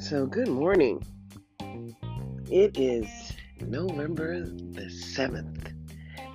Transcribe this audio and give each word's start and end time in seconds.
So, 0.00 0.24
good 0.24 0.48
morning. 0.48 1.04
It 2.50 2.78
is 2.78 3.06
November 3.60 4.46
the 4.46 4.86
7th. 4.86 5.74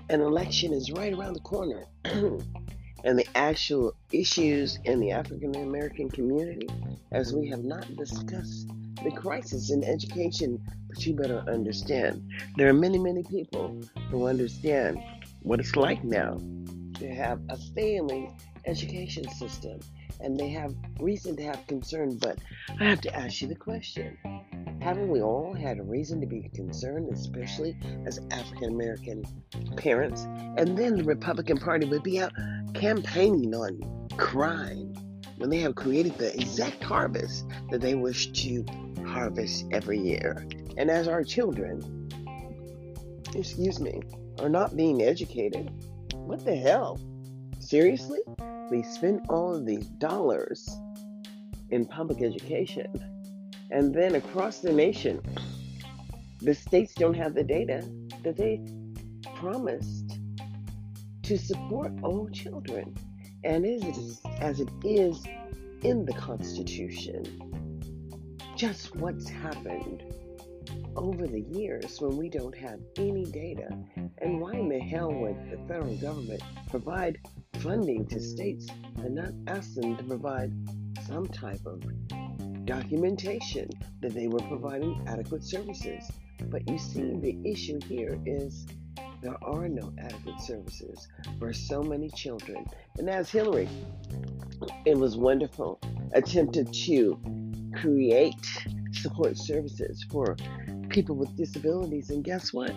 An 0.10 0.21
election 0.21 0.74
is 0.74 0.92
right 0.92 1.12
around 1.12 1.34
the 1.34 1.39
corner. 1.39 1.86
and 2.04 3.18
the 3.18 3.25
actual 3.34 3.93
issues 4.11 4.78
in 4.86 5.00
the 5.00 5.09
African 5.09 5.55
American 5.55 6.09
community, 6.12 6.70
as 7.12 7.34
we 7.34 7.50
have 7.50 7.64
not 7.64 7.96
discussed 7.96 8.68
the 9.04 9.12
crisis 9.12 9.71
in 9.71 9.84
education, 9.84 10.62
but 10.88 11.04
you 11.04 11.16
better 11.16 11.43
understand 11.48 12.30
there 12.57 12.70
are 12.70 12.73
many, 12.73 13.00
many 13.00 13.23
people 13.23 13.82
who 14.12 14.28
understand 14.28 15.00
what 15.41 15.59
it's 15.59 15.75
like 15.75 16.04
now 16.04 16.38
to 17.02 17.07
have 17.07 17.41
a 17.50 17.57
failing 17.73 18.32
education 18.65 19.28
system 19.29 19.79
and 20.20 20.39
they 20.39 20.50
have 20.50 20.75
reason 21.00 21.36
to 21.36 21.43
have 21.43 21.65
concern. 21.68 22.18
But 22.18 22.38
I 22.79 22.86
have 22.86 23.01
to 23.01 23.15
ask 23.15 23.42
you 23.42 23.47
the 23.47 23.56
question 23.56 24.18
haven't 24.82 25.10
we 25.10 25.21
all 25.21 25.54
had 25.54 25.78
a 25.78 25.84
reason 25.84 26.20
to 26.21 26.25
be 26.25 26.50
concerned, 26.56 27.07
especially 27.14 27.78
as 28.06 28.20
African 28.32 28.70
American 28.70 29.24
parents? 29.78 30.24
And 30.57 30.75
then 30.78 30.97
the 30.97 31.04
Republican 31.04 31.57
Party 31.57 31.87
would 31.87 32.03
be 32.03 32.20
out 32.20 32.34
campaigning 32.73 33.53
on 33.53 34.08
crime 34.17 34.94
when 35.38 35.50
they 35.50 35.59
have 35.59 35.75
created 35.75 36.17
the 36.17 36.34
exact 36.34 36.84
harvest 36.84 37.45
that 37.70 37.81
they 37.81 37.94
wish 37.95 38.31
to 38.31 38.66
harvest 39.06 39.66
every 39.72 40.00
year. 40.00 40.48
And 40.78 40.89
as 40.89 41.08
our 41.08 41.23
children, 41.23 42.09
excuse 43.36 43.80
me, 43.80 44.02
are 44.39 44.50
not 44.50 44.75
being 44.75 45.03
educated, 45.03 45.70
what 46.14 46.44
the 46.44 46.56
hell? 46.56 47.00
Seriously? 47.72 48.20
We 48.70 48.84
spend 48.84 49.28
all 49.30 49.56
of 49.56 49.66
these 49.66 49.86
dollars 49.86 50.70
in 51.70 51.86
public 51.86 52.22
education, 52.22 52.92
and 53.70 53.95
then 53.95 54.16
across 54.16 54.59
the 54.59 54.73
nation, 54.73 55.22
the 56.42 56.54
states 56.54 56.94
don't 56.94 57.14
have 57.14 57.34
the 57.34 57.45
data 57.45 57.90
that 58.23 58.36
they 58.36 58.60
promised 59.38 60.20
to 61.23 61.38
support 61.38 61.94
all 62.04 62.28
children. 62.28 62.94
And 63.45 63.66
as 63.66 63.84
it 63.84 63.95
is, 63.95 64.22
as 64.42 64.60
it 64.60 64.70
is 64.84 65.23
in 65.82 66.04
the 66.04 66.12
Constitution, 66.12 67.23
just 68.58 68.98
what's 68.98 69.30
happened 69.30 70.04
over 70.95 71.28
the 71.28 71.42
years 71.42 72.00
when 72.00 72.17
we 72.17 72.30
don't 72.30 72.58
have 72.58 72.80
any 72.97 73.25
data. 73.25 73.70
And 74.20 74.39
why 74.39 74.53
in 74.53 74.70
the 74.70 74.80
hell 74.80 75.11
would 75.11 75.36
the 75.50 75.58
federal 75.67 75.95
government 75.98 76.42
provide 76.70 77.20
funding 77.59 78.06
to 78.08 78.20
states 78.20 78.67
and 78.98 79.16
not 79.16 79.33
ask 79.48 79.73
them 79.75 79.98
to 79.98 80.03
provide 80.03 80.52
some 81.08 81.28
type 81.28 81.66
of 81.66 81.83
documentation 82.66 83.70
that 84.02 84.14
they 84.14 84.28
were 84.28 84.39
providing 84.39 85.03
adequate 85.08 85.44
services? 85.44 86.09
But 86.50 86.70
you 86.70 86.78
see, 86.78 87.16
the 87.20 87.38
issue 87.45 87.80
here 87.88 88.20
is 88.26 88.66
there 89.22 89.38
are 89.44 89.70
no 89.70 89.94
adequate 90.00 90.42
services 90.42 91.08
for 91.39 91.53
so 91.53 91.83
many 91.83 92.09
children. 92.09 92.66
And 92.98 93.09
as 93.09 93.30
Hillary, 93.30 93.70
it 94.86 94.98
was 94.98 95.16
wonderful, 95.16 95.80
attempted 96.14 96.73
to 96.73 97.20
create 97.76 98.36
support 98.92 99.38
services 99.38 100.05
for 100.11 100.36
people 100.92 101.16
with 101.16 101.36
disabilities. 101.38 102.09
And 102.09 102.23
guess 102.23 102.53
what? 102.53 102.73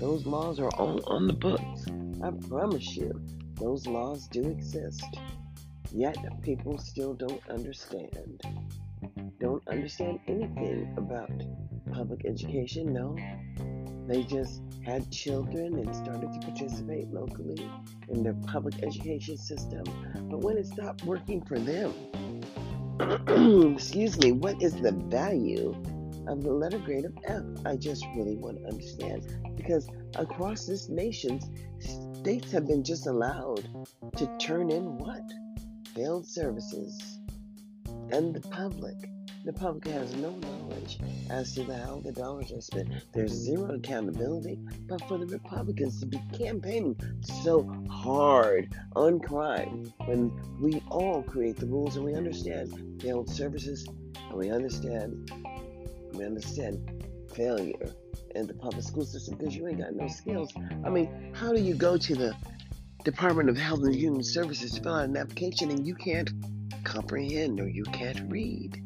Those 0.00 0.26
laws 0.26 0.58
are 0.58 0.70
all 0.70 1.00
on 1.06 1.26
the 1.26 1.34
books. 1.34 1.86
I 2.22 2.30
promise 2.48 2.96
you, 2.96 3.20
those 3.56 3.86
laws 3.86 4.26
do 4.28 4.48
exist. 4.48 5.04
Yet 5.92 6.16
people 6.42 6.78
still 6.78 7.14
don't 7.14 7.42
understand. 7.50 8.40
Don't 9.38 9.66
understand 9.68 10.20
anything 10.26 10.94
about 10.96 11.30
public 11.92 12.24
education. 12.24 12.92
No, 12.92 13.16
they 14.08 14.22
just 14.22 14.62
had 14.84 15.10
children 15.12 15.78
and 15.78 15.94
started 15.94 16.32
to 16.32 16.38
participate 16.40 17.08
locally 17.12 17.70
in 18.08 18.22
the 18.22 18.34
public 18.46 18.82
education 18.82 19.36
system. 19.36 19.84
But 20.30 20.40
when 20.40 20.56
it 20.56 20.66
stopped 20.66 21.04
working 21.04 21.42
for 21.42 21.58
them, 21.58 21.92
excuse 23.74 24.18
me, 24.18 24.32
what 24.32 24.62
is 24.62 24.74
the 24.74 24.92
value 24.92 25.74
of 26.26 26.42
the 26.42 26.52
letter 26.52 26.78
grade 26.78 27.04
of 27.04 27.16
F? 27.24 27.42
I 27.64 27.76
just 27.76 28.04
really 28.16 28.36
want 28.36 28.58
to 28.58 28.68
understand 28.68 29.26
because 29.56 29.88
across 30.16 30.66
this 30.66 30.88
nation, 30.88 31.40
states 31.78 32.52
have 32.52 32.66
been 32.66 32.84
just 32.84 33.06
allowed 33.06 33.68
to 34.16 34.38
turn 34.38 34.70
in 34.70 34.98
what? 34.98 35.22
Failed 35.94 36.26
services. 36.26 37.18
And 38.10 38.34
the 38.34 38.40
public 38.48 38.96
the 39.44 39.52
public 39.52 39.88
has 39.88 40.14
no 40.14 40.30
knowledge 40.30 41.00
as 41.28 41.52
to 41.56 41.64
how 41.64 42.00
the 42.04 42.12
dollars 42.12 42.52
are 42.52 42.60
spent. 42.60 42.88
There's 43.12 43.32
zero 43.32 43.74
accountability. 43.74 44.60
But 44.88 45.02
for 45.08 45.18
the 45.18 45.26
Republicans 45.26 45.98
to 45.98 46.06
be 46.06 46.20
campaigning 46.32 46.96
so 47.22 47.68
hard 47.90 48.72
on 48.94 49.18
crime 49.18 49.92
when 50.04 50.30
we 50.60 50.80
all 50.88 51.24
create 51.24 51.56
the 51.56 51.66
rules 51.66 51.96
and 51.96 52.04
we 52.04 52.14
understand 52.14 53.02
failed 53.02 53.28
services 53.28 53.84
and 54.28 54.38
we 54.38 54.50
understand 54.50 55.32
we 56.14 56.24
understand 56.24 57.04
failure 57.34 57.94
in 58.34 58.46
the 58.46 58.54
public 58.54 58.84
school 58.84 59.04
system 59.04 59.36
because 59.36 59.54
you 59.54 59.66
ain't 59.66 59.78
got 59.78 59.94
no 59.94 60.08
skills. 60.08 60.52
I 60.84 60.90
mean, 60.90 61.32
how 61.34 61.52
do 61.52 61.60
you 61.60 61.74
go 61.74 61.96
to 61.96 62.14
the 62.14 62.34
Department 63.04 63.48
of 63.48 63.56
Health 63.56 63.82
and 63.82 63.94
Human 63.94 64.22
Services 64.22 64.72
to 64.72 64.82
fill 64.82 64.94
out 64.94 65.04
an 65.04 65.16
application 65.16 65.70
and 65.70 65.86
you 65.86 65.94
can't 65.94 66.30
comprehend 66.84 67.60
or 67.60 67.68
you 67.68 67.84
can't 67.84 68.30
read? 68.30 68.82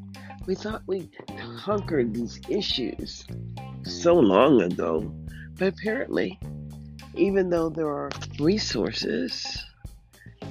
We 0.47 0.54
thought 0.54 0.82
we 0.86 1.10
conquered 1.59 2.15
these 2.15 2.41
issues 2.48 3.26
so 3.84 4.15
long 4.15 4.62
ago, 4.62 5.12
but 5.59 5.69
apparently, 5.69 6.38
even 7.15 7.50
though 7.50 7.69
there 7.69 7.88
are 7.88 8.10
resources, 8.38 9.65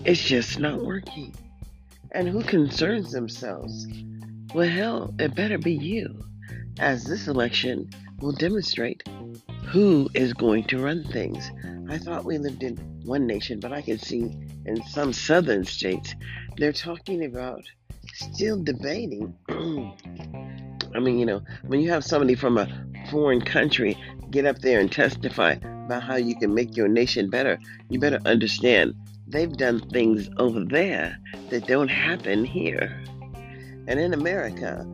it's 0.03 0.21
just 0.21 0.59
not 0.59 0.83
working. 0.83 1.33
And 2.11 2.27
who 2.27 2.41
concerns 2.43 3.11
themselves? 3.11 3.87
Well, 4.53 4.69
hell, 4.69 5.13
it 5.19 5.35
better 5.35 5.57
be 5.57 5.73
you, 5.73 6.23
as 6.79 7.05
this 7.05 7.27
election 7.27 7.89
will 8.19 8.31
demonstrate 8.31 9.07
who 9.65 10.09
is 10.13 10.33
going 10.33 10.63
to 10.65 10.81
run 10.81 11.03
things. 11.03 11.51
I 11.89 11.97
thought 11.97 12.25
we 12.25 12.37
lived 12.37 12.63
in 12.63 12.77
one 13.03 13.27
nation, 13.27 13.59
but 13.59 13.71
I 13.71 13.81
can 13.81 13.99
see 13.99 14.31
in 14.65 14.83
some 14.85 15.13
southern 15.13 15.65
states 15.65 16.15
they're 16.57 16.73
talking 16.73 17.25
about 17.25 17.63
still 18.13 18.61
debating. 18.61 19.35
I 19.49 20.99
mean, 20.99 21.19
you 21.19 21.25
know, 21.25 21.41
when 21.63 21.81
you 21.81 21.89
have 21.91 22.03
somebody 22.03 22.35
from 22.35 22.57
a 22.57 22.67
foreign 23.11 23.41
country 23.41 23.97
get 24.31 24.45
up 24.45 24.59
there 24.59 24.79
and 24.79 24.91
testify 24.91 25.55
about 25.85 26.03
how 26.03 26.15
you 26.15 26.35
can 26.35 26.53
make 26.53 26.75
your 26.75 26.87
nation 26.87 27.29
better, 27.29 27.59
you 27.89 27.99
better 27.99 28.19
understand 28.25 28.95
they've 29.27 29.55
done 29.55 29.79
things 29.89 30.29
over 30.37 30.63
there 30.63 31.17
that 31.49 31.67
don't 31.67 31.89
happen 31.89 32.45
here. 32.45 33.03
And 33.87 33.99
in 33.99 34.13
America, 34.13 34.85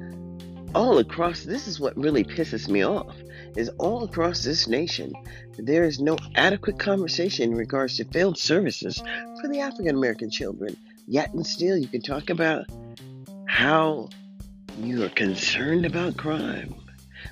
all 0.74 1.00
across, 1.00 1.44
this 1.44 1.68
is 1.68 1.80
what 1.80 1.98
really 1.98 2.24
pisses 2.24 2.68
me 2.68 2.84
off, 2.84 3.16
is 3.56 3.70
all 3.78 4.04
across 4.04 4.44
this 4.44 4.68
nation, 4.68 5.14
there 5.58 5.84
is 5.84 6.00
no 6.00 6.18
adequate 6.36 6.80
conversation 6.80 7.52
in 7.52 7.58
regards 7.58 7.98
to 7.98 8.06
failed 8.06 8.38
services 8.38 9.02
for 9.42 9.48
the 9.50 9.59
African 9.59 9.96
American 9.96 10.30
children. 10.30 10.76
Yet 11.08 11.34
and 11.34 11.46
still, 11.46 11.78
you 11.78 11.88
can 11.88 12.02
talk 12.02 12.30
about 12.30 12.66
how 13.48 14.09
you 14.80 15.04
are 15.04 15.09
concerned 15.09 15.86
about 15.86 16.18
crime. 16.18 16.76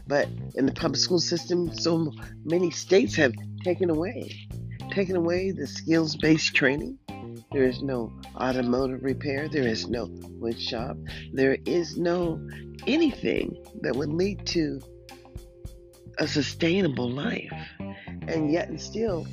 But 0.08 0.28
in 0.56 0.66
the 0.66 0.74
public 0.74 1.00
school 1.00 1.20
system, 1.20 1.74
so 1.74 2.12
many 2.44 2.72
states 2.72 3.16
have 3.16 3.34
taken 3.64 3.90
away, 3.90 4.48
taken 4.92 5.16
away 5.16 5.52
the 5.52 5.68
skills 5.68 6.16
based 6.16 6.56
training. 6.56 6.98
There 7.52 7.64
is 7.64 7.82
no 7.82 8.14
automotive 8.35 9.03
repair. 9.03 9.50
There 9.50 9.68
is 9.68 9.88
no 9.88 10.08
wood 10.40 10.62
shop. 10.62 10.97
There 11.34 11.58
is 11.66 11.97
no 11.97 12.40
anything 12.85 13.56
that 13.82 13.96
would 13.96 14.14
lead 14.14 14.46
to 14.47 14.79
a 16.20 16.28
sustainable 16.28 17.09
life. 17.09 17.52
And 18.28 18.52
yet, 18.52 18.70
and 18.70 18.79
still, 18.79 19.26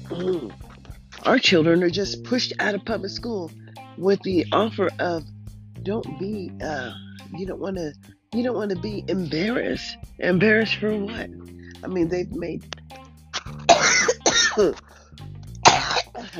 our 1.25 1.39
children 1.39 1.83
are 1.83 1.91
just 1.91 2.25
pushed 2.25 2.55
out 2.59 2.75
of 2.75 2.85
public 2.87 3.11
school 3.11 3.51
with 3.99 4.21
the 4.23 4.47
offer 4.53 4.89
of 4.99 5.25
don't 5.83 6.19
be 6.19 6.51
uh 6.63 6.93
you 7.37 7.47
don't 7.47 7.61
want 7.61 7.77
to 7.77 7.93
you 8.35 8.43
don't 8.43 8.57
want 8.57 8.71
to 8.71 8.77
be 8.77 9.05
embarrassed 9.09 9.97
embarrassed 10.19 10.77
for 10.77 10.95
what 10.97 11.31
i 11.83 11.87
mean 11.87 12.09
they've 12.09 12.33
made 12.33 12.65
i 13.69 14.75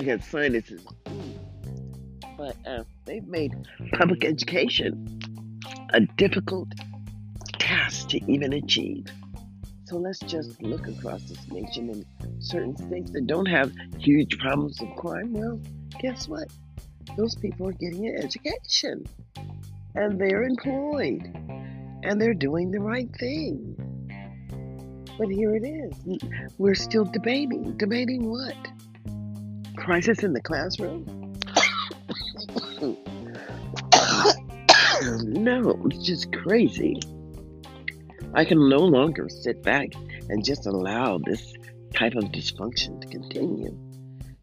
got 0.05 0.23
sinuses 0.25 0.85
but 2.37 2.57
uh, 2.67 2.85
they've 3.05 3.27
made 3.27 3.53
public 3.93 4.25
education 4.25 5.21
a 5.95 6.01
difficult 6.17 6.69
task 7.59 8.09
to 8.09 8.33
even 8.33 8.53
achieve 8.53 9.07
so 9.85 9.97
let's 9.97 10.19
just 10.21 10.61
look 10.63 10.87
across 10.89 11.23
this 11.25 11.49
nation 11.51 11.91
and 11.91 12.05
certain 12.43 12.77
states 12.77 13.11
that 13.13 13.27
don't 13.27 13.47
have 13.47 13.73
huge 13.99 14.39
problems 14.39 14.81
of 14.81 14.89
crime 14.97 15.33
well 15.33 15.61
guess 16.01 16.29
what 16.29 16.49
those 17.17 17.35
people 17.37 17.69
are 17.69 17.73
getting 17.73 18.07
an 18.07 18.17
education 18.23 19.05
and 19.95 20.21
they're 20.21 20.43
employed 20.43 21.23
and 22.03 22.21
they're 22.21 22.35
doing 22.35 22.71
the 22.71 22.81
right 22.81 23.09
thing. 23.19 23.75
But 25.19 25.29
here 25.29 25.57
it 25.57 25.65
is. 25.65 26.21
We're 26.59 26.75
still 26.75 27.05
debating. 27.05 27.77
Debating 27.79 28.31
what? 28.31 28.57
Crisis 29.77 30.23
in 30.23 30.33
the 30.33 30.41
classroom? 30.41 31.26
no, 35.25 35.81
it's 35.87 36.05
just 36.05 36.33
crazy. 36.33 37.01
I 38.35 38.45
can 38.45 38.69
no 38.69 38.79
longer 38.79 39.29
sit 39.29 39.63
back 39.63 39.95
and 40.29 40.45
just 40.45 40.67
allow 40.67 41.19
this 41.19 41.55
type 41.95 42.15
of 42.15 42.25
dysfunction 42.25 43.01
to 43.01 43.07
continue. 43.09 43.77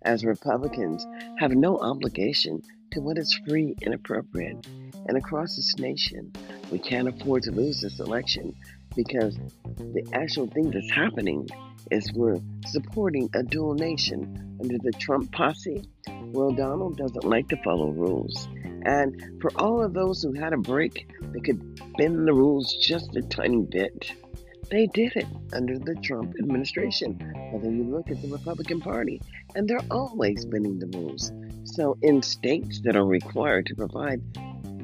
As 0.02 0.26
Republicans 0.26 1.06
have 1.40 1.52
no 1.52 1.78
obligation 1.78 2.62
to 2.92 3.02
what 3.02 3.18
is 3.18 3.40
free 3.48 3.76
and 3.84 3.94
appropriate. 3.94 4.66
And 5.08 5.18
across 5.18 5.56
this 5.56 5.76
nation, 5.78 6.32
we 6.72 6.80
can't 6.80 7.08
afford 7.08 7.44
to 7.44 7.52
lose 7.52 7.82
this 7.82 8.00
election 8.00 8.56
because 8.96 9.38
the 9.78 10.08
actual 10.14 10.48
thing 10.48 10.72
that's 10.72 10.92
happening 10.92 11.48
is 11.92 12.12
we're 12.14 12.40
supporting 12.68 13.30
a 13.34 13.44
dual 13.44 13.74
nation 13.74 14.58
under 14.62 14.78
the 14.78 14.92
Trump 15.00 15.32
posse. 15.32 15.84
Well, 16.34 16.52
Donald 16.52 16.98
doesn't 16.98 17.26
like 17.26 17.48
to 17.50 17.58
follow 17.58 17.92
rules. 17.92 18.48
And 18.86 19.40
for 19.40 19.52
all 19.56 19.84
of 19.84 19.94
those 19.94 20.24
who 20.24 20.34
had 20.34 20.52
a 20.52 20.58
break, 20.58 21.08
they 21.32 21.40
could 21.40 21.80
bend 21.96 22.28
the 22.28 22.34
rules 22.34 22.74
just 22.82 23.16
a 23.16 23.22
tiny 23.22 23.62
bit. 23.62 24.12
They 24.72 24.88
did 24.88 25.16
it 25.16 25.28
under 25.54 25.78
the 25.78 25.94
Trump 26.02 26.34
administration, 26.40 27.20
whether 27.52 27.70
you 27.70 27.84
look 27.84 28.10
at 28.10 28.20
the 28.24 28.30
Republican 28.30 28.82
Party, 28.82 29.22
and 29.54 29.68
they're 29.68 29.86
always 29.92 30.44
bending 30.46 30.80
the 30.80 30.98
rules. 30.98 31.32
So, 31.66 32.00
in 32.02 32.24
states 32.24 32.82
that 32.84 32.96
are 32.96 33.06
required 33.06 33.68
to 33.68 33.76
provide 33.76 34.20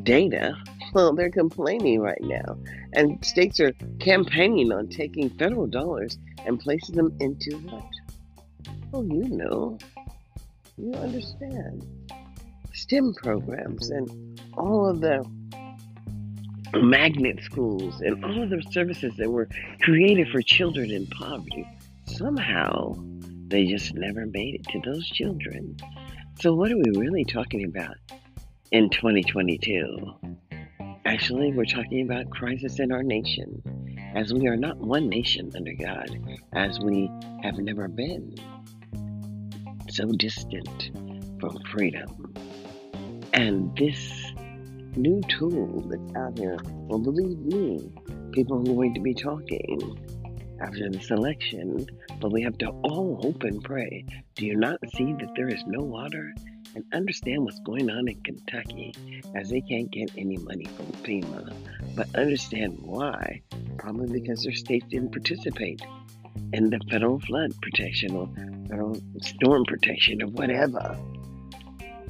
data, 0.03 0.55
well, 0.93 1.15
they're 1.15 1.31
complaining 1.31 1.99
right 1.99 2.21
now. 2.21 2.59
And 2.93 3.25
states 3.25 3.59
are 3.59 3.73
campaigning 3.99 4.71
on 4.71 4.87
taking 4.89 5.31
federal 5.31 5.65
dollars 5.65 6.19
and 6.45 6.59
placing 6.59 6.95
them 6.95 7.17
into 7.19 7.57
what? 7.57 7.89
Oh, 8.93 9.01
you 9.01 9.29
know. 9.29 9.79
You 10.79 10.93
understand. 10.93 11.85
STEM 12.73 13.13
programs 13.15 13.89
and 13.89 14.39
all 14.53 14.89
of 14.89 15.01
the 15.01 15.25
magnet 16.81 17.41
schools 17.43 17.99
and 17.99 18.23
all 18.23 18.43
of 18.43 18.49
the 18.49 18.63
services 18.71 19.13
that 19.17 19.29
were 19.29 19.49
created 19.81 20.29
for 20.29 20.41
children 20.41 20.89
in 20.89 21.05
poverty. 21.07 21.67
Somehow, 22.05 22.95
they 23.47 23.65
just 23.65 23.93
never 23.93 24.25
made 24.27 24.55
it 24.55 24.63
to 24.71 24.79
those 24.85 25.05
children. 25.09 25.75
So, 26.39 26.53
what 26.53 26.71
are 26.71 26.77
we 26.77 26.97
really 26.97 27.25
talking 27.25 27.65
about 27.65 27.97
in 28.71 28.89
2022? 28.89 30.13
Actually, 31.03 31.51
we're 31.51 31.65
talking 31.65 32.09
about 32.09 32.29
crisis 32.29 32.79
in 32.79 32.93
our 32.93 33.03
nation, 33.03 33.61
as 34.15 34.33
we 34.33 34.47
are 34.47 34.55
not 34.55 34.77
one 34.77 35.09
nation 35.09 35.51
under 35.55 35.73
God, 35.73 36.09
as 36.53 36.79
we 36.79 37.11
have 37.43 37.57
never 37.57 37.89
been 37.89 38.35
so 39.99 40.07
distant 40.13 40.91
from 41.41 41.59
freedom. 41.73 42.33
And 43.33 43.75
this 43.75 44.31
new 44.95 45.21
tool 45.27 45.83
that's 45.89 46.15
out 46.15 46.39
here. 46.39 46.57
Well, 46.87 46.99
believe 46.99 47.37
me, 47.39 47.91
people 48.31 48.61
are 48.61 48.73
going 48.75 48.93
to 48.93 49.01
be 49.01 49.13
talking 49.13 49.99
after 50.61 50.89
this 50.89 51.11
election, 51.11 51.85
but 52.21 52.31
we 52.31 52.41
have 52.43 52.57
to 52.59 52.69
all 52.83 53.19
hope 53.21 53.43
and 53.43 53.61
pray. 53.61 54.05
Do 54.35 54.45
you 54.45 54.55
not 54.55 54.79
see 54.95 55.11
that 55.19 55.33
there 55.35 55.49
is 55.49 55.61
no 55.67 55.83
water? 55.83 56.33
And 56.75 56.85
understand 56.93 57.43
what's 57.43 57.59
going 57.59 57.89
on 57.89 58.07
in 58.07 58.21
Kentucky 58.21 58.93
as 59.35 59.49
they 59.49 59.59
can't 59.59 59.91
get 59.91 60.11
any 60.17 60.37
money 60.37 60.65
from 60.77 60.85
FEMA. 61.03 61.53
But 61.95 62.15
understand 62.15 62.77
why. 62.83 63.41
Probably 63.77 64.21
because 64.21 64.43
their 64.43 64.53
state 64.53 64.87
didn't 64.87 65.11
participate 65.11 65.81
in 66.53 66.69
the 66.69 66.79
federal 66.89 67.19
flood 67.19 67.53
protection 67.61 68.15
or 68.15 68.29
federal 68.69 68.97
storm 69.21 69.65
protection 69.65 70.21
or 70.21 70.27
whatever. 70.27 70.97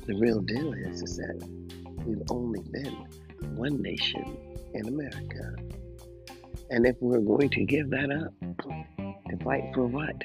The 0.06 0.16
real 0.16 0.42
deal 0.42 0.74
is, 0.74 1.02
is 1.02 1.18
that 1.18 1.48
we've 2.06 2.22
only 2.30 2.62
been 2.72 2.96
one 3.56 3.82
nation 3.82 4.38
in 4.74 4.88
America. 4.88 5.56
And 6.72 6.86
if 6.86 6.96
we're 7.00 7.22
going 7.22 7.50
to 7.50 7.66
give 7.66 7.90
that 7.92 8.12
up 8.12 8.34
to 9.30 9.38
fight 9.44 9.64
for 9.74 9.88
what? 9.88 10.16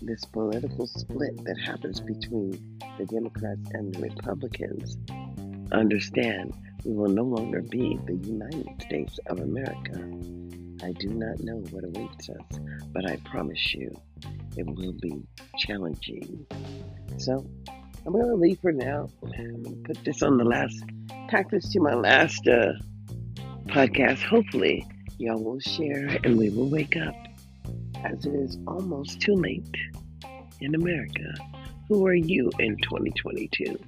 This 0.00 0.24
political 0.24 0.86
split 0.86 1.44
that 1.44 1.58
happens 1.58 2.00
between 2.00 2.78
the 2.98 3.06
Democrats 3.06 3.70
and 3.72 3.94
the 3.94 4.00
Republicans, 4.00 4.98
understand 5.70 6.52
we 6.84 6.92
will 6.92 7.08
no 7.08 7.22
longer 7.22 7.62
be 7.62 7.98
the 8.06 8.16
United 8.16 8.82
States 8.82 9.18
of 9.26 9.38
America. 9.38 9.98
I 10.82 10.92
do 10.92 11.08
not 11.08 11.40
know 11.40 11.56
what 11.70 11.84
awaits 11.84 12.28
us, 12.28 12.58
but 12.92 13.08
I 13.08 13.16
promise 13.24 13.74
you 13.74 13.94
it 14.56 14.66
will 14.66 14.94
be 15.00 15.22
challenging. 15.58 16.44
So 17.18 17.46
I'm 18.04 18.12
going 18.12 18.26
to 18.26 18.34
leave 18.34 18.58
for 18.60 18.72
now. 18.72 19.08
I'm 19.22 19.62
going 19.62 19.64
to 19.64 19.82
put 19.84 20.04
this 20.04 20.22
on 20.22 20.38
the 20.38 20.44
last, 20.44 20.82
tack 21.28 21.50
this 21.50 21.72
to 21.72 21.80
my 21.80 21.94
last 21.94 22.46
uh, 22.48 22.72
podcast. 23.66 24.22
Hopefully, 24.24 24.84
y'all 25.18 25.42
will 25.42 25.60
share 25.60 26.18
and 26.24 26.36
we 26.36 26.50
will 26.50 26.68
wake 26.68 26.96
up 26.96 27.14
as 28.04 28.26
it 28.26 28.34
is 28.34 28.58
almost 28.66 29.20
too 29.20 29.34
late 29.34 29.76
in 30.60 30.74
America. 30.74 31.32
Who 31.88 32.04
are 32.06 32.14
you 32.14 32.50
in 32.58 32.76
2022? 32.78 33.78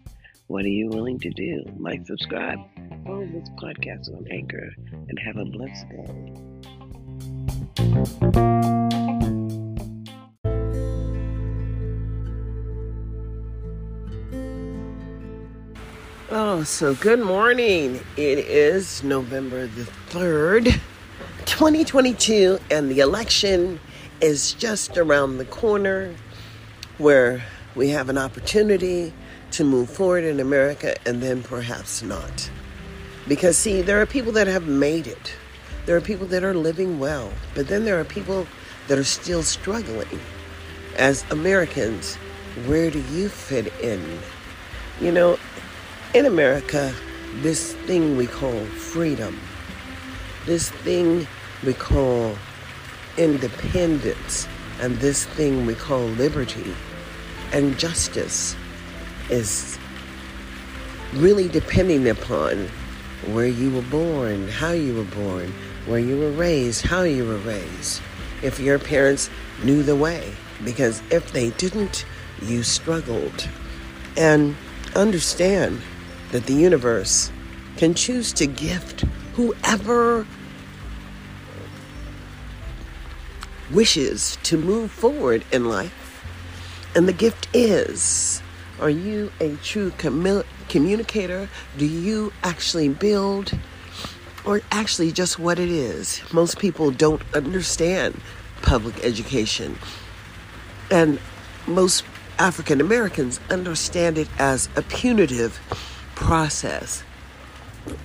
What 0.47 0.64
are 0.64 0.69
you 0.69 0.88
willing 0.88 1.19
to 1.20 1.31
do? 1.31 1.64
Like, 1.79 2.06
subscribe, 2.06 2.58
follow 3.05 3.26
this 3.26 3.49
podcast 3.61 4.14
on 4.14 4.26
Anchor, 4.31 4.70
and 4.93 5.19
have 5.19 5.38
a 5.38 5.44
blessed 5.44 5.88
day. 5.88 6.53
Oh, 16.31 16.62
so 16.65 16.94
good 16.94 17.19
morning. 17.19 18.00
It 18.17 18.38
is 18.38 19.03
November 19.03 19.67
the 19.67 19.82
3rd, 20.11 20.79
2022, 21.47 22.61
and 22.71 22.88
the 22.91 23.00
election 23.00 23.81
is 24.21 24.53
just 24.53 24.97
around 24.97 25.38
the 25.38 25.44
corner 25.44 26.15
where 26.99 27.43
we 27.75 27.88
have 27.88 28.09
an 28.09 28.19
opportunity 28.19 29.12
to 29.50 29.65
move 29.65 29.91
forward 29.91 30.23
in 30.23 30.38
America 30.38 30.94
and 31.06 31.21
then 31.21 31.43
perhaps 31.43 32.02
not. 32.02 32.50
Because, 33.26 33.57
see, 33.57 33.83
there 33.83 34.00
are 34.00 34.07
people 34.07 34.31
that 34.33 34.47
have 34.47 34.69
made 34.69 35.09
it, 35.09 35.35
there 35.87 35.97
are 35.97 36.00
people 36.00 36.26
that 36.28 36.44
are 36.44 36.54
living 36.54 36.99
well, 36.99 37.33
but 37.54 37.68
then 37.68 37.85
there 37.85 37.99
are 38.00 38.04
people 38.04 38.47
that 38.88 38.99
are 38.99 39.04
still 39.04 39.42
struggling. 39.42 40.21
As 40.97 41.25
Americans, 41.30 42.16
where 42.66 42.90
do 42.90 43.00
you 43.12 43.28
fit 43.28 43.73
in? 43.80 44.21
You 45.00 45.12
know, 45.12 45.38
in 46.14 46.26
America, 46.26 46.94
this 47.42 47.75
thing 47.87 48.16
we 48.16 48.26
call 48.26 48.64
freedom, 48.66 49.40
this 50.47 50.71
thing 50.71 51.26
we 51.64 51.75
call 51.75 52.37
independence, 53.16 54.47
and 54.80 54.97
this 54.97 55.25
thing 55.25 55.66
we 55.66 55.75
call 55.75 56.00
liberty 56.00 56.75
and 57.52 57.78
justice 57.78 58.56
is 59.30 59.78
really 61.14 61.49
depending 61.49 62.09
upon 62.09 62.68
where 63.33 63.47
you 63.47 63.71
were 63.71 63.83
born, 63.83 64.49
how 64.49 64.73
you 64.73 64.95
were 64.95 65.04
born, 65.04 65.52
where 65.87 65.99
you 65.99 66.19
were 66.19 66.31
raised, 66.31 66.87
how 66.87 67.02
you 67.02 67.25
were 67.25 67.38
raised. 67.38 68.00
If 68.43 68.61
your 68.61 68.78
parents 68.78 69.31
knew 69.62 69.83
the 69.83 69.97
way, 69.97 70.33
because 70.64 71.02
if 71.11 71.33
they 71.33 71.50
didn't, 71.50 72.04
you 72.43 72.62
struggled. 72.62 73.49
And 74.16 74.57
understand 74.95 75.81
that 76.33 76.47
the 76.47 76.54
universe 76.54 77.31
can 77.76 77.95
choose 77.95 78.33
to 78.35 78.47
gift 78.47 79.02
whoever 79.35 80.26
wishes 83.73 84.38
to 84.45 84.57
move 84.57 84.90
forward 84.90 85.45
in 85.52 85.69
life. 85.69 86.25
And 86.95 87.09
the 87.09 87.12
gift 87.12 87.49
is 87.52 88.43
are 88.81 88.90
you 88.90 89.33
a 89.40 89.57
true 89.57 89.90
commu- 89.93 90.45
communicator? 90.69 91.49
Do 91.78 91.87
you 91.87 92.33
actually 92.43 92.88
build? 92.88 93.52
Or 94.45 94.61
actually, 94.71 95.12
just 95.12 95.38
what 95.38 95.59
it 95.59 95.71
is? 95.71 96.21
Most 96.33 96.59
people 96.59 96.90
don't 96.90 97.23
understand 97.35 98.21
public 98.62 99.02
education. 99.04 99.78
And 100.90 101.19
most 101.66 102.04
African 102.38 102.81
Americans 102.81 103.40
understand 103.49 104.19
it 104.19 104.28
as 104.38 104.69
a 104.76 104.83
punitive 104.83 105.61
process. 106.14 107.04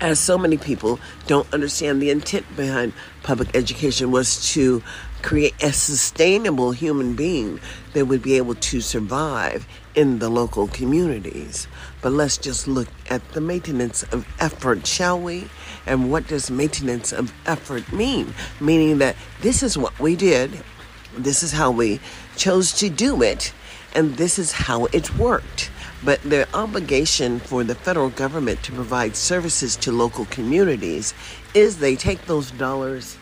As 0.01 0.19
so 0.19 0.37
many 0.37 0.57
people 0.57 0.99
don't 1.27 1.51
understand 1.53 2.01
the 2.01 2.09
intent 2.09 2.45
behind 2.55 2.93
public 3.23 3.55
education 3.55 4.11
was 4.11 4.51
to 4.53 4.83
create 5.21 5.61
a 5.63 5.73
sustainable 5.73 6.71
human 6.71 7.15
being 7.15 7.59
that 7.93 8.05
would 8.05 8.21
be 8.21 8.37
able 8.37 8.55
to 8.55 8.81
survive 8.81 9.67
in 9.99 10.19
the 10.19 10.29
local 10.29 10.65
communities. 10.69 11.67
But 12.01 12.13
let's 12.13 12.37
just 12.37 12.69
look 12.69 12.87
at 13.09 13.33
the 13.33 13.41
maintenance 13.41 14.03
of 14.13 14.25
effort, 14.39 14.87
shall 14.87 15.19
we? 15.19 15.49
And 15.85 16.09
what 16.09 16.25
does 16.25 16.49
maintenance 16.49 17.11
of 17.11 17.33
effort 17.45 17.91
mean? 17.91 18.33
Meaning 18.61 18.99
that 18.99 19.17
this 19.41 19.61
is 19.61 19.77
what 19.77 19.99
we 19.99 20.15
did, 20.15 20.63
this 21.17 21.43
is 21.43 21.51
how 21.51 21.71
we 21.71 21.99
chose 22.37 22.71
to 22.79 22.89
do 22.89 23.21
it, 23.21 23.51
and 23.93 24.15
this 24.15 24.39
is 24.39 24.53
how 24.53 24.85
it 24.85 25.17
worked. 25.17 25.69
But 26.05 26.21
the 26.21 26.47
obligation 26.53 27.39
for 27.39 27.65
the 27.65 27.75
federal 27.75 28.09
government 28.09 28.63
to 28.63 28.71
provide 28.71 29.17
services 29.17 29.75
to 29.83 29.91
local 29.91 30.23
communities 30.27 31.13
is 31.53 31.79
they 31.79 31.97
take 31.97 32.25
those 32.25 32.51
dollars 32.51 33.17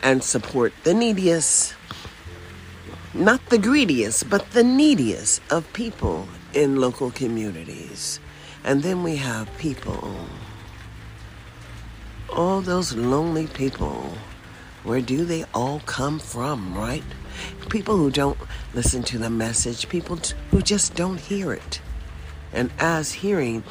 and 0.00 0.22
support 0.22 0.72
the 0.84 0.94
neediest, 0.94 1.74
not 3.20 3.44
the 3.50 3.58
greediest, 3.58 4.30
but 4.30 4.50
the 4.52 4.64
neediest 4.64 5.42
of 5.50 5.70
people 5.74 6.26
in 6.54 6.80
local 6.80 7.10
communities. 7.10 8.18
And 8.64 8.82
then 8.82 9.02
we 9.02 9.16
have 9.16 9.46
people, 9.58 10.14
all 12.30 12.62
those 12.62 12.94
lonely 12.94 13.46
people. 13.46 14.14
Where 14.84 15.02
do 15.02 15.26
they 15.26 15.44
all 15.52 15.80
come 15.84 16.18
from, 16.18 16.74
right? 16.74 17.04
People 17.68 17.98
who 17.98 18.10
don't 18.10 18.38
listen 18.72 19.02
to 19.04 19.18
the 19.18 19.28
message, 19.28 19.90
people 19.90 20.18
who 20.50 20.62
just 20.62 20.94
don't 20.94 21.20
hear 21.20 21.52
it. 21.52 21.82
And 22.54 22.70
as 22.78 23.12
hearing, 23.12 23.62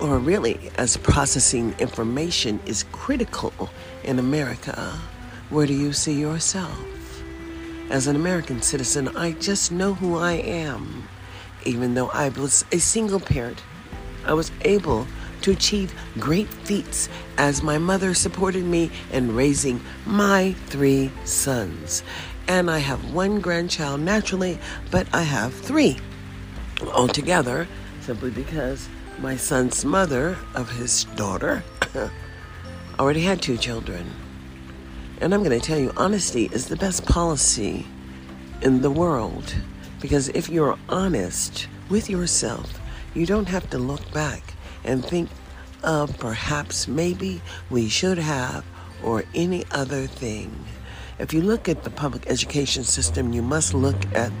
or 0.00 0.18
really 0.18 0.70
as 0.78 0.96
processing 0.96 1.74
information, 1.78 2.60
is 2.64 2.86
critical 2.92 3.68
in 4.04 4.18
America, 4.18 4.98
where 5.50 5.66
do 5.66 5.74
you 5.74 5.92
see 5.92 6.18
yourself? 6.18 6.99
As 7.90 8.06
an 8.06 8.14
American 8.14 8.62
citizen, 8.62 9.08
I 9.16 9.32
just 9.32 9.72
know 9.72 9.94
who 9.94 10.16
I 10.16 10.34
am. 10.34 11.08
Even 11.64 11.94
though 11.94 12.08
I 12.10 12.28
was 12.28 12.64
a 12.70 12.78
single 12.78 13.18
parent, 13.18 13.64
I 14.24 14.32
was 14.32 14.52
able 14.60 15.08
to 15.42 15.50
achieve 15.50 15.92
great 16.16 16.46
feats 16.46 17.08
as 17.36 17.64
my 17.64 17.78
mother 17.78 18.14
supported 18.14 18.64
me 18.64 18.92
in 19.12 19.34
raising 19.34 19.80
my 20.06 20.54
three 20.66 21.10
sons. 21.24 22.04
And 22.46 22.70
I 22.70 22.78
have 22.78 23.12
one 23.12 23.40
grandchild 23.40 24.00
naturally, 24.00 24.60
but 24.92 25.08
I 25.12 25.22
have 25.22 25.52
three 25.52 25.98
altogether, 26.92 27.66
simply 28.02 28.30
because 28.30 28.88
my 29.18 29.36
son's 29.36 29.84
mother 29.84 30.38
of 30.54 30.70
his 30.70 31.06
daughter 31.16 31.64
already 33.00 33.22
had 33.22 33.42
two 33.42 33.56
children. 33.56 34.08
And 35.20 35.34
I'm 35.34 35.44
going 35.44 35.58
to 35.58 35.64
tell 35.64 35.78
you, 35.78 35.92
honesty 35.98 36.48
is 36.50 36.68
the 36.68 36.76
best 36.76 37.04
policy 37.04 37.86
in 38.62 38.80
the 38.80 38.90
world. 38.90 39.54
Because 40.00 40.28
if 40.30 40.48
you're 40.48 40.78
honest 40.88 41.68
with 41.90 42.08
yourself, 42.08 42.80
you 43.12 43.26
don't 43.26 43.48
have 43.48 43.68
to 43.70 43.78
look 43.78 44.10
back 44.12 44.54
and 44.82 45.04
think 45.04 45.28
of 45.82 46.16
perhaps 46.18 46.88
maybe 46.88 47.42
we 47.68 47.90
should 47.90 48.16
have 48.16 48.64
or 49.02 49.24
any 49.34 49.66
other 49.72 50.06
thing. 50.06 50.64
If 51.18 51.34
you 51.34 51.42
look 51.42 51.68
at 51.68 51.84
the 51.84 51.90
public 51.90 52.26
education 52.26 52.82
system, 52.82 53.34
you 53.34 53.42
must 53.42 53.74
look 53.74 53.96
at 54.14 54.32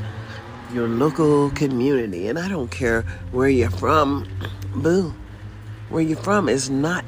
your 0.72 0.88
local 0.88 1.50
community. 1.50 2.28
And 2.28 2.38
I 2.38 2.48
don't 2.48 2.70
care 2.70 3.02
where 3.32 3.50
you're 3.50 3.68
from, 3.68 4.26
boo. 4.74 5.14
Where 5.90 6.02
you're 6.02 6.16
from 6.16 6.48
is 6.48 6.70
not 6.70 7.04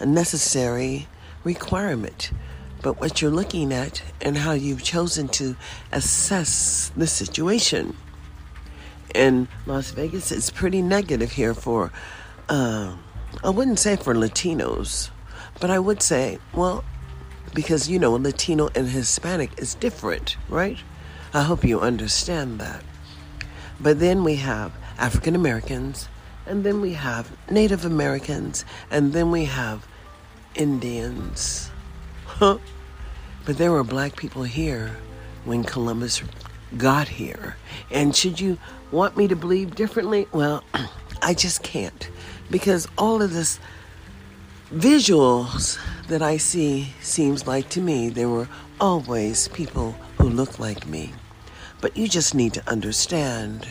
a 0.00 0.06
necessary 0.06 1.06
requirement 1.44 2.32
but 2.86 3.00
what 3.00 3.20
you're 3.20 3.32
looking 3.32 3.72
at 3.72 4.00
and 4.20 4.36
how 4.36 4.52
you've 4.52 4.80
chosen 4.80 5.26
to 5.26 5.56
assess 5.90 6.92
the 6.96 7.08
situation. 7.08 7.96
In 9.12 9.48
Las 9.66 9.90
Vegas, 9.90 10.30
it's 10.30 10.50
pretty 10.50 10.82
negative 10.82 11.32
here 11.32 11.52
for, 11.52 11.90
uh, 12.48 12.94
I 13.42 13.50
wouldn't 13.50 13.80
say 13.80 13.96
for 13.96 14.14
Latinos, 14.14 15.10
but 15.58 15.68
I 15.68 15.80
would 15.80 16.00
say, 16.00 16.38
well, 16.54 16.84
because 17.54 17.88
you 17.88 17.98
know, 17.98 18.12
Latino 18.12 18.68
and 18.76 18.88
Hispanic 18.88 19.50
is 19.58 19.74
different, 19.74 20.36
right? 20.48 20.78
I 21.34 21.42
hope 21.42 21.64
you 21.64 21.80
understand 21.80 22.60
that. 22.60 22.84
But 23.80 23.98
then 23.98 24.22
we 24.22 24.36
have 24.36 24.70
African 24.96 25.34
Americans, 25.34 26.08
and 26.46 26.62
then 26.62 26.80
we 26.80 26.92
have 26.92 27.36
Native 27.50 27.84
Americans, 27.84 28.64
and 28.92 29.12
then 29.12 29.32
we 29.32 29.46
have 29.46 29.88
Indians. 30.54 31.68
Huh? 32.26 32.58
But 33.46 33.58
there 33.58 33.70
were 33.70 33.84
black 33.84 34.16
people 34.16 34.42
here 34.42 34.96
when 35.44 35.62
Columbus 35.62 36.20
got 36.76 37.06
here. 37.06 37.56
And 37.92 38.14
should 38.14 38.40
you 38.40 38.58
want 38.90 39.16
me 39.16 39.28
to 39.28 39.36
believe 39.36 39.76
differently? 39.76 40.26
Well, 40.32 40.64
I 41.22 41.32
just 41.32 41.62
can't. 41.62 42.10
Because 42.50 42.88
all 42.98 43.22
of 43.22 43.32
this 43.32 43.60
visuals 44.74 45.78
that 46.08 46.22
I 46.22 46.38
see 46.38 46.88
seems 47.00 47.46
like 47.46 47.68
to 47.70 47.80
me 47.80 48.08
there 48.08 48.28
were 48.28 48.48
always 48.80 49.46
people 49.48 49.92
who 50.18 50.28
look 50.28 50.58
like 50.58 50.84
me. 50.84 51.12
But 51.80 51.96
you 51.96 52.08
just 52.08 52.34
need 52.34 52.52
to 52.54 52.68
understand 52.68 53.68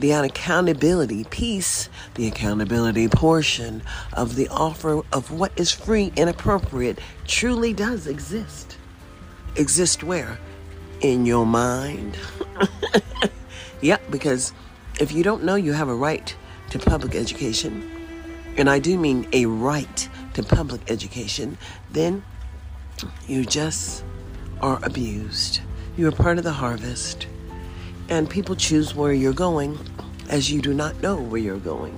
the 0.00 0.10
accountability 0.10 1.24
piece, 1.24 1.88
the 2.16 2.28
accountability 2.28 3.08
portion 3.08 3.82
of 4.12 4.36
the 4.36 4.48
offer 4.48 5.00
of 5.14 5.30
what 5.30 5.52
is 5.56 5.70
free 5.70 6.12
and 6.18 6.28
appropriate 6.28 6.98
truly 7.26 7.72
does 7.72 8.06
exist 8.06 8.73
exist 9.56 10.02
where? 10.02 10.38
In 11.00 11.26
your 11.26 11.46
mind. 11.46 12.16
yep, 13.80 14.02
because 14.10 14.52
if 15.00 15.12
you 15.12 15.22
don't 15.22 15.44
know 15.44 15.54
you 15.54 15.72
have 15.72 15.88
a 15.88 15.94
right 15.94 16.34
to 16.70 16.78
public 16.78 17.14
education, 17.14 17.90
and 18.56 18.70
I 18.70 18.78
do 18.78 18.98
mean 18.98 19.26
a 19.32 19.46
right 19.46 20.08
to 20.34 20.42
public 20.42 20.90
education, 20.90 21.58
then 21.90 22.24
you 23.26 23.44
just 23.44 24.04
are 24.60 24.78
abused. 24.84 25.60
You 25.96 26.08
are 26.08 26.12
part 26.12 26.38
of 26.38 26.44
the 26.44 26.52
harvest, 26.52 27.26
and 28.08 28.28
people 28.28 28.56
choose 28.56 28.94
where 28.94 29.12
you're 29.12 29.32
going 29.32 29.78
as 30.28 30.50
you 30.50 30.60
do 30.60 30.72
not 30.72 31.00
know 31.02 31.16
where 31.16 31.40
you're 31.40 31.58
going. 31.58 31.96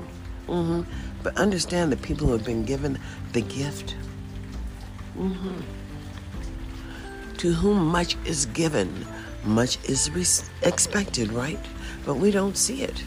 Mm-hmm. 0.48 0.90
But 1.22 1.36
understand 1.36 1.92
that 1.92 2.02
people 2.02 2.26
who 2.26 2.32
have 2.32 2.44
been 2.44 2.64
given 2.64 2.98
the 3.32 3.40
gift. 3.40 3.96
Mm-hmm. 5.18 5.60
To 7.46 7.52
whom 7.52 7.86
much 7.86 8.16
is 8.24 8.46
given, 8.46 9.06
much 9.44 9.78
is 9.88 10.10
expected, 10.62 11.30
right? 11.30 11.64
But 12.04 12.14
we 12.14 12.32
don't 12.32 12.56
see 12.56 12.82
it. 12.82 13.04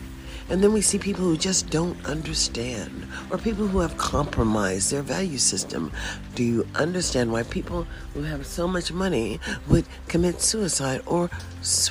And 0.50 0.63
then 0.63 0.72
we 0.72 0.79
see 0.79 0.98
people 0.98 1.25
who 1.25 1.36
just 1.36 1.69
don't 1.69 2.05
understand, 2.05 3.05
or 3.29 3.38
people 3.38 3.67
who 3.67 3.79
have 3.79 3.98
compromised 3.98 4.93
their 4.93 5.01
value 5.01 5.39
system. 5.39 5.91
Do 6.36 6.46
you 6.46 6.65
understand 6.75 7.34
why 7.34 7.43
people 7.43 7.86
who 8.13 8.22
have 8.22 8.48
so 8.48 8.65
much 8.65 8.93
money 8.93 9.41
would 9.67 9.86
commit 10.08 10.41
suicide, 10.41 11.01
or 11.05 11.27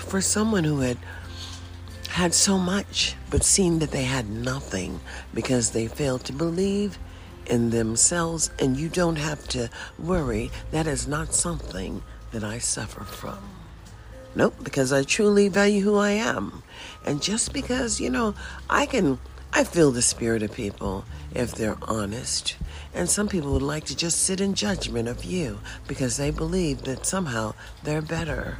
for 0.06 0.22
someone 0.22 0.64
who 0.64 0.80
had 0.80 0.96
had 2.08 2.32
so 2.32 2.56
much 2.56 3.14
but 3.28 3.44
seen 3.44 3.78
that 3.80 3.90
they 3.90 4.04
had 4.04 4.30
nothing 4.30 5.00
because 5.34 5.72
they 5.72 5.86
failed 5.86 6.24
to 6.24 6.32
believe 6.32 6.98
in 7.44 7.68
themselves? 7.68 8.50
And 8.58 8.78
you 8.78 8.88
don't 8.88 9.16
have 9.16 9.46
to 9.48 9.68
worry, 9.98 10.50
that 10.70 10.86
is 10.86 11.06
not 11.06 11.34
something 11.34 12.02
that 12.32 12.44
I 12.44 12.58
suffer 12.58 13.04
from. 13.04 13.38
Nope, 14.34 14.54
because 14.62 14.92
I 14.92 15.02
truly 15.02 15.48
value 15.48 15.82
who 15.82 15.96
I 15.96 16.10
am. 16.10 16.62
And 17.04 17.22
just 17.22 17.52
because, 17.52 18.00
you 18.00 18.10
know, 18.10 18.34
I 18.68 18.86
can, 18.86 19.18
I 19.52 19.64
feel 19.64 19.90
the 19.90 20.02
spirit 20.02 20.42
of 20.42 20.52
people 20.52 21.04
if 21.34 21.54
they're 21.54 21.78
honest. 21.82 22.56
And 22.94 23.08
some 23.08 23.28
people 23.28 23.52
would 23.52 23.62
like 23.62 23.84
to 23.84 23.96
just 23.96 24.22
sit 24.22 24.40
in 24.40 24.54
judgment 24.54 25.08
of 25.08 25.24
you 25.24 25.60
because 25.86 26.16
they 26.16 26.30
believe 26.30 26.82
that 26.82 27.06
somehow 27.06 27.54
they're 27.82 28.02
better. 28.02 28.58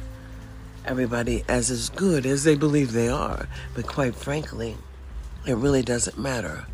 Everybody 0.85 1.43
as 1.47 1.69
as 1.69 1.89
good 1.89 2.25
as 2.25 2.43
they 2.43 2.55
believe 2.55 2.91
they 2.91 3.09
are. 3.09 3.47
But 3.75 3.87
quite 3.87 4.15
frankly, 4.15 4.77
it 5.45 5.55
really 5.55 5.81
doesn't 5.81 6.17
matter. 6.17 6.65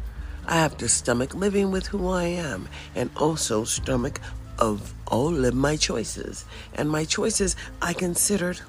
I 0.48 0.56
have 0.56 0.78
to 0.78 0.88
stomach 0.88 1.34
living 1.34 1.72
with 1.72 1.88
who 1.88 2.10
I 2.10 2.26
am 2.26 2.70
and 2.94 3.10
also 3.18 3.64
stomach 3.64 4.20
of 4.60 4.94
all 5.08 5.46
of 5.46 5.54
my 5.54 5.76
choices. 5.76 6.46
And 6.74 6.90
my 6.90 7.06
choices, 7.06 7.56
I 7.82 7.94
considered, 7.94 8.62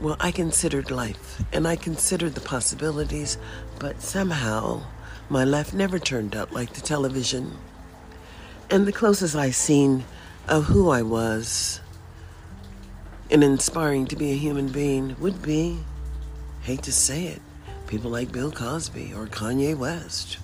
well, 0.00 0.16
I 0.20 0.30
considered 0.30 0.90
life 0.90 1.42
and 1.52 1.66
I 1.66 1.76
considered 1.76 2.34
the 2.34 2.40
possibilities, 2.40 3.38
but 3.78 4.00
somehow 4.00 4.82
my 5.28 5.44
life 5.44 5.74
never 5.74 5.98
turned 5.98 6.34
out 6.34 6.52
like 6.52 6.72
the 6.72 6.80
television. 6.80 7.56
And 8.70 8.86
the 8.86 8.92
closest 8.92 9.34
I 9.34 9.50
seen 9.50 10.04
of 10.46 10.64
who 10.64 10.90
I 10.90 11.02
was 11.02 11.80
and 13.30 13.44
inspiring 13.44 14.06
to 14.06 14.16
be 14.16 14.32
a 14.32 14.36
human 14.36 14.68
being 14.68 15.16
would 15.20 15.42
be, 15.42 15.78
hate 16.62 16.82
to 16.84 16.92
say 16.92 17.26
it, 17.26 17.42
people 17.86 18.10
like 18.10 18.32
Bill 18.32 18.50
Cosby 18.50 19.12
or 19.14 19.26
Kanye 19.26 19.76
West. 19.76 20.38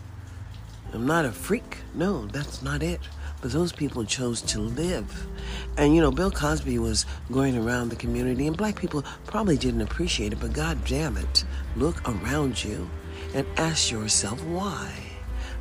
I'm 0.95 1.07
not 1.07 1.25
a 1.25 1.33
freak. 1.33 1.79
No, 1.93 2.27
that's 2.27 2.63
not 2.63 2.83
it. 2.83 3.01
but 3.45 3.53
those 3.53 3.73
people 3.73 4.05
chose 4.05 4.41
to 4.41 4.59
live. 4.59 5.27
And 5.77 5.95
you 5.95 6.01
know, 6.01 6.11
Bill 6.11 6.31
Cosby 6.31 6.79
was 6.79 7.05
going 7.31 7.59
around 7.59 7.91
the 7.91 7.97
community, 7.97 8.47
and 8.47 8.57
black 8.57 8.77
people 8.81 9.05
probably 9.27 9.59
didn't 9.59 9.83
appreciate 9.83 10.33
it, 10.33 10.41
but 10.41 10.55
god 10.55 10.83
damn 10.87 11.19
it, 11.19 11.45
look 11.77 12.09
around 12.09 12.65
you 12.65 12.89
and 13.35 13.47
ask 13.59 13.91
yourself 13.91 14.43
why. 14.45 14.91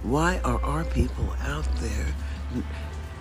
Why 0.03 0.39
are 0.45 0.61
our 0.61 0.85
people 0.85 1.35
out 1.41 1.67
there 1.81 2.05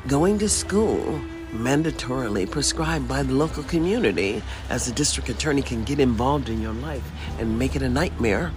going 0.06 0.38
to 0.38 0.48
school 0.48 1.20
mandatorily 1.52 2.48
prescribed 2.48 3.08
by 3.08 3.24
the 3.24 3.32
local 3.32 3.64
community 3.64 4.42
as 4.70 4.86
the 4.86 4.92
district 4.92 5.28
attorney 5.28 5.62
can 5.62 5.82
get 5.82 5.98
involved 5.98 6.48
in 6.48 6.60
your 6.60 6.74
life 6.74 7.10
and 7.40 7.58
make 7.58 7.74
it 7.74 7.82
a 7.82 7.88
nightmare? 7.88 8.52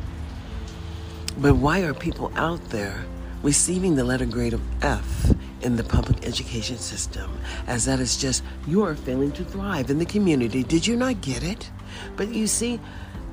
But 1.37 1.55
why 1.55 1.81
are 1.81 1.93
people 1.93 2.31
out 2.35 2.63
there 2.69 3.05
receiving 3.45 3.93
the 3.95 4.03
letter 4.03 4.25
grade 4.25 4.53
of 4.53 4.61
F 4.83 5.31
in 5.61 5.75
the 5.75 5.83
public 5.83 6.25
education 6.25 6.79
system, 6.79 7.29
as 7.67 7.85
that 7.85 7.99
is 7.99 8.17
just 8.17 8.43
you 8.65 8.81
are 8.83 8.95
failing 8.95 9.31
to 9.33 9.45
thrive 9.45 9.91
in 9.91 9.99
the 9.99 10.05
community. 10.05 10.63
Did 10.63 10.87
you 10.87 10.95
not 10.95 11.21
get 11.21 11.43
it? 11.43 11.69
But 12.15 12.29
you 12.29 12.47
see, 12.47 12.79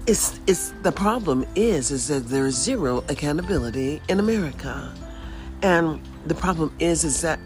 it's 0.07 0.38
it's 0.47 0.75
the 0.83 0.92
problem 0.92 1.47
is 1.54 1.90
is 1.90 2.09
that 2.09 2.28
there 2.28 2.45
is 2.45 2.57
zero 2.57 3.02
accountability 3.09 4.02
in 4.11 4.21
America. 4.21 4.95
And 5.62 5.99
the 6.26 6.35
problem 6.35 6.75
is 6.78 7.04
is 7.04 7.23
that 7.23 7.40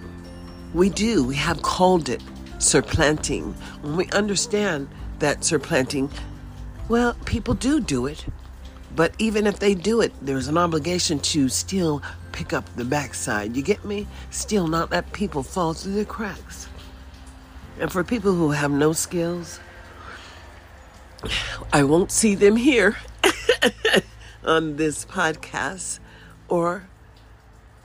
we 0.75 0.91
do, 0.91 1.23
we 1.23 1.37
have 1.37 1.63
called 1.63 2.09
it 2.09 2.23
supplanting. 2.59 3.55
When 3.83 3.97
we 3.97 4.11
understand 4.11 4.89
that 5.21 5.45
supplanting, 5.45 6.11
well, 6.89 7.15
people 7.27 7.55
do 7.55 7.79
do 7.81 8.07
it. 8.07 8.27
But 8.97 9.15
even 9.19 9.47
if 9.47 9.59
they 9.59 9.75
do 9.75 10.01
it, 10.01 10.13
there's 10.23 10.49
an 10.49 10.57
obligation 10.57 11.19
to 11.21 11.51
still 11.51 12.03
pick 12.37 12.53
up 12.53 12.69
the 12.77 12.85
backside. 12.85 13.57
You 13.57 13.63
get 13.63 13.83
me? 13.83 14.07
Still 14.31 14.67
not 14.67 14.91
let 14.91 15.11
people 15.15 15.43
fall 15.43 15.73
through 15.73 15.95
the 15.95 16.05
cracks. 16.05 16.69
And 17.81 17.91
for 17.91 18.05
people 18.05 18.35
who 18.35 18.51
have 18.51 18.71
no 18.71 18.93
skills, 18.93 19.59
I 21.73 21.83
won't 21.83 22.13
see 22.13 22.35
them 22.35 22.57
here 22.57 22.97
on 24.45 24.77
this 24.77 25.07
podcast, 25.07 25.99
or 26.49 26.87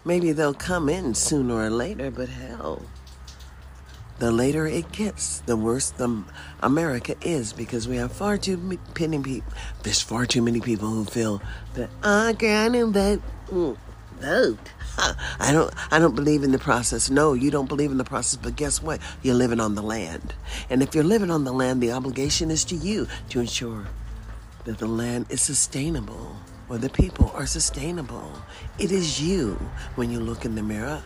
maybe 0.04 0.34
they'll 0.34 0.54
come 0.54 0.90
in 0.90 1.16
sooner 1.16 1.56
or 1.56 1.70
later, 1.70 2.12
but 2.12 2.28
hell 2.28 2.82
the 4.22 4.32
later 4.32 4.68
it 4.68 4.92
gets, 4.92 5.40
the 5.48 5.58
worse 5.58 5.90
the 5.90 6.24
America 6.62 7.16
is 7.24 7.54
because 7.54 7.88
we 7.88 7.96
have 7.96 8.12
far 8.12 8.38
too 8.38 8.56
many 8.56 9.24
people. 9.24 9.52
There's 9.82 10.00
far 10.00 10.28
too 10.28 10.44
many 10.44 10.62
people 10.62 10.90
who 10.90 11.06
feel 11.06 11.42
that 11.74 11.90
I 12.04 12.36
can 12.38 12.74
mm, 12.74 13.78
vote. 14.22 14.72
I 15.40 15.52
don't. 15.52 15.74
I 15.92 16.00
don't 16.00 16.16
believe 16.16 16.44
in 16.44 16.52
the 16.52 16.60
process. 16.60 17.10
No, 17.10 17.34
you 17.34 17.50
don't 17.50 17.68
believe 17.68 17.92
in 17.92 17.98
the 17.98 18.04
process. 18.04 18.38
But 18.42 18.56
guess 18.56 18.82
what? 18.82 19.00
You're 19.24 19.36
living 19.36 19.60
on 19.60 19.76
the 19.76 19.82
land, 19.82 20.34
and 20.70 20.84
if 20.84 20.94
you're 20.94 21.04
living 21.04 21.32
on 21.32 21.44
the 21.44 21.54
land, 21.54 21.82
the 21.82 21.92
obligation 21.92 22.52
is 22.52 22.66
to 22.66 22.76
you 22.76 23.08
to 23.30 23.40
ensure 23.40 23.88
that 24.66 24.78
the 24.78 24.88
land 24.88 25.26
is 25.30 25.42
sustainable 25.42 26.36
or 26.70 26.78
the 26.78 26.90
people 26.90 27.32
are 27.34 27.46
sustainable. 27.46 28.32
It 28.80 28.92
is 28.92 29.22
you 29.22 29.60
when 29.96 30.12
you 30.12 30.20
look 30.20 30.46
in 30.46 30.56
the 30.56 30.64
mirror. 30.64 31.04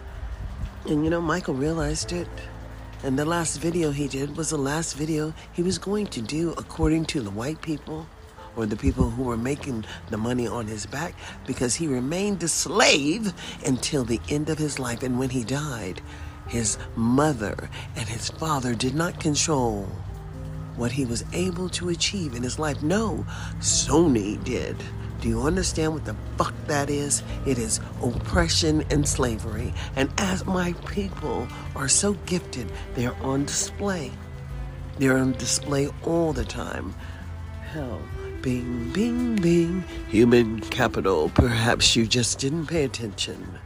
And 0.87 1.03
you 1.03 1.09
know, 1.09 1.21
Michael 1.21 1.55
realized 1.55 2.11
it. 2.11 2.27
And 3.03 3.17
the 3.17 3.25
last 3.25 3.57
video 3.57 3.91
he 3.91 4.07
did 4.07 4.35
was 4.35 4.49
the 4.49 4.57
last 4.57 4.93
video 4.93 5.33
he 5.53 5.63
was 5.63 5.77
going 5.77 6.07
to 6.07 6.21
do 6.21 6.51
according 6.57 7.05
to 7.05 7.21
the 7.21 7.29
white 7.29 7.61
people 7.61 8.07
or 8.55 8.65
the 8.65 8.75
people 8.75 9.09
who 9.09 9.23
were 9.23 9.37
making 9.37 9.85
the 10.09 10.17
money 10.17 10.47
on 10.47 10.67
his 10.67 10.85
back 10.85 11.15
because 11.45 11.75
he 11.75 11.87
remained 11.87 12.41
a 12.43 12.47
slave 12.47 13.33
until 13.65 14.03
the 14.03 14.21
end 14.29 14.49
of 14.49 14.57
his 14.57 14.79
life. 14.79 15.03
And 15.03 15.19
when 15.19 15.29
he 15.29 15.43
died, 15.43 16.01
his 16.47 16.77
mother 16.95 17.69
and 17.95 18.07
his 18.07 18.29
father 18.29 18.75
did 18.75 18.95
not 18.95 19.19
control 19.19 19.89
what 20.75 20.91
he 20.91 21.05
was 21.05 21.23
able 21.33 21.69
to 21.69 21.89
achieve 21.89 22.35
in 22.35 22.43
his 22.43 22.59
life. 22.59 22.81
No, 22.83 23.25
Sony 23.59 24.43
did. 24.43 24.75
Do 25.21 25.29
you 25.29 25.41
understand 25.41 25.93
what 25.93 26.05
the 26.05 26.15
fuck 26.37 26.53
that 26.67 26.89
is? 26.89 27.23
It 27.45 27.57
is 27.57 27.79
oppression 28.03 28.83
and 28.91 29.07
slavery. 29.07 29.73
And 29.95 30.11
as 30.17 30.45
my 30.45 30.73
people 30.85 31.47
are 31.75 31.87
so 31.87 32.13
gifted, 32.25 32.71
they're 32.93 33.15
on 33.23 33.45
display. 33.45 34.11
They're 34.99 35.17
on 35.17 35.31
display 35.33 35.89
all 36.03 36.33
the 36.33 36.45
time. 36.45 36.93
Hell, 37.61 37.99
bing, 38.45 38.91
bing, 38.91 39.35
bing, 39.37 39.83
human 40.07 40.59
capital. 40.59 41.29
Perhaps 41.29 41.95
you 41.95 42.05
just 42.05 42.37
didn't 42.37 42.67
pay 42.67 42.83
attention. 42.83 43.57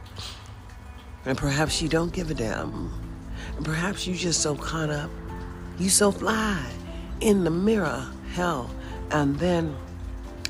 And 1.26 1.36
perhaps 1.36 1.82
you 1.82 1.88
don't 1.90 2.14
give 2.14 2.30
a 2.30 2.34
damn. 2.34 2.90
And 3.56 3.64
perhaps 3.66 4.06
you 4.06 4.14
just 4.14 4.40
so 4.40 4.56
caught 4.56 4.88
up. 4.88 5.10
You 5.78 5.90
so 5.90 6.10
fly 6.10 6.64
in 7.20 7.44
the 7.44 7.50
mirror. 7.50 8.06
Hell. 8.32 8.70
And 9.10 9.38
then 9.38 9.76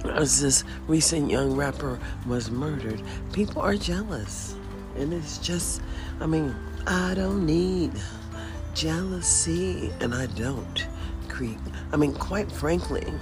as 0.05 0.41
this 0.41 0.63
recent 0.87 1.29
young 1.29 1.57
rapper 1.57 1.99
was 2.25 2.53
murdered, 2.53 3.03
people 3.33 3.61
are 3.61 3.75
jealous. 3.75 4.55
And 4.97 5.13
it's 5.13 5.39
just, 5.39 5.83
I 6.21 6.27
mean, 6.27 6.55
I 6.87 7.15
don't 7.15 7.45
need 7.45 7.91
jealousy, 8.75 9.93
and 9.99 10.15
I 10.15 10.27
don't 10.27 10.87
creep. 11.29 11.59
I 11.93 11.97
mean, 11.97 12.15
quite 12.15 12.53
frankly, 12.53 13.13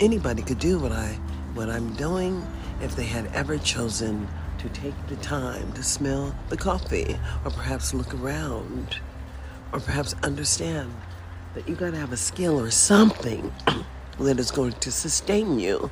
anybody 0.00 0.42
could 0.42 0.58
do 0.58 0.78
what 0.78 0.92
I 0.92 1.18
what 1.54 1.68
I'm 1.68 1.92
doing 1.94 2.46
if 2.80 2.96
they 2.96 3.04
had 3.04 3.26
ever 3.34 3.58
chosen 3.58 4.28
to 4.58 4.68
take 4.70 4.94
the 5.08 5.16
time 5.16 5.72
to 5.72 5.82
smell 5.82 6.34
the 6.48 6.56
coffee, 6.56 7.18
or 7.44 7.50
perhaps 7.50 7.94
look 7.94 8.14
around, 8.14 8.98
or 9.72 9.80
perhaps 9.80 10.14
understand 10.22 10.94
that 11.54 11.68
you 11.68 11.74
got 11.74 11.90
to 11.90 11.96
have 11.96 12.12
a 12.12 12.16
skill 12.16 12.60
or 12.60 12.70
something 12.70 13.52
that 14.20 14.38
is 14.38 14.50
going 14.50 14.72
to 14.72 14.92
sustain 14.92 15.58
you 15.58 15.90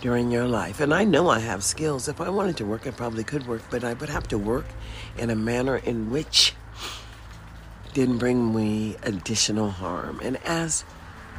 during 0.00 0.30
your 0.30 0.46
life. 0.46 0.80
And 0.80 0.92
I 0.92 1.04
know 1.04 1.28
I 1.30 1.38
have 1.38 1.64
skills. 1.64 2.08
If 2.08 2.20
I 2.20 2.28
wanted 2.28 2.58
to 2.58 2.66
work, 2.66 2.86
I 2.86 2.90
probably 2.90 3.24
could 3.24 3.46
work, 3.46 3.62
but 3.70 3.84
I 3.84 3.94
would 3.94 4.10
have 4.10 4.28
to 4.28 4.38
work 4.38 4.66
in 5.16 5.30
a 5.30 5.36
manner 5.36 5.76
in 5.76 6.10
which 6.10 6.54
didn't 7.94 8.18
bring 8.18 8.54
me 8.54 8.96
additional 9.02 9.70
harm. 9.70 10.20
And 10.22 10.36
as 10.44 10.84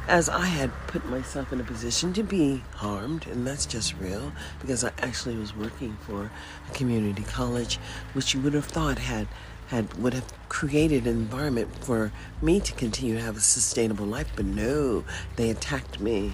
as 0.08 0.28
I 0.28 0.46
had 0.46 0.70
put 0.86 1.04
myself 1.06 1.52
in 1.52 1.60
a 1.60 1.64
position 1.64 2.12
to 2.14 2.22
be 2.22 2.62
harmed, 2.74 3.26
and 3.26 3.46
that's 3.46 3.66
just 3.66 3.98
real, 3.98 4.32
because 4.60 4.84
I 4.84 4.92
actually 4.98 5.36
was 5.36 5.56
working 5.56 5.96
for 6.02 6.30
a 6.68 6.74
community 6.74 7.24
college, 7.24 7.78
which 8.12 8.34
you 8.34 8.40
would 8.40 8.54
have 8.54 8.66
thought 8.66 8.98
had 8.98 9.28
had 9.68 9.92
would 9.94 10.14
have 10.14 10.32
created 10.48 11.08
an 11.08 11.16
environment 11.16 11.68
for 11.84 12.12
me 12.40 12.60
to 12.60 12.72
continue 12.74 13.16
to 13.16 13.20
have 13.20 13.36
a 13.36 13.40
sustainable 13.40 14.06
life, 14.06 14.28
but 14.36 14.44
no, 14.44 15.04
they 15.34 15.50
attacked 15.50 15.98
me 15.98 16.32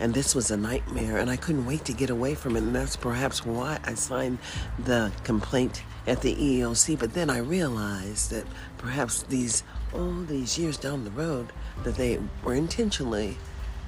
and 0.00 0.14
this 0.14 0.34
was 0.34 0.50
a 0.50 0.56
nightmare, 0.56 1.18
and 1.18 1.30
I 1.30 1.36
couldn't 1.36 1.66
wait 1.66 1.84
to 1.84 1.92
get 1.92 2.08
away 2.08 2.34
from 2.34 2.56
it. 2.56 2.62
And 2.62 2.74
that's 2.74 2.96
perhaps 2.96 3.44
why 3.44 3.78
I 3.84 3.92
signed 3.94 4.38
the 4.78 5.12
complaint 5.24 5.82
at 6.06 6.22
the 6.22 6.34
EEOC. 6.34 6.98
But 6.98 7.12
then 7.12 7.28
I 7.28 7.38
realized 7.38 8.30
that 8.30 8.46
perhaps 8.78 9.22
these 9.24 9.62
all 9.92 10.22
these 10.22 10.56
years 10.58 10.78
down 10.78 11.04
the 11.04 11.10
road 11.10 11.52
that 11.84 11.96
they 11.96 12.18
were 12.44 12.54
intentionally 12.54 13.36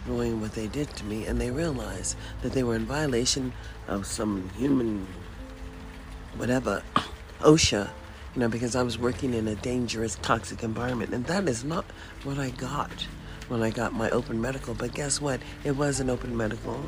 doing 0.07 0.41
what 0.41 0.53
they 0.53 0.67
did 0.67 0.89
to 0.97 1.05
me, 1.05 1.27
and 1.27 1.41
they 1.41 1.51
realized 1.51 2.17
that 2.43 2.53
they 2.53 2.63
were 2.63 2.75
in 2.75 2.85
violation 2.85 3.53
of 3.87 4.07
some 4.07 4.49
human, 4.57 5.07
whatever, 6.37 6.83
OSHA. 7.41 7.91
You 8.35 8.41
know, 8.41 8.49
because 8.49 8.75
I 8.75 8.83
was 8.83 8.99
working 8.99 9.35
in 9.35 9.47
a 9.47 9.55
dangerous, 9.57 10.17
toxic 10.23 10.63
environment, 10.63 11.13
and 11.13 11.27
that 11.27 11.49
is 11.49 11.65
not 11.65 11.85
what 12.25 12.39
I 12.39 12.49
got 12.51 13.07
when 13.49 13.63
I 13.63 13.69
got 13.69 13.93
my 13.93 14.09
open 14.09 14.41
medical. 14.41 14.73
But 14.73 14.95
guess 14.95 15.21
what? 15.21 15.41
It 15.65 15.73
was 15.73 16.01
an 16.01 16.09
open 16.09 16.35
medical 16.35 16.83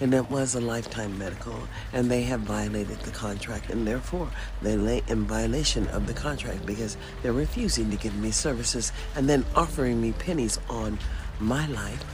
and 0.00 0.14
it 0.14 0.30
was 0.30 0.54
a 0.54 0.60
lifetime 0.60 1.18
medical 1.18 1.56
and 1.92 2.10
they 2.10 2.22
have 2.22 2.40
violated 2.40 2.98
the 3.00 3.10
contract 3.10 3.70
and 3.70 3.86
therefore 3.86 4.28
they 4.62 4.76
lay 4.76 5.02
in 5.08 5.24
violation 5.24 5.86
of 5.88 6.06
the 6.06 6.12
contract 6.12 6.64
because 6.64 6.96
they're 7.22 7.32
refusing 7.32 7.90
to 7.90 7.96
give 7.96 8.14
me 8.16 8.30
services 8.30 8.92
and 9.16 9.28
then 9.28 9.44
offering 9.54 10.00
me 10.00 10.12
pennies 10.12 10.58
on 10.68 10.98
my 11.40 11.66
life 11.68 12.04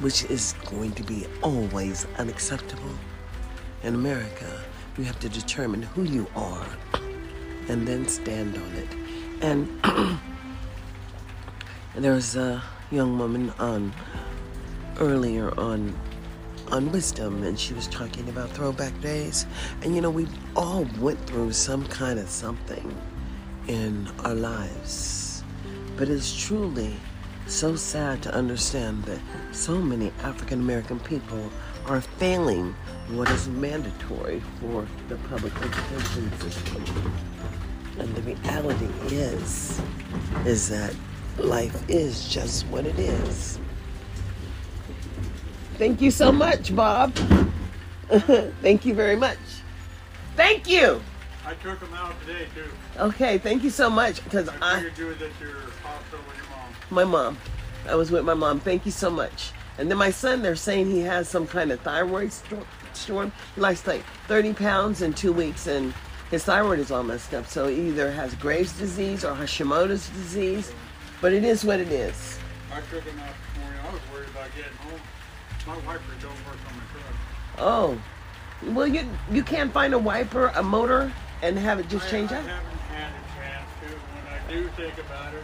which 0.00 0.24
is 0.24 0.54
going 0.66 0.92
to 0.92 1.02
be 1.02 1.26
always 1.42 2.06
unacceptable. 2.18 2.92
In 3.82 3.94
america 3.94 4.60
you 4.98 5.04
have 5.04 5.20
to 5.20 5.28
determine 5.28 5.82
who 5.82 6.02
you 6.02 6.26
are 6.34 6.66
and 7.68 7.86
then 7.86 8.08
stand 8.08 8.56
on 8.56 8.72
it. 8.74 8.88
And 9.42 9.68
there 11.96 12.12
was 12.12 12.36
a 12.36 12.62
young 12.90 13.18
woman 13.18 13.52
on 13.58 13.92
earlier 14.98 15.52
on 15.58 15.94
on 16.72 16.90
wisdom 16.92 17.42
and 17.42 17.58
she 17.58 17.74
was 17.74 17.86
talking 17.88 18.28
about 18.28 18.50
throwback 18.50 18.98
days 19.00 19.46
and 19.82 19.94
you 19.94 20.00
know 20.00 20.10
we 20.10 20.26
all 20.54 20.86
went 20.98 21.18
through 21.26 21.52
some 21.52 21.86
kind 21.86 22.18
of 22.18 22.28
something 22.28 22.94
in 23.68 24.08
our 24.24 24.34
lives 24.34 25.44
but 25.96 26.08
it's 26.08 26.34
truly 26.36 26.94
so 27.46 27.76
sad 27.76 28.22
to 28.22 28.34
understand 28.34 29.04
that 29.04 29.20
so 29.52 29.76
many 29.78 30.12
African 30.22 30.60
American 30.60 30.98
people 31.00 31.50
are 31.86 32.00
failing 32.00 32.74
what 33.10 33.30
is 33.30 33.48
mandatory 33.48 34.42
for 34.60 34.86
the 35.08 35.14
public 35.28 35.54
education 35.62 36.32
system. 36.40 36.84
And 37.98 38.14
the 38.14 38.22
reality 38.22 38.88
is, 39.14 39.80
is 40.44 40.68
that 40.68 40.94
life 41.38 41.88
is 41.88 42.28
just 42.28 42.66
what 42.66 42.84
it 42.84 42.98
is. 42.98 43.60
Thank 45.78 46.00
you 46.00 46.10
so 46.10 46.32
much, 46.32 46.74
Bob. 46.74 47.14
thank 48.62 48.86
you 48.86 48.94
very 48.94 49.16
much. 49.16 49.38
Thank 50.34 50.68
you. 50.68 51.02
I 51.44 51.54
took 51.54 51.80
them 51.80 51.92
out 51.92 52.14
today 52.26 52.46
too. 52.54 52.70
Okay, 52.98 53.38
thank 53.38 53.62
you 53.62 53.70
so 53.70 53.90
much 53.90 54.24
because 54.24 54.48
I 54.48 54.56
I, 54.62 54.76
figured 54.76 54.98
you 54.98 55.06
was 55.06 55.16
at 55.16 55.30
your 55.40 55.60
hospital 55.82 56.24
with 56.26 56.36
your 56.38 56.46
mom. 56.50 56.74
my 56.90 57.04
mom, 57.04 57.38
I 57.88 57.94
was 57.94 58.10
with 58.10 58.24
my 58.24 58.34
mom. 58.34 58.58
Thank 58.58 58.86
you 58.86 58.90
so 58.90 59.10
much. 59.10 59.52
And 59.78 59.90
then 59.90 59.98
my 59.98 60.10
son, 60.10 60.42
they're 60.42 60.56
saying 60.56 60.90
he 60.90 61.00
has 61.00 61.28
some 61.28 61.46
kind 61.46 61.70
of 61.70 61.80
thyroid 61.80 62.32
storm. 62.32 63.32
He 63.54 63.60
lost 63.60 63.86
like 63.86 64.02
30 64.26 64.54
pounds 64.54 65.02
in 65.02 65.12
two 65.12 65.32
weeks, 65.32 65.66
and 65.66 65.92
his 66.30 66.44
thyroid 66.44 66.78
is 66.78 66.90
all 66.90 67.02
messed 67.02 67.34
up. 67.34 67.46
So 67.46 67.68
he 67.68 67.88
either 67.88 68.10
has 68.10 68.34
Graves' 68.36 68.72
disease 68.72 69.24
or 69.24 69.34
Hashimoto's 69.34 70.08
disease. 70.08 70.72
But 71.20 71.32
it 71.32 71.44
is 71.44 71.64
what 71.64 71.80
it 71.80 71.88
is. 71.88 72.38
I 72.72 72.80
took 72.80 73.04
them 73.04 73.18
out 73.20 73.28
this 73.28 73.62
morning. 73.62 73.80
I 73.86 73.92
was 73.92 74.00
worried 74.12 74.28
about 74.30 74.48
getting 74.56 74.76
home. 74.78 74.85
My 75.66 75.76
wipers 75.78 76.02
don't 76.20 76.30
work 76.46 76.58
on 76.68 76.76
my 76.76 76.84
truck. 76.92 77.14
Oh, 77.58 77.98
well, 78.72 78.86
you 78.86 79.08
you 79.32 79.42
can't 79.42 79.72
find 79.72 79.94
a 79.94 79.98
wiper, 79.98 80.52
a 80.54 80.62
motor, 80.62 81.12
and 81.42 81.58
have 81.58 81.80
it 81.80 81.88
just 81.88 82.06
I, 82.06 82.10
change 82.10 82.30
I 82.30 82.36
out. 82.36 82.44
haven't 82.44 82.78
had 82.78 83.10
a 83.10 83.24
chance 83.36 83.70
to. 83.80 83.86
When 83.96 84.26
I 84.32 84.52
do 84.52 84.68
think 84.76 84.98
about 84.98 85.34
it, 85.34 85.42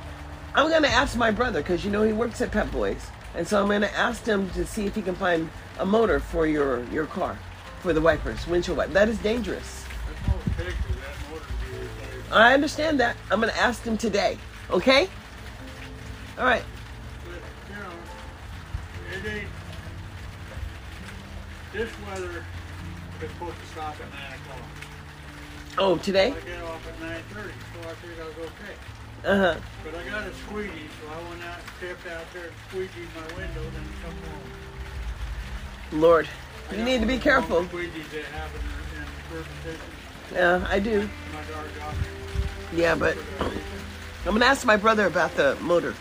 I'm 0.55 0.71
gonna 0.71 0.89
ask 0.89 1.17
my 1.17 1.31
brother 1.31 1.61
because 1.61 1.85
you 1.85 1.91
know 1.91 2.03
he 2.03 2.13
works 2.13 2.41
at 2.41 2.53
Pep 2.53 2.71
Boys, 2.71 3.11
and 3.35 3.47
so 3.47 3.61
I'm 3.61 3.69
gonna 3.69 3.87
ask 3.97 4.25
him 4.25 4.49
to 4.51 4.65
see 4.65 4.87
if 4.87 4.95
he 4.95 5.03
can 5.03 5.17
find 5.17 5.51
a 5.79 5.87
motor 5.87 6.21
for 6.21 6.47
your 6.47 6.85
your 6.85 7.07
car, 7.07 7.37
for 7.81 7.93
the 7.93 8.01
wipers, 8.01 8.47
windshield 8.47 8.79
wiper. 8.79 8.93
That 8.93 9.09
is 9.09 9.19
dangerous. 9.19 9.85
that's 10.07 10.29
all 10.29 10.39
it 10.39 10.65
takes 10.65 10.79
is 10.89 10.97
that 10.97 11.31
motor 11.33 11.45
to 11.45 11.73
be 11.73 11.79
replaced. 11.79 12.33
I 12.33 12.55
understand 12.55 13.01
that. 13.01 13.17
I'm 13.31 13.41
gonna 13.41 13.53
ask 13.53 13.83
him 13.83 13.99
today. 13.99 14.39
Okay? 14.71 15.09
All 16.39 16.45
right. 16.45 16.63
But, 17.25 17.75
you 17.75 17.83
know, 17.83 19.31
it 19.31 19.39
ain't. 19.39 19.49
This 21.73 21.89
weather 22.07 22.45
is 23.23 23.31
supposed 23.31 23.59
to 23.59 23.67
stop 23.69 23.95
at 23.95 24.01
9 24.01 24.41
o'clock. 24.41 24.69
Oh, 25.79 25.97
today? 25.97 26.27
I 26.27 26.41
get 26.47 26.63
off 26.65 26.87
at 26.87 27.01
9.30, 27.01 27.23
so 27.33 27.89
I 27.89 27.95
figured 27.95 28.21
I 28.21 28.25
was 28.27 28.37
okay. 28.37 28.75
Uh 29.25 29.37
huh. 29.39 29.61
But 29.83 29.95
I 29.95 30.05
got 30.11 30.27
a 30.27 30.35
squeegee, 30.35 30.89
so 31.01 31.11
I 31.11 31.31
went 31.31 31.43
out, 31.45 31.61
stepped 31.79 32.07
out 32.09 32.27
there 32.35 32.45
and 32.45 32.53
squeegeed 32.69 33.09
my 33.17 33.37
window, 33.39 33.63
then 33.63 33.85
come 34.03 34.13
home. 34.13 36.01
Lord, 36.01 36.29
I 36.71 36.75
you 36.75 36.85
need 36.85 37.01
to 37.01 37.07
be 37.07 37.17
careful. 37.17 37.65
Squeegees 37.65 38.11
that 38.11 38.25
happen 38.25 38.61
in, 39.33 39.39
in. 39.71 39.79
Yeah, 40.35 40.67
I 40.69 40.79
do. 40.79 41.09
My 41.33 41.43
daughter 41.45 41.69
got 41.79 41.95
me. 41.95 42.81
Yeah, 42.83 42.95
but 42.97 43.15
for 43.15 43.45
that 43.45 43.51
reason. 43.51 43.63
I'm 44.27 44.33
gonna 44.33 44.45
ask 44.45 44.67
my 44.67 44.77
brother 44.77 45.07
about 45.07 45.35
the 45.37 45.57
motor. 45.63 45.95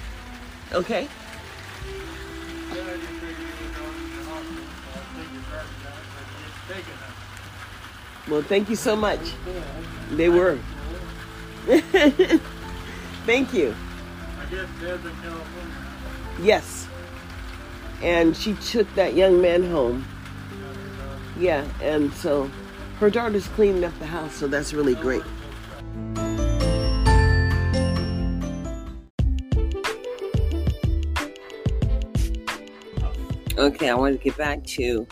Okay? 0.74 1.08
Well, 8.28 8.42
thank 8.42 8.70
you 8.70 8.76
so 8.76 8.96
much. 8.96 9.20
They 10.12 10.30
were. 10.30 10.60
thank 13.26 13.54
you. 13.54 13.76
I 14.40 14.46
guess 14.50 14.68
Deb's 14.80 15.06
in 15.06 15.16
California. 15.16 15.76
Yes. 16.42 16.88
And 18.02 18.36
she 18.36 18.54
took 18.56 18.94
that 18.96 19.16
young 19.16 19.42
man 19.42 19.64
home. 19.64 20.06
Yeah, 21.38 21.66
and 21.82 22.14
so 22.14 22.50
her 23.00 23.10
daughter's 23.10 23.48
cleaning 23.50 23.84
up 23.84 23.98
the 24.00 24.06
house, 24.06 24.36
so 24.36 24.48
that's 24.48 24.74
really 24.74 24.96
great. 24.96 25.24
Okay, 33.58 33.90
I 33.90 33.96
want 33.96 34.18
to 34.18 34.24
get 34.24 34.38
back 34.38 34.64
to 34.66 35.06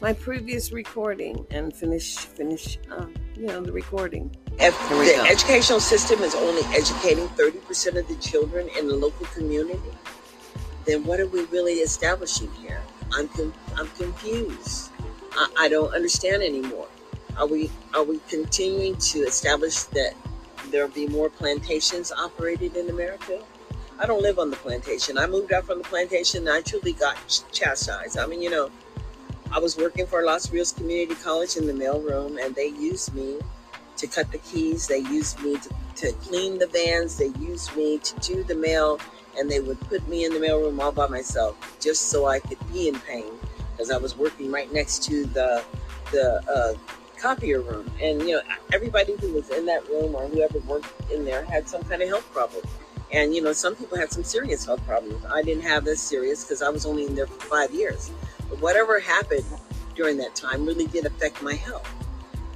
my 0.00 0.12
previous 0.12 0.72
recording 0.72 1.46
and 1.50 1.74
finish 1.74 2.16
finish 2.16 2.78
um, 2.90 3.14
you 3.36 3.46
know 3.46 3.62
the 3.62 3.72
recording. 3.72 4.34
If 4.58 4.78
the 4.88 5.14
go. 5.16 5.24
educational 5.24 5.80
system 5.80 6.22
is 6.22 6.34
only 6.34 6.62
educating 6.76 7.28
30% 7.30 7.98
of 7.98 8.06
the 8.06 8.14
children 8.16 8.68
in 8.78 8.86
the 8.86 8.94
local 8.94 9.26
community, 9.26 9.80
then 10.84 11.04
what 11.04 11.18
are 11.18 11.26
we 11.26 11.44
really 11.46 11.74
establishing 11.74 12.50
here? 12.54 12.80
I'm 13.12 13.28
com- 13.28 13.54
I'm 13.76 13.88
confused. 13.88 14.90
I, 15.32 15.48
I 15.58 15.68
don't 15.68 15.92
understand 15.92 16.42
anymore. 16.42 16.88
Are 17.36 17.46
we 17.46 17.70
are 17.94 18.04
we 18.04 18.20
continuing 18.28 18.96
to 18.96 19.20
establish 19.20 19.82
that 19.84 20.14
there'll 20.70 20.88
be 20.88 21.06
more 21.06 21.30
plantations 21.30 22.12
operated 22.12 22.76
in 22.76 22.90
America? 22.90 23.42
I 23.98 24.06
don't 24.06 24.22
live 24.22 24.40
on 24.40 24.50
the 24.50 24.56
plantation. 24.56 25.18
I 25.18 25.26
moved 25.28 25.52
out 25.52 25.66
from 25.66 25.78
the 25.78 25.84
plantation 25.84 26.48
and 26.48 26.56
I 26.56 26.62
truly 26.62 26.92
got 26.92 27.16
ch- 27.28 27.42
chastised. 27.52 28.18
I 28.18 28.26
mean, 28.26 28.42
you 28.42 28.50
know, 28.50 28.70
I 29.54 29.60
was 29.60 29.76
working 29.76 30.04
for 30.04 30.24
Los 30.24 30.50
Rios 30.50 30.72
Community 30.72 31.14
College 31.14 31.56
in 31.56 31.66
the 31.68 31.72
mailroom 31.72 32.44
and 32.44 32.56
they 32.56 32.66
used 32.66 33.14
me 33.14 33.38
to 33.96 34.06
cut 34.08 34.32
the 34.32 34.38
keys. 34.38 34.88
They 34.88 34.98
used 34.98 35.40
me 35.44 35.56
to, 35.58 35.70
to 35.96 36.12
clean 36.14 36.58
the 36.58 36.66
vans. 36.66 37.16
They 37.16 37.28
used 37.38 37.74
me 37.76 37.98
to 37.98 38.14
do 38.16 38.42
the 38.42 38.56
mail 38.56 38.98
and 39.38 39.48
they 39.48 39.60
would 39.60 39.78
put 39.82 40.08
me 40.08 40.24
in 40.24 40.32
the 40.32 40.40
mailroom 40.40 40.80
all 40.82 40.90
by 40.90 41.06
myself 41.06 41.56
just 41.80 42.10
so 42.10 42.26
I 42.26 42.40
could 42.40 42.58
be 42.72 42.88
in 42.88 42.98
pain 42.98 43.32
because 43.70 43.92
I 43.92 43.96
was 43.96 44.16
working 44.16 44.50
right 44.50 44.72
next 44.72 45.04
to 45.04 45.24
the 45.26 45.62
the 46.10 46.42
uh, 46.50 46.74
copier 47.20 47.60
room. 47.60 47.88
And 48.02 48.22
you 48.22 48.34
know, 48.34 48.42
everybody 48.72 49.14
who 49.16 49.34
was 49.34 49.50
in 49.50 49.66
that 49.66 49.88
room 49.88 50.16
or 50.16 50.26
whoever 50.26 50.58
worked 50.60 51.10
in 51.12 51.24
there 51.24 51.44
had 51.44 51.68
some 51.68 51.84
kind 51.84 52.02
of 52.02 52.08
health 52.08 52.28
problem. 52.32 52.64
And 53.12 53.32
you 53.32 53.40
know, 53.40 53.52
some 53.52 53.76
people 53.76 53.98
had 53.98 54.10
some 54.10 54.24
serious 54.24 54.64
health 54.66 54.84
problems. 54.84 55.24
I 55.26 55.42
didn't 55.42 55.62
have 55.62 55.84
this 55.84 56.02
serious 56.02 56.42
because 56.42 56.60
I 56.60 56.70
was 56.70 56.84
only 56.84 57.06
in 57.06 57.14
there 57.14 57.28
for 57.28 57.40
five 57.46 57.72
years. 57.72 58.10
Whatever 58.60 59.00
happened 59.00 59.44
during 59.94 60.16
that 60.18 60.34
time 60.34 60.66
really 60.66 60.86
did 60.86 61.06
affect 61.06 61.42
my 61.42 61.54
health. 61.54 61.88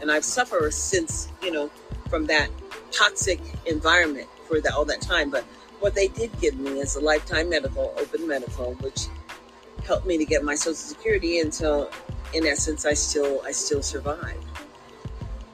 And 0.00 0.10
I've 0.10 0.24
suffered 0.24 0.72
since, 0.72 1.28
you 1.42 1.50
know, 1.50 1.70
from 2.08 2.26
that 2.26 2.50
toxic 2.90 3.40
environment 3.66 4.28
for 4.46 4.60
all 4.72 4.84
that 4.86 5.00
time. 5.00 5.30
But 5.30 5.44
what 5.80 5.94
they 5.94 6.08
did 6.08 6.38
give 6.40 6.56
me 6.56 6.80
is 6.80 6.96
a 6.96 7.00
lifetime 7.00 7.50
medical, 7.50 7.94
open 7.98 8.26
medical, 8.26 8.74
which 8.74 9.06
helped 9.84 10.06
me 10.06 10.18
to 10.18 10.24
get 10.24 10.42
my 10.42 10.54
social 10.54 10.74
security 10.74 11.40
until 11.40 11.90
in 12.34 12.46
essence 12.46 12.84
I 12.84 12.94
still 12.94 13.40
I 13.44 13.52
still 13.52 13.82
survived. 13.82 14.44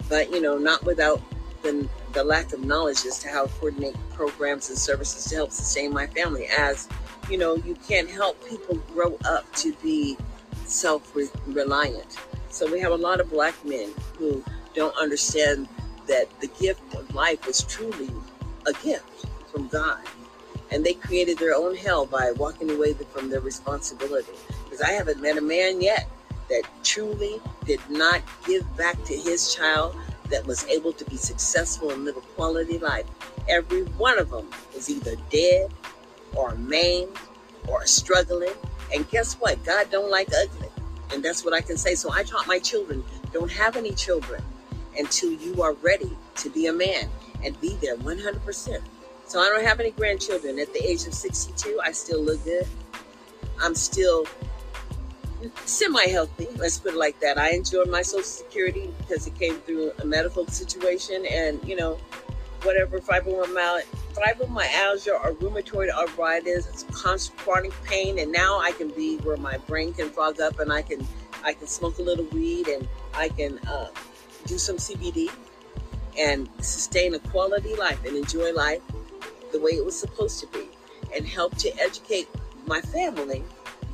But 0.09 0.31
you 0.31 0.41
know, 0.41 0.59
not 0.59 0.85
without 0.85 1.21
the 1.63 1.89
the 2.13 2.25
lack 2.25 2.53
of 2.53 2.65
knowledge 2.65 3.05
as 3.07 3.19
to 3.21 3.29
how 3.29 3.47
to 3.47 3.53
coordinate 3.55 3.97
programs 4.13 4.69
and 4.71 4.79
services 4.79 5.25
to 5.27 5.37
help 5.37 5.51
sustain 5.51 5.93
my 5.93 6.07
family 6.07 6.47
as 6.47 6.89
you 7.31 7.39
know, 7.39 7.57
you 7.57 7.77
can't 7.89 8.09
help 8.09 8.43
people 8.49 8.77
grow 8.93 9.19
up 9.25 9.51
to 9.57 9.73
be 9.83 10.17
self 10.67 11.15
reliant. 11.47 12.17
So 12.51 12.71
we 12.71 12.81
have 12.81 12.93
a 12.93 12.97
lot 12.97 13.21
of 13.21 13.31
black 13.31 13.55
men 13.65 13.91
who 14.19 14.43
don't 14.75 14.97
understand 14.97 15.69
that 16.07 16.27
the 16.41 16.49
gift 16.61 16.95
of 16.95 17.15
life 17.15 17.47
is 17.49 17.63
truly 17.65 18.11
a 18.67 18.73
gift 18.85 19.27
from 19.51 19.69
God. 19.69 20.01
And 20.71 20.85
they 20.85 20.95
created 20.95 21.39
their 21.39 21.55
own 21.55 21.77
hell 21.77 22.07
by 22.07 22.33
walking 22.33 22.71
away 22.71 22.95
from 22.95 23.31
their 23.31 23.41
responsibility. 23.41 24.33
Because 24.65 24.81
I 24.81 24.91
haven't 24.91 25.21
met 25.21 25.37
a 25.37 25.41
man 25.41 25.81
yet 25.81 26.09
that 26.49 26.63
truly 26.83 27.41
did 27.65 27.81
not 27.89 28.23
give 28.47 28.65
back 28.77 29.03
to 29.05 29.15
his 29.17 29.55
child 29.55 29.97
that 30.31 30.47
was 30.47 30.67
able 30.67 30.93
to 30.93 31.05
be 31.05 31.17
successful 31.17 31.91
and 31.91 32.05
live 32.05 32.17
a 32.17 32.21
quality 32.21 32.79
life. 32.79 33.07
Every 33.49 33.83
one 33.83 34.19
of 34.19 34.31
them 34.31 34.49
is 34.75 34.91
either 34.91 35.17
dead 35.31 35.71
or 36.37 36.55
maimed 36.57 37.17
or 37.69 37.87
struggling. 37.87 38.53
And 38.95 39.09
guess 39.11 39.35
what? 39.35 39.63
God 39.65 39.91
don't 39.91 40.11
like 40.11 40.29
ugly. 40.29 40.69
And 41.13 41.23
that's 41.23 41.45
what 41.45 41.55
I 41.55 41.61
can 41.61 41.77
say. 41.77 41.95
So 41.95 42.13
I 42.13 42.23
taught 42.23 42.47
my 42.47 42.59
children, 42.59 43.05
don't 43.33 43.51
have 43.51 43.77
any 43.77 43.93
children 43.93 44.43
until 44.99 45.33
you 45.33 45.63
are 45.63 45.75
ready 45.75 46.11
to 46.37 46.51
be 46.51 46.67
a 46.67 46.73
man 46.73 47.09
and 47.45 47.61
be 47.61 47.77
there 47.81 47.97
100%. 47.97 48.81
So 49.27 49.41
I 49.41 49.49
don't 49.49 49.65
have 49.65 49.81
any 49.81 49.91
grandchildren. 49.91 50.59
At 50.59 50.73
the 50.73 50.85
age 50.85 51.07
of 51.07 51.15
62, 51.15 51.81
I 51.83 51.93
still 51.93 52.23
look 52.23 52.45
good. 52.45 52.67
I'm 53.61 53.75
still 53.75 54.27
semi 55.65 56.07
healthy, 56.09 56.49
let's 56.57 56.79
put 56.79 56.95
it 56.95 56.99
like 56.99 57.19
that. 57.21 57.39
I 57.39 57.51
enjoy 57.51 57.85
my 57.85 58.03
Social 58.03 58.25
Security 58.25 58.91
because 58.99 59.27
it 59.27 59.35
came 59.35 59.57
through 59.61 59.93
a 60.01 60.05
medical 60.05 60.47
situation 60.47 61.27
and, 61.31 61.63
you 61.67 61.77
know, 61.77 61.99
whatever 62.63 62.99
fibromyalgia, 62.99 63.85
fibromyalgia 64.15 65.13
or 65.23 65.33
rheumatoid 65.35 65.91
arthritis, 65.91 66.67
it's 66.67 66.85
constant 66.85 67.39
chronic 67.39 67.73
pain, 67.85 68.19
and 68.19 68.33
now 68.33 68.59
I 68.61 68.73
can 68.73 68.89
be 68.89 69.19
where 69.19 69.37
my 69.37 69.59
brain 69.59 69.93
can 69.93 70.09
fog 70.11 70.41
up 70.41 70.59
and 70.61 70.73
I 70.73 70.83
can 70.83 71.07
I 71.45 71.53
can 71.53 71.67
smoke 71.67 71.99
a 71.99 72.03
little 72.03 72.25
weed 72.27 72.69
and 72.69 72.89
I 73.15 73.29
can 73.29 73.59
uh, 73.67 73.89
do 74.47 74.57
some 74.57 74.77
CBD 74.77 75.31
and 76.19 76.49
sustain 76.61 77.15
a 77.15 77.19
quality 77.19 77.75
life 77.75 78.03
and 78.05 78.17
enjoy 78.17 78.53
life 78.53 78.81
the 79.53 79.61
way 79.61 79.73
it 79.73 79.85
was 79.85 79.99
supposed 79.99 80.41
to 80.41 80.47
be, 80.49 80.69
and 81.15 81.27
help 81.27 81.57
to 81.59 81.77
educate 81.81 82.29
my 82.67 82.81
family 82.81 83.45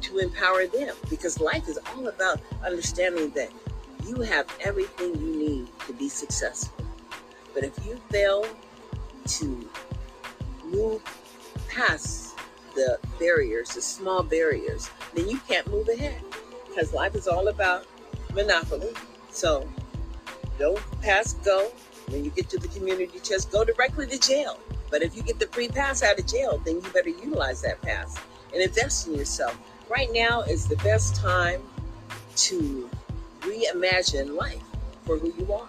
to 0.01 0.19
empower 0.19 0.67
them 0.67 0.95
because 1.09 1.41
life 1.41 1.69
is 1.69 1.79
all 1.95 2.09
about 2.09 2.41
understanding 2.65 3.31
that 3.31 3.51
you 4.07 4.23
have 4.23 4.47
everything 4.63 5.15
you 5.21 5.37
need 5.37 5.69
to 5.87 5.93
be 5.93 6.09
successful. 6.09 6.85
But 7.53 7.65
if 7.65 7.87
you 7.87 8.01
fail 8.11 8.47
to 9.27 9.69
move 10.71 11.03
past 11.69 12.39
the 12.75 12.99
barriers, 13.19 13.71
the 13.71 13.83
small 13.83 14.23
barriers, 14.23 14.91
then 15.15 15.29
you 15.29 15.39
can't 15.49 15.67
move 15.71 15.89
ahead 15.89 16.23
because 16.69 16.93
life 16.93 17.15
is 17.15 17.27
all 17.27 17.49
about 17.49 17.87
monopoly. 18.35 18.93
So 19.31 19.69
don't 20.59 20.81
pass 21.01 21.35
go. 21.35 21.73
When 22.09 22.25
you 22.25 22.31
get 22.31 22.49
to 22.51 22.59
the 22.59 22.69
community 22.69 23.21
chest, 23.21 23.53
go 23.53 23.65
directly 23.65 24.07
to 24.09 24.19
jail. 24.19 24.59
But 24.91 25.03
if 25.03 25.17
you 25.17 25.23
get 25.23 25.39
the 25.39 25.47
free 25.47 25.69
pass 25.69 26.03
out 26.03 26.19
of 26.19 26.27
jail, 26.27 26.61
then 26.65 26.77
you 26.77 26.91
better 26.93 27.11
utilize 27.11 27.63
that 27.63 27.81
pass 27.83 28.17
and 28.53 28.63
invest 28.63 29.07
in 29.07 29.15
yourself. 29.15 29.57
Right 29.89 30.09
now 30.13 30.43
is 30.43 30.67
the 30.67 30.77
best 30.77 31.17
time 31.17 31.63
to 32.37 32.91
reimagine 33.41 34.37
life 34.37 34.63
for 35.05 35.19
who 35.19 35.33
you 35.39 35.53
are. 35.53 35.69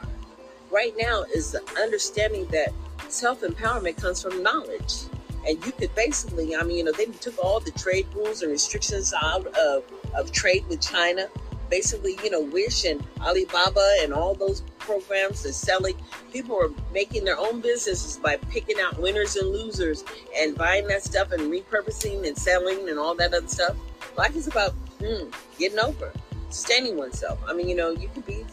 Right 0.71 0.93
now 0.97 1.23
is 1.23 1.51
the 1.51 1.61
understanding 1.81 2.47
that 2.47 2.71
self 3.09 3.41
empowerment 3.41 3.97
comes 3.97 4.21
from 4.21 4.41
knowledge. 4.41 5.03
And 5.45 5.63
you 5.65 5.73
could 5.73 5.93
basically, 5.95 6.55
I 6.55 6.63
mean, 6.63 6.77
you 6.77 6.83
know, 6.85 6.93
they 6.93 7.05
took 7.05 7.37
all 7.43 7.59
the 7.59 7.71
trade 7.71 8.07
rules 8.15 8.41
and 8.41 8.51
restrictions 8.51 9.13
out 9.21 9.47
of, 9.57 9.83
of 10.15 10.31
trade 10.31 10.65
with 10.69 10.79
China. 10.79 11.27
Basically, 11.69 12.17
you 12.23 12.29
know, 12.29 12.41
Wish 12.41 12.85
and 12.85 13.03
Alibaba 13.21 13.95
and 14.01 14.13
all 14.13 14.33
those 14.33 14.61
programs 14.79 15.43
and 15.45 15.53
selling. 15.53 15.95
People 16.31 16.57
are 16.57 16.69
making 16.93 17.25
their 17.25 17.37
own 17.37 17.59
businesses 17.59 18.17
by 18.17 18.37
picking 18.37 18.79
out 18.79 18.97
winners 18.99 19.35
and 19.35 19.49
losers 19.49 20.05
and 20.37 20.57
buying 20.57 20.87
that 20.87 21.03
stuff 21.03 21.31
and 21.31 21.51
repurposing 21.51 22.25
and 22.27 22.37
selling 22.37 22.87
and 22.87 22.97
all 22.97 23.15
that 23.15 23.33
other 23.33 23.47
stuff. 23.47 23.75
Life 24.17 24.35
is 24.35 24.47
about 24.47 24.71
hmm, 25.03 25.25
getting 25.57 25.79
over, 25.79 26.13
sustaining 26.49 26.97
oneself. 26.97 27.39
I 27.47 27.53
mean, 27.53 27.67
you 27.67 27.75
know, 27.75 27.91
you 27.91 28.09
could 28.13 28.25
be 28.25 28.45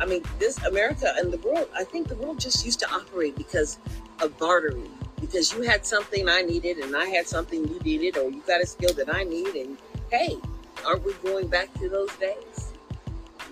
I 0.00 0.06
mean, 0.06 0.22
this 0.38 0.62
America 0.64 1.12
and 1.16 1.32
the 1.32 1.38
world, 1.38 1.68
I 1.74 1.84
think 1.84 2.08
the 2.08 2.16
world 2.16 2.38
just 2.38 2.64
used 2.64 2.80
to 2.80 2.90
operate 2.90 3.36
because 3.36 3.78
of 4.20 4.36
bartering. 4.38 4.90
Because 5.20 5.52
you 5.52 5.62
had 5.62 5.84
something 5.84 6.28
I 6.28 6.42
needed 6.42 6.78
and 6.78 6.94
I 6.94 7.06
had 7.06 7.26
something 7.26 7.66
you 7.66 7.80
needed, 7.80 8.16
or 8.16 8.30
you 8.30 8.40
got 8.46 8.60
a 8.60 8.66
skill 8.66 8.94
that 8.94 9.12
I 9.12 9.24
need. 9.24 9.54
And 9.56 9.76
hey, 10.10 10.36
aren't 10.86 11.04
we 11.04 11.12
going 11.14 11.48
back 11.48 11.72
to 11.74 11.88
those 11.88 12.14
days? 12.16 12.72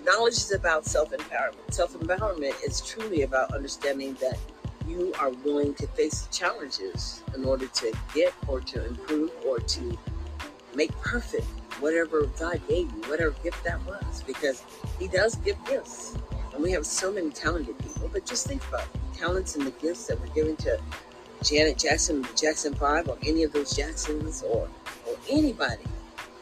Knowledge 0.05 0.35
is 0.35 0.53
about 0.53 0.87
self 0.87 1.11
empowerment. 1.11 1.73
Self 1.73 1.95
empowerment 1.95 2.55
is 2.65 2.81
truly 2.81 3.23
about 3.23 3.53
understanding 3.53 4.17
that 4.21 4.39
you 4.87 5.13
are 5.19 5.31
willing 5.45 5.75
to 5.75 5.87
face 5.89 6.29
challenges 6.31 7.23
in 7.35 7.45
order 7.45 7.67
to 7.67 7.93
get 8.15 8.33
or 8.47 8.61
to 8.61 8.87
improve 8.87 9.33
or 9.45 9.59
to 9.59 9.99
make 10.77 10.93
perfect 11.01 11.47
whatever 11.81 12.27
God 12.39 12.61
gave 12.69 12.91
you, 12.93 13.03
whatever 13.09 13.35
gift 13.43 13.63
that 13.65 13.85
was, 13.85 14.23
because 14.27 14.63
He 14.99 15.09
does 15.09 15.35
give 15.37 15.63
gifts. 15.65 16.17
And 16.57 16.65
we 16.65 16.73
have 16.73 16.87
so 16.87 17.13
many 17.13 17.29
talented 17.29 17.79
people, 17.81 18.09
but 18.11 18.25
just 18.25 18.47
think 18.47 18.67
about 18.69 18.91
the 18.91 19.19
talents 19.19 19.57
and 19.57 19.67
the 19.67 19.73
gifts 19.73 20.07
that 20.07 20.19
were 20.19 20.27
given 20.29 20.57
to 20.57 20.81
Janet 21.45 21.77
Jackson, 21.77 22.27
Jackson 22.35 22.73
5, 22.73 23.11
or 23.11 23.19
any 23.27 23.43
of 23.43 23.53
those 23.53 23.77
Jacksons, 23.77 24.43
or, 24.43 24.67
or 25.07 25.17
anybody, 25.29 25.85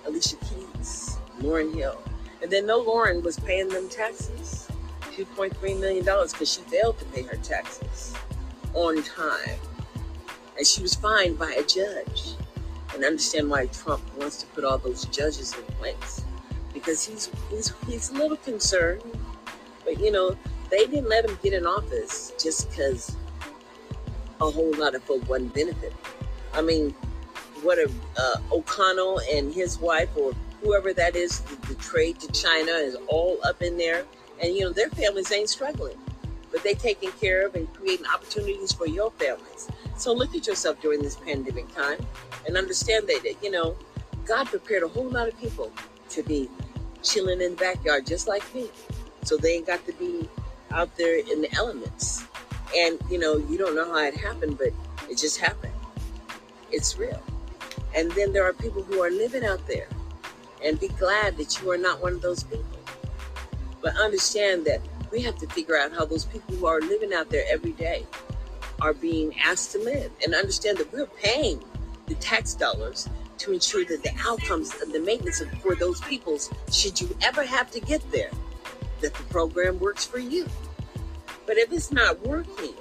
Alicia 0.07 0.37
Keys, 0.37 1.19
Lauryn 1.41 1.75
Hill. 1.75 2.01
And 2.43 2.51
then 2.53 2.65
no 2.65 2.85
Lauryn 2.85 3.25
was 3.25 3.41
paying 3.41 3.69
them 3.69 3.89
taxes, 3.89 4.69
$2.3 5.17 5.81
million, 5.81 6.05
because 6.05 6.53
she 6.53 6.61
failed 6.61 6.97
to 7.01 7.05
pay 7.07 7.23
her 7.23 7.37
taxes 7.39 8.15
on 8.73 9.03
time. 9.03 9.59
And 10.57 10.65
she 10.65 10.81
was 10.81 10.95
fined 10.95 11.41
by 11.41 11.51
a 11.55 11.65
judge. 11.65 12.35
And 12.95 13.05
understand 13.05 13.51
why 13.51 13.67
Trump 13.67 14.01
wants 14.17 14.37
to 14.37 14.47
put 14.47 14.63
all 14.63 14.79
those 14.79 15.07
judges 15.07 15.57
in 15.59 15.65
place. 15.75 16.25
Because 16.73 17.05
he's, 17.05 17.29
he's, 17.51 17.73
he's 17.89 18.11
a 18.11 18.15
little 18.15 18.37
concerned 18.37 19.03
but 19.85 20.01
you 20.01 20.11
know, 20.11 20.37
they 20.71 20.87
didn't 20.87 21.09
let 21.09 21.25
him 21.25 21.39
get 21.43 21.53
in 21.53 21.67
office 21.67 22.33
just 22.41 22.71
because 22.71 23.17
a 24.41 24.51
whole 24.51 24.75
lot 24.75 24.95
of 24.95 25.03
folk 25.05 25.29
wasn't 25.29 25.55
benefiting. 25.55 25.97
I 26.53 26.63
mean, 26.63 26.91
what 27.63 27.79
a 27.79 27.91
uh, 28.19 28.37
O'Connell 28.53 29.21
and 29.33 29.53
his 29.53 29.79
wife 29.79 30.11
or 30.17 30.33
whoever 30.63 30.93
that 30.95 31.15
is, 31.15 31.41
the, 31.41 31.57
the 31.69 31.75
trade 31.75 32.19
to 32.21 32.29
China 32.33 32.73
is 32.73 32.97
all 33.09 33.39
up 33.45 33.63
in 33.63 33.77
there, 33.77 34.05
and 34.43 34.55
you 34.55 34.63
know 34.63 34.73
their 34.73 34.91
families 34.91 35.31
ain't 35.33 35.49
struggling, 35.49 35.97
but 36.51 36.63
they 36.63 36.75
taking 36.75 37.11
care 37.13 37.47
of 37.47 37.55
and 37.55 37.73
creating 37.75 38.07
opportunities 38.07 38.73
for 38.73 38.87
your 38.87 39.11
families. 39.13 39.69
So 39.97 40.13
look 40.13 40.35
at 40.35 40.47
yourself 40.47 40.81
during 40.81 41.03
this 41.03 41.17
pandemic 41.17 41.73
time 41.75 41.99
and 42.47 42.57
understand 42.57 43.07
that 43.09 43.37
you 43.43 43.51
know 43.51 43.77
God 44.27 44.47
prepared 44.47 44.83
a 44.83 44.89
whole 44.89 45.09
lot 45.09 45.29
of 45.29 45.39
people 45.39 45.71
to 46.11 46.23
be 46.23 46.49
chilling 47.03 47.41
in 47.41 47.53
the 47.53 47.57
backyard 47.57 48.07
just 48.07 48.27
like 48.27 48.43
me. 48.55 48.69
So 49.25 49.37
they 49.37 49.61
got 49.61 49.85
to 49.87 49.93
be 49.95 50.29
out 50.71 50.95
there 50.97 51.19
in 51.19 51.41
the 51.43 51.53
elements. 51.55 52.25
And 52.77 52.99
you 53.11 53.19
know, 53.19 53.37
you 53.37 53.59
don't 53.59 53.75
know 53.75 53.87
how 53.87 54.05
it 54.05 54.17
happened, 54.17 54.59
but 54.59 54.69
it 55.11 55.19
just 55.19 55.39
happened. 55.39 55.73
It's 56.71 56.99
real. 56.99 57.23
And 57.95 58.11
then 58.13 58.33
there 58.33 58.45
are 58.45 58.53
people 58.53 58.83
who 58.83 59.01
are 59.03 59.11
living 59.11 59.45
out 59.45 59.67
there. 59.67 59.89
And 60.65 60.81
be 60.81 60.89
glad 60.89 61.37
that 61.37 61.61
you 61.61 61.71
are 61.71 61.77
not 61.77 62.03
one 62.03 62.15
of 62.15 62.23
those 62.23 62.43
people. 62.43 62.65
But 63.83 63.97
understand 63.97 64.65
that 64.65 64.81
we 65.13 65.21
have 65.23 65.37
to 65.37 65.47
figure 65.49 65.77
out 65.77 65.93
how 65.93 66.07
those 66.07 66.25
people 66.25 66.55
who 66.57 66.67
are 66.67 66.81
living 66.81 67.13
out 67.13 67.29
there 67.29 67.45
every 67.51 67.73
day 67.73 68.07
are 68.81 68.95
being 68.95 69.39
asked 69.39 69.73
to 69.73 69.79
live 69.79 70.11
and 70.25 70.35
understand 70.35 70.79
that 70.79 70.93
we're 70.93 71.07
paying 71.07 71.63
the 72.07 72.15
tax 72.17 72.55
dollars 72.55 73.09
to 73.39 73.53
ensure 73.53 73.85
that 73.85 74.03
the 74.03 74.11
outcomes 74.27 74.75
and 74.81 74.93
the 74.93 75.01
maintenance 75.01 75.41
of, 75.41 75.51
for 75.59 75.75
those 75.75 76.01
peoples, 76.03 76.51
should 76.73 77.01
you 77.01 77.15
ever 77.23 77.45
have 77.45 77.71
to 77.71 77.81
get 77.81 78.03
there, 78.11 78.31
that 79.05 79.15
the 79.15 79.23
program 79.25 79.79
works 79.79 80.05
for 80.07 80.19
you. 80.19 80.49
But 81.47 81.59
if 81.59 81.71
it's 81.73 81.93
not 81.93 82.27
working, 82.27 82.73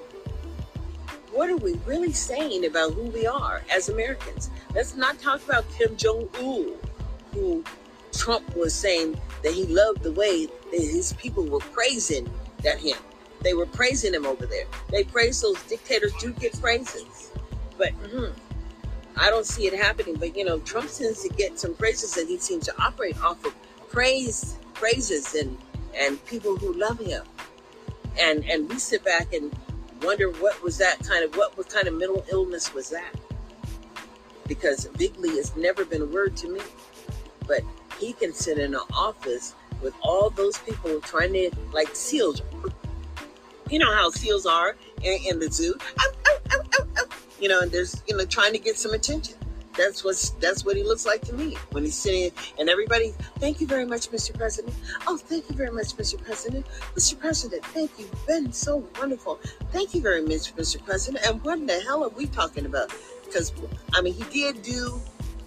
what 1.34 1.50
are 1.50 1.58
we 1.58 1.74
really 1.86 2.14
saying 2.14 2.66
about 2.66 2.94
who 2.94 3.04
we 3.04 3.28
are 3.28 3.62
as 3.70 3.90
Americans? 3.90 4.50
Let's 4.74 4.96
not 4.96 5.20
talk 5.20 5.44
about 5.44 5.66
Kim 5.78 5.98
Jong 5.98 6.30
Un, 6.40 6.72
who 7.34 7.64
Trump 8.14 8.56
was 8.56 8.74
saying 8.74 9.20
that 9.44 9.52
he 9.52 9.66
loved 9.66 10.04
the 10.04 10.14
way 10.14 10.46
that 10.46 10.82
his 10.82 11.12
people 11.14 11.44
were 11.44 11.60
praising 11.60 12.32
that 12.64 12.80
him. 12.80 12.98
They 13.42 13.54
were 13.54 13.66
praising 13.66 14.14
him 14.14 14.26
over 14.26 14.46
there. 14.46 14.66
They 14.90 15.04
praise 15.04 15.42
those 15.42 15.62
dictators 15.64 16.14
do 16.22 16.32
get 16.32 16.58
praises, 16.62 17.32
but 17.78 17.92
mm, 18.04 18.32
I 19.18 19.30
don't 19.30 19.46
see 19.46 19.68
it 19.68 19.74
happening. 19.74 20.16
But 20.16 20.38
you 20.38 20.46
know, 20.46 20.60
Trump 20.60 20.88
seems 20.88 21.22
to 21.24 21.30
get 21.30 21.60
some 21.60 21.74
praises, 21.74 22.16
and 22.16 22.30
he 22.30 22.38
seems 22.38 22.66
to 22.68 22.82
operate 22.82 23.22
off 23.22 23.44
of 23.44 23.54
praise, 23.90 24.56
praises, 24.74 25.36
and 25.36 25.58
and 25.98 26.24
people 26.26 26.56
who 26.58 26.74
love 26.74 27.00
him. 27.00 27.24
And 28.20 28.44
and 28.50 28.70
we 28.70 28.78
sit 28.78 29.04
back 29.04 29.34
and 29.34 29.52
wonder 30.02 30.30
what 30.30 30.62
was 30.62 30.78
that 30.78 31.00
kind 31.00 31.24
of 31.24 31.36
what 31.36 31.58
what 31.58 31.70
kind 31.70 31.88
of 31.88 31.94
mental 31.96 32.26
illness 32.32 32.74
was 32.74 32.90
that? 32.90 33.14
Because 34.48 34.88
bigly 34.98 35.30
has 35.38 35.56
never 35.56 35.86
been 35.86 36.02
a 36.02 36.06
word 36.06 36.36
to 36.38 36.50
me. 36.50 36.62
But 37.48 37.62
he 38.00 38.14
can 38.14 38.34
sit 38.34 38.58
in 38.58 38.74
an 38.74 38.82
office 38.94 39.56
with 39.82 39.94
all 40.02 40.30
those 40.30 40.58
people 40.60 41.00
trying 41.02 41.34
to 41.34 41.52
like 41.72 41.96
seals. 41.96 42.42
You 43.70 43.80
know 43.80 43.94
how 43.94 44.10
seals 44.10 44.46
are 44.46 44.76
in, 45.02 45.20
in 45.28 45.40
the 45.40 45.52
zoo. 45.52 45.76
You 47.40 47.50
know, 47.50 47.62
and 47.62 47.72
there's 47.72 48.02
you 48.08 48.16
know 48.16 48.26
trying 48.26 48.54
to 48.54 48.60
get 48.60 48.78
some 48.78 48.94
attention. 48.94 49.36
That's 49.78 50.04
what's 50.04 50.32
that's 50.32 50.64
what 50.66 50.76
he 50.76 50.84
looks 50.84 51.06
like 51.06 51.22
to 51.22 51.34
me 51.34 51.58
when 51.72 51.84
he's 51.84 51.96
sitting 51.96 52.32
and 52.60 52.70
everybody. 52.70 53.14
Thank 53.40 53.60
you 53.60 53.68
very 53.68 53.86
much, 53.86 54.12
Mr. 54.12 54.34
President. 54.34 54.74
Oh, 55.08 55.18
thank 55.18 55.50
you 55.50 55.56
very 55.56 55.72
much, 55.72 55.96
Mr. 55.98 56.22
President. 56.24 56.66
Mr. 56.96 57.20
President, 57.20 57.66
thank 57.68 57.92
you. 57.98 58.08
Been 58.28 58.52
so 58.54 58.88
wonderful. 59.00 59.40
Thank 59.72 59.96
you 59.96 60.02
very 60.02 60.22
much, 60.22 60.56
Mr. 60.56 60.84
President. 60.84 61.26
And 61.26 61.44
what 61.44 61.60
in 61.60 61.66
the 61.66 61.80
hell 61.82 62.04
are 62.04 62.10
we 62.10 62.28
talking 62.28 62.66
about? 62.66 62.94
Because 63.26 63.52
I 63.94 64.02
mean, 64.02 64.14
he 64.14 64.24
did 64.26 64.62
do 64.62 65.02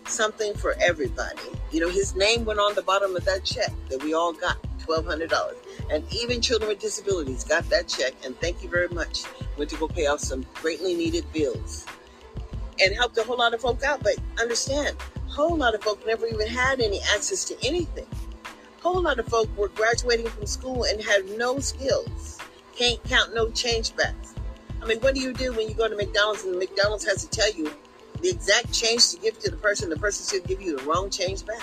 something 0.06 0.54
for 0.54 0.74
everybody. 0.80 1.42
You 1.70 1.80
know, 1.80 1.88
his 1.88 2.14
name 2.16 2.44
went 2.44 2.58
on 2.58 2.74
the 2.74 2.82
bottom 2.82 3.14
of 3.14 3.24
that 3.24 3.44
check 3.44 3.72
that 3.90 4.02
we 4.02 4.14
all 4.14 4.32
got, 4.32 4.56
twelve 4.80 5.06
hundred 5.06 5.30
dollars. 5.30 5.56
And 5.88 6.04
even 6.12 6.40
children 6.40 6.68
with 6.68 6.80
disabilities 6.80 7.44
got 7.44 7.68
that 7.70 7.86
check. 7.86 8.12
And 8.24 8.38
thank 8.40 8.62
you 8.64 8.68
very 8.68 8.88
much. 8.88 9.22
Went 9.56 9.70
to 9.70 9.76
go 9.76 9.86
pay 9.86 10.06
off 10.06 10.18
some 10.18 10.44
greatly 10.54 10.94
needed 10.94 11.24
bills 11.32 11.86
and 12.80 12.94
helped 12.94 13.16
a 13.18 13.22
whole 13.22 13.38
lot 13.38 13.54
of 13.54 13.60
folk 13.60 13.82
out. 13.82 14.02
But 14.02 14.16
understand, 14.40 14.96
a 15.26 15.30
whole 15.30 15.56
lot 15.56 15.74
of 15.74 15.82
folk 15.82 16.04
never 16.06 16.26
even 16.26 16.46
had 16.46 16.80
any 16.80 17.00
access 17.14 17.44
to 17.46 17.56
anything. 17.66 18.06
A 18.44 18.82
whole 18.82 19.02
lot 19.02 19.18
of 19.18 19.26
folk 19.26 19.48
were 19.56 19.68
graduating 19.68 20.26
from 20.28 20.46
school 20.46 20.84
and 20.84 21.02
had 21.02 21.24
no 21.36 21.58
skills. 21.58 22.38
Can't 22.76 23.02
count 23.04 23.34
no 23.34 23.50
change 23.50 23.96
backs. 23.96 24.34
I 24.82 24.86
mean, 24.86 25.00
what 25.00 25.14
do 25.14 25.20
you 25.20 25.32
do 25.32 25.52
when 25.52 25.68
you 25.68 25.74
go 25.74 25.88
to 25.88 25.96
McDonald's 25.96 26.44
and 26.44 26.58
McDonald's 26.58 27.04
has 27.06 27.24
to 27.24 27.30
tell 27.30 27.50
you 27.52 27.72
the 28.20 28.28
exact 28.28 28.72
change 28.72 29.10
to 29.10 29.18
give 29.18 29.38
to 29.40 29.50
the 29.50 29.56
person? 29.56 29.90
The 29.90 29.96
person 29.96 30.26
should 30.28 30.46
give 30.46 30.60
you 30.60 30.76
the 30.76 30.84
wrong 30.84 31.10
change 31.10 31.44
back, 31.44 31.62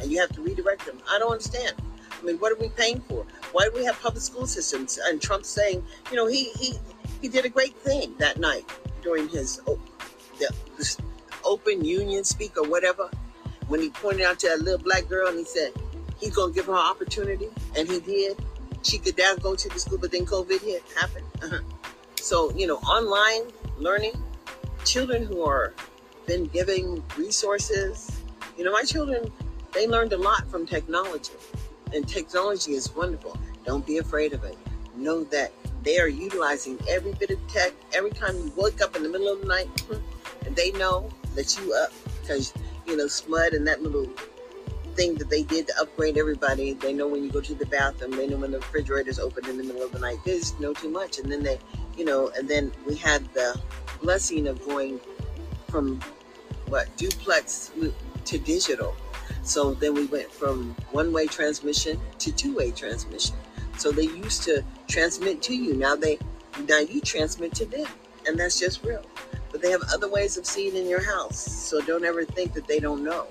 and 0.00 0.10
you 0.10 0.18
have 0.20 0.30
to 0.32 0.42
redirect 0.42 0.86
them. 0.86 0.98
I 1.08 1.18
don't 1.18 1.30
understand. 1.30 1.74
I 2.10 2.24
mean, 2.24 2.36
what 2.38 2.50
are 2.50 2.56
we 2.56 2.70
paying 2.70 3.00
for? 3.02 3.26
Why 3.52 3.64
do 3.64 3.72
we 3.74 3.84
have 3.84 4.00
public 4.00 4.22
school 4.22 4.46
systems? 4.46 4.98
And 5.06 5.20
Trump 5.20 5.44
saying, 5.44 5.84
you 6.10 6.16
know, 6.16 6.26
he 6.26 6.44
he 6.58 6.74
he 7.20 7.28
did 7.28 7.44
a 7.44 7.48
great 7.48 7.76
thing 7.76 8.14
that 8.18 8.38
night 8.38 8.64
during 9.02 9.28
his 9.28 9.60
the, 10.38 11.02
open 11.44 11.84
union 11.84 12.24
speak 12.24 12.56
or 12.56 12.66
whatever, 12.68 13.10
when 13.68 13.80
he 13.80 13.90
pointed 13.90 14.22
out 14.22 14.38
to 14.40 14.48
that 14.48 14.60
little 14.60 14.78
black 14.78 15.08
girl 15.08 15.28
and 15.28 15.38
he 15.38 15.44
said 15.44 15.72
he's 16.18 16.34
gonna 16.34 16.52
give 16.52 16.66
her 16.66 16.72
an 16.72 16.78
opportunity, 16.78 17.48
and 17.76 17.88
he 17.88 18.00
did. 18.00 18.36
She 18.82 18.98
could 18.98 19.16
now 19.16 19.34
go 19.36 19.54
to 19.54 19.68
the 19.68 19.78
school, 19.78 19.98
but 19.98 20.12
then 20.12 20.26
COVID 20.26 20.60
hit 20.60 20.82
happened. 20.98 21.26
Uh-huh. 21.42 21.60
So 22.16 22.52
you 22.54 22.66
know, 22.66 22.76
online 22.78 23.50
learning, 23.78 24.12
children 24.84 25.24
who 25.24 25.42
are 25.42 25.72
been 26.26 26.46
giving 26.46 27.02
resources. 27.16 28.10
You 28.56 28.64
know, 28.64 28.72
my 28.72 28.82
children, 28.82 29.30
they 29.72 29.86
learned 29.86 30.12
a 30.12 30.16
lot 30.16 30.48
from 30.50 30.66
technology. 30.66 31.32
And 31.92 32.08
technology 32.08 32.72
is 32.72 32.94
wonderful. 32.94 33.38
Don't 33.64 33.86
be 33.86 33.98
afraid 33.98 34.32
of 34.32 34.44
it. 34.44 34.56
Know 34.96 35.24
that 35.24 35.52
they 35.82 35.98
are 35.98 36.08
utilizing 36.08 36.78
every 36.88 37.12
bit 37.14 37.30
of 37.30 37.46
tech. 37.48 37.72
Every 37.92 38.10
time 38.10 38.36
you 38.36 38.52
wake 38.56 38.80
up 38.80 38.96
in 38.96 39.02
the 39.02 39.08
middle 39.08 39.28
of 39.28 39.40
the 39.42 39.46
night, 39.46 39.68
and 40.44 40.54
they 40.56 40.70
know 40.72 41.10
that 41.34 41.58
you 41.58 41.74
up 41.74 41.92
because 42.20 42.52
you 42.86 42.96
know 42.96 43.06
SMUD 43.06 43.54
and 43.54 43.66
that 43.66 43.82
little 43.82 44.06
thing 44.94 45.16
that 45.16 45.28
they 45.28 45.42
did 45.42 45.66
to 45.66 45.80
upgrade 45.80 46.16
everybody. 46.16 46.74
They 46.74 46.92
know 46.92 47.08
when 47.08 47.24
you 47.24 47.30
go 47.30 47.40
to 47.40 47.54
the 47.54 47.66
bathroom. 47.66 48.12
They 48.12 48.26
know 48.26 48.36
when 48.36 48.52
the 48.52 48.58
refrigerator's 48.58 49.18
open 49.18 49.48
in 49.48 49.56
the 49.56 49.64
middle 49.64 49.82
of 49.82 49.92
the 49.92 49.98
night. 49.98 50.18
They 50.24 50.38
just 50.38 50.60
know 50.60 50.72
too 50.72 50.90
much, 50.90 51.18
and 51.18 51.30
then 51.30 51.42
they, 51.42 51.58
you 51.96 52.04
know, 52.04 52.30
and 52.36 52.48
then 52.48 52.72
we 52.86 52.94
had 52.94 53.24
the 53.34 53.60
blessing 54.00 54.46
of 54.46 54.64
going 54.64 55.00
from 55.68 56.00
what 56.68 56.94
duplex 56.96 57.72
to 58.24 58.38
digital. 58.38 58.94
So 59.42 59.74
then 59.74 59.94
we 59.94 60.06
went 60.06 60.30
from 60.30 60.74
one-way 60.92 61.26
transmission 61.26 62.00
to 62.18 62.32
two-way 62.32 62.70
transmission. 62.70 63.36
So 63.76 63.90
they 63.90 64.04
used 64.04 64.44
to 64.44 64.64
transmit 64.88 65.42
to 65.42 65.54
you. 65.54 65.74
Now 65.74 65.96
they 65.96 66.18
now 66.68 66.78
you 66.78 67.00
transmit 67.00 67.54
to 67.56 67.66
them. 67.66 67.86
And 68.26 68.38
that's 68.38 68.58
just 68.58 68.82
real. 68.84 69.04
But 69.54 69.62
they 69.62 69.70
have 69.70 69.84
other 69.94 70.08
ways 70.08 70.36
of 70.36 70.46
seeing 70.46 70.74
in 70.74 70.88
your 70.88 71.00
house. 71.00 71.38
So 71.38 71.80
don't 71.80 72.04
ever 72.04 72.24
think 72.24 72.54
that 72.54 72.66
they 72.66 72.80
don't 72.80 73.04
know 73.04 73.28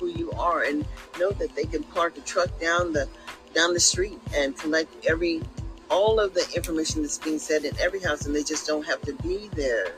who 0.00 0.06
you 0.06 0.32
are 0.32 0.62
and 0.62 0.86
know 1.20 1.32
that 1.32 1.54
they 1.54 1.64
can 1.64 1.82
park 1.82 2.16
a 2.16 2.22
truck 2.22 2.48
down 2.58 2.94
the 2.94 3.06
down 3.52 3.74
the 3.74 3.80
street 3.80 4.18
and 4.34 4.56
collect 4.56 4.90
every 5.06 5.42
all 5.90 6.18
of 6.18 6.32
the 6.32 6.48
information 6.56 7.02
that's 7.02 7.18
being 7.18 7.38
said 7.38 7.66
in 7.66 7.78
every 7.78 8.00
house 8.00 8.24
and 8.24 8.34
they 8.34 8.42
just 8.42 8.66
don't 8.66 8.86
have 8.86 9.02
to 9.02 9.12
be 9.16 9.50
there. 9.52 9.92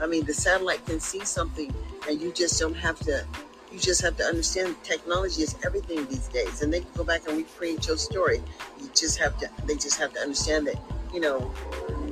I 0.00 0.06
mean 0.08 0.24
the 0.26 0.34
satellite 0.34 0.84
can 0.84 0.98
see 0.98 1.24
something 1.24 1.72
and 2.08 2.20
you 2.20 2.32
just 2.32 2.58
don't 2.58 2.74
have 2.74 2.98
to 2.98 3.24
you 3.70 3.78
just 3.78 4.02
have 4.02 4.16
to 4.16 4.24
understand 4.24 4.74
technology 4.82 5.44
is 5.44 5.54
everything 5.64 6.04
these 6.06 6.26
days 6.26 6.60
and 6.62 6.72
they 6.72 6.80
can 6.80 6.90
go 6.96 7.04
back 7.04 7.28
and 7.28 7.36
recreate 7.36 7.86
your 7.86 7.96
story 7.96 8.42
you 8.80 8.90
just 8.96 9.16
have 9.18 9.38
to 9.38 9.48
they 9.66 9.76
just 9.76 9.96
have 9.96 10.12
to 10.12 10.18
understand 10.18 10.66
that 10.66 10.74
you 11.12 11.20
know 11.20 11.52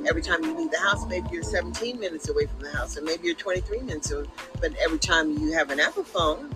every 0.07 0.21
time 0.21 0.43
you 0.43 0.57
leave 0.57 0.71
the 0.71 0.79
house 0.79 1.05
maybe 1.07 1.27
you're 1.31 1.43
17 1.43 1.99
minutes 1.99 2.29
away 2.29 2.45
from 2.45 2.59
the 2.61 2.71
house 2.71 2.97
and 2.97 3.05
maybe 3.05 3.27
you're 3.27 3.35
23 3.35 3.79
minutes 3.81 4.11
away 4.11 4.25
but 4.61 4.73
every 4.83 4.99
time 4.99 5.37
you 5.37 5.51
have 5.51 5.69
an 5.71 5.79
apple 5.79 6.03
phone 6.03 6.53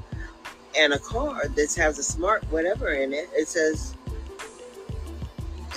and 0.78 0.94
a 0.94 1.00
car 1.00 1.48
that 1.50 1.74
has 1.76 2.00
a 2.00 2.04
smart 2.04 2.44
whatever 2.52 2.94
in 2.94 3.14
it 3.14 3.30
it 3.34 3.48
says 3.48 3.96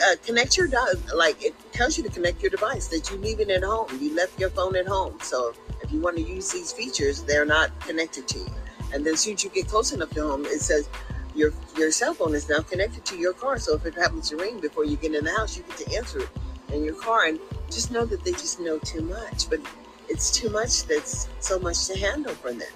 uh, 0.04 0.16
connect 0.24 0.56
your 0.56 0.66
dog 0.66 0.96
like 1.14 1.42
it 1.42 1.54
tells 1.72 1.96
you 1.96 2.04
to 2.04 2.10
connect 2.10 2.42
your 2.42 2.50
device 2.50 2.88
that 2.88 3.10
you 3.10 3.16
leave 3.16 3.40
it 3.40 3.48
at 3.48 3.62
home. 3.62 3.86
You 4.00 4.14
left 4.14 4.38
your 4.38 4.50
phone 4.50 4.76
at 4.76 4.86
home. 4.86 5.18
So 5.22 5.54
if 5.82 5.90
you 5.90 6.00
want 6.00 6.16
to 6.16 6.22
use 6.22 6.50
these 6.52 6.72
features 6.72 7.22
they're 7.22 7.46
not 7.46 7.78
connected 7.80 8.28
to 8.28 8.38
you. 8.38 8.46
And 8.92 9.04
then 9.04 9.16
soon 9.16 9.34
as 9.34 9.44
you 9.44 9.50
get 9.50 9.68
close 9.68 9.92
enough 9.92 10.10
to 10.10 10.22
home, 10.22 10.44
it 10.44 10.60
says 10.60 10.88
your 11.34 11.52
your 11.76 11.90
cell 11.90 12.14
phone 12.14 12.34
is 12.34 12.48
now 12.48 12.60
connected 12.60 13.04
to 13.06 13.16
your 13.16 13.32
car. 13.32 13.58
So 13.58 13.74
if 13.74 13.86
it 13.86 13.94
happens 13.94 14.28
to 14.30 14.36
ring 14.36 14.60
before 14.60 14.84
you 14.84 14.96
get 14.96 15.14
in 15.14 15.24
the 15.24 15.32
house, 15.32 15.56
you 15.56 15.62
get 15.64 15.76
to 15.78 15.96
answer 15.96 16.20
it 16.20 16.28
in 16.72 16.84
your 16.84 16.94
car. 16.94 17.26
And 17.26 17.40
just 17.70 17.90
know 17.90 18.04
that 18.06 18.24
they 18.24 18.32
just 18.32 18.60
know 18.60 18.78
too 18.78 19.02
much. 19.02 19.48
But 19.48 19.60
it's 20.08 20.30
too 20.30 20.50
much 20.50 20.84
that's 20.84 21.28
so 21.40 21.58
much 21.58 21.86
to 21.86 21.98
handle 21.98 22.34
for 22.34 22.52
them. 22.52 22.68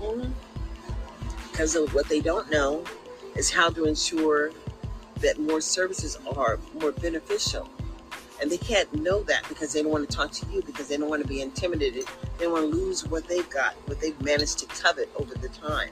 Mm-hmm. 0.00 0.32
Because 1.50 1.74
of 1.74 1.94
what 1.94 2.08
they 2.08 2.20
don't 2.20 2.50
know 2.50 2.84
is 3.36 3.50
how 3.50 3.70
to 3.70 3.86
ensure 3.86 4.52
that 5.20 5.38
more 5.38 5.60
services 5.60 6.18
are 6.36 6.58
more 6.80 6.92
beneficial 6.92 7.68
and 8.40 8.50
they 8.50 8.58
can't 8.58 8.92
know 8.94 9.22
that 9.24 9.46
because 9.48 9.72
they 9.72 9.82
don't 9.82 9.90
want 9.90 10.08
to 10.08 10.16
talk 10.16 10.30
to 10.30 10.46
you 10.46 10.62
because 10.62 10.88
they 10.88 10.96
don't 10.96 11.08
want 11.08 11.22
to 11.22 11.28
be 11.28 11.40
intimidated. 11.40 12.04
They 12.38 12.44
don't 12.44 12.52
want 12.52 12.70
to 12.70 12.76
lose 12.76 13.06
what 13.06 13.26
they've 13.26 13.48
got, 13.50 13.74
what 13.86 14.00
they've 14.00 14.20
managed 14.22 14.58
to 14.60 14.66
covet 14.66 15.10
over 15.16 15.34
the 15.34 15.48
time. 15.48 15.90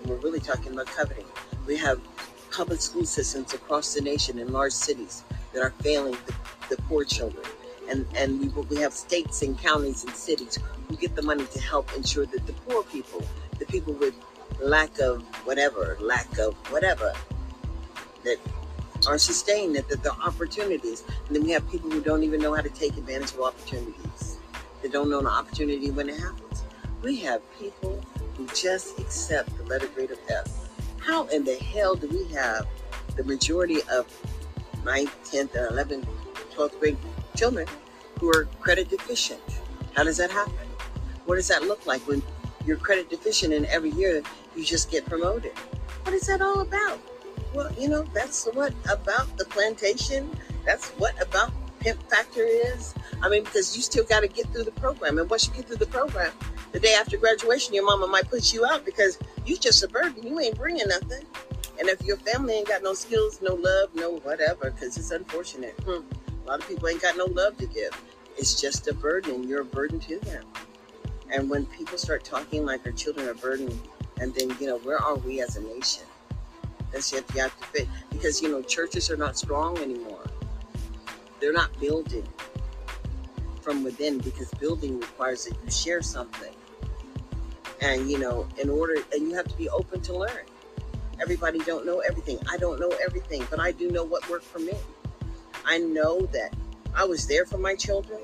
And 0.00 0.10
we're 0.10 0.16
really 0.16 0.40
talking 0.40 0.72
about 0.72 0.86
coveting. 0.86 1.26
We 1.66 1.76
have 1.76 2.00
public 2.50 2.80
school 2.80 3.04
systems 3.04 3.52
across 3.54 3.94
the 3.94 4.00
nation 4.00 4.38
in 4.38 4.52
large 4.52 4.72
cities 4.72 5.24
that 5.52 5.62
are 5.62 5.70
failing 5.80 6.16
the, 6.26 6.34
the 6.74 6.82
poor 6.82 7.04
children. 7.04 7.44
And, 7.88 8.06
and 8.16 8.40
we, 8.40 8.48
we 8.62 8.76
have 8.76 8.92
states 8.92 9.42
and 9.42 9.58
counties 9.58 10.04
and 10.04 10.14
cities 10.14 10.58
who 10.88 10.96
get 10.96 11.14
the 11.14 11.22
money 11.22 11.44
to 11.46 11.60
help 11.60 11.94
ensure 11.94 12.26
that 12.26 12.46
the 12.46 12.52
poor 12.52 12.82
people, 12.84 13.22
the 13.58 13.66
people 13.66 13.92
with 13.94 14.14
lack 14.60 14.98
of 14.98 15.22
whatever, 15.44 15.96
lack 16.00 16.38
of 16.38 16.54
whatever, 16.70 17.12
that 18.24 18.38
are 19.06 19.18
sustained, 19.18 19.74
that, 19.76 19.88
that 19.88 20.02
there 20.02 20.12
are 20.12 20.28
opportunities. 20.28 21.04
And 21.26 21.36
then 21.36 21.44
we 21.44 21.50
have 21.50 21.68
people 21.70 21.90
who 21.90 22.00
don't 22.00 22.22
even 22.22 22.40
know 22.40 22.54
how 22.54 22.62
to 22.62 22.70
take 22.70 22.96
advantage 22.96 23.32
of 23.32 23.40
opportunities. 23.40 24.38
They 24.82 24.88
don't 24.88 25.10
know 25.10 25.20
an 25.20 25.26
opportunity 25.26 25.90
when 25.90 26.08
it 26.08 26.18
happens. 26.18 26.62
We 27.02 27.16
have 27.20 27.40
people 27.58 28.02
who 28.36 28.46
just 28.48 28.98
accept 28.98 29.56
the 29.56 29.64
letter 29.64 29.88
grade 29.88 30.10
of 30.10 30.18
F. 30.28 30.46
How 30.98 31.26
in 31.26 31.44
the 31.44 31.56
hell 31.56 31.96
do 31.96 32.08
we 32.08 32.32
have 32.34 32.66
the 33.16 33.24
majority 33.24 33.80
of 33.90 34.06
9th, 34.84 35.10
10th, 35.24 35.54
and 35.54 35.76
11th, 35.76 36.06
12th 36.54 36.78
grade 36.78 36.96
children 37.36 37.66
who 38.20 38.28
are 38.28 38.46
credit 38.60 38.88
deficient? 38.88 39.40
How 39.94 40.04
does 40.04 40.16
that 40.18 40.30
happen? 40.30 40.54
What 41.26 41.36
does 41.36 41.48
that 41.48 41.62
look 41.62 41.86
like 41.86 42.06
when 42.08 42.22
you're 42.66 42.76
credit 42.76 43.10
deficient 43.10 43.52
and 43.52 43.66
every 43.66 43.90
year 43.90 44.22
you 44.56 44.64
just 44.64 44.90
get 44.90 45.06
promoted? 45.06 45.52
What 46.02 46.14
is 46.14 46.26
that 46.26 46.40
all 46.40 46.60
about? 46.60 47.00
Well, 47.54 47.72
you 47.78 47.88
know, 47.88 48.02
that's 48.14 48.46
what 48.54 48.72
about 48.88 49.36
the 49.36 49.44
plantation. 49.44 50.30
That's 50.64 50.88
what 50.90 51.20
about 51.20 51.52
Pimp 51.80 52.02
Factor 52.08 52.44
is. 52.44 52.94
I 53.22 53.28
mean, 53.28 53.44
because 53.44 53.76
you 53.76 53.82
still 53.82 54.04
got 54.04 54.20
to 54.20 54.28
get 54.28 54.46
through 54.52 54.64
the 54.64 54.72
program. 54.72 55.18
And 55.18 55.28
once 55.28 55.48
you 55.48 55.54
get 55.54 55.66
through 55.66 55.76
the 55.76 55.86
program, 55.86 56.32
the 56.72 56.80
day 56.80 56.94
after 56.94 57.16
graduation, 57.16 57.74
your 57.74 57.84
mama 57.84 58.06
might 58.06 58.28
put 58.30 58.52
you 58.52 58.64
out 58.64 58.84
because 58.84 59.18
you 59.44 59.56
just 59.56 59.82
a 59.82 59.88
burden. 59.88 60.26
You 60.26 60.40
ain't 60.40 60.56
bringing 60.56 60.88
nothing. 60.88 61.24
And 61.82 61.90
if 61.90 62.00
your 62.04 62.16
family 62.18 62.54
ain't 62.54 62.68
got 62.68 62.84
no 62.84 62.94
skills, 62.94 63.42
no 63.42 63.54
love, 63.54 63.92
no 63.92 64.18
whatever, 64.18 64.70
because 64.70 64.96
it's 64.96 65.10
unfortunate. 65.10 65.74
Hmm. 65.80 66.02
A 66.44 66.48
lot 66.48 66.60
of 66.60 66.68
people 66.68 66.86
ain't 66.86 67.02
got 67.02 67.16
no 67.16 67.24
love 67.24 67.56
to 67.56 67.66
give. 67.66 67.90
It's 68.36 68.60
just 68.60 68.86
a 68.86 68.94
burden. 68.94 69.48
You're 69.48 69.62
a 69.62 69.64
burden 69.64 69.98
to 69.98 70.20
them. 70.20 70.44
And 71.32 71.50
when 71.50 71.66
people 71.66 71.98
start 71.98 72.22
talking 72.22 72.64
like 72.64 72.86
our 72.86 72.92
children 72.92 73.26
are 73.26 73.32
a 73.32 73.34
burden, 73.34 73.80
and 74.20 74.32
then, 74.32 74.56
you 74.60 74.68
know, 74.68 74.78
where 74.78 75.02
are 75.02 75.16
we 75.16 75.40
as 75.40 75.56
a 75.56 75.60
nation? 75.60 76.04
That's 76.92 77.12
yet 77.12 77.24
you 77.34 77.40
have 77.40 77.58
to 77.58 77.66
fit 77.66 77.88
because 78.12 78.40
you 78.40 78.48
know 78.48 78.62
churches 78.62 79.10
are 79.10 79.16
not 79.16 79.36
strong 79.36 79.76
anymore. 79.78 80.24
They're 81.40 81.52
not 81.52 81.76
building 81.80 82.28
from 83.60 83.82
within 83.82 84.18
because 84.18 84.50
building 84.60 85.00
requires 85.00 85.46
that 85.46 85.56
you 85.64 85.70
share 85.72 86.00
something. 86.00 86.54
And 87.80 88.08
you 88.08 88.20
know, 88.20 88.46
in 88.60 88.70
order 88.70 88.98
and 89.12 89.28
you 89.28 89.34
have 89.34 89.48
to 89.48 89.56
be 89.56 89.68
open 89.68 90.00
to 90.02 90.16
learn. 90.16 90.46
Everybody 91.20 91.58
don't 91.60 91.86
know 91.86 92.00
everything. 92.00 92.38
I 92.50 92.56
don't 92.56 92.80
know 92.80 92.92
everything, 93.04 93.46
but 93.50 93.60
I 93.60 93.72
do 93.72 93.90
know 93.90 94.04
what 94.04 94.28
worked 94.28 94.44
for 94.44 94.58
me. 94.58 94.74
I 95.64 95.78
know 95.78 96.22
that 96.32 96.54
I 96.94 97.04
was 97.04 97.26
there 97.26 97.46
for 97.46 97.58
my 97.58 97.74
children, 97.74 98.20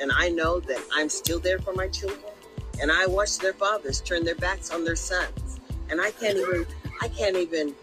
and 0.00 0.10
I 0.12 0.28
know 0.28 0.60
that 0.60 0.80
I'm 0.94 1.08
still 1.08 1.38
there 1.38 1.58
for 1.58 1.72
my 1.72 1.88
children. 1.88 2.32
And 2.80 2.90
I 2.90 3.06
watched 3.06 3.40
their 3.40 3.52
fathers 3.52 4.00
turn 4.00 4.24
their 4.24 4.34
backs 4.34 4.70
on 4.70 4.84
their 4.84 4.96
sons. 4.96 5.60
And 5.90 6.00
I 6.00 6.10
can't 6.12 6.38
even 6.38 6.66
I 7.00 7.08
can't 7.08 7.36
even 7.36 7.74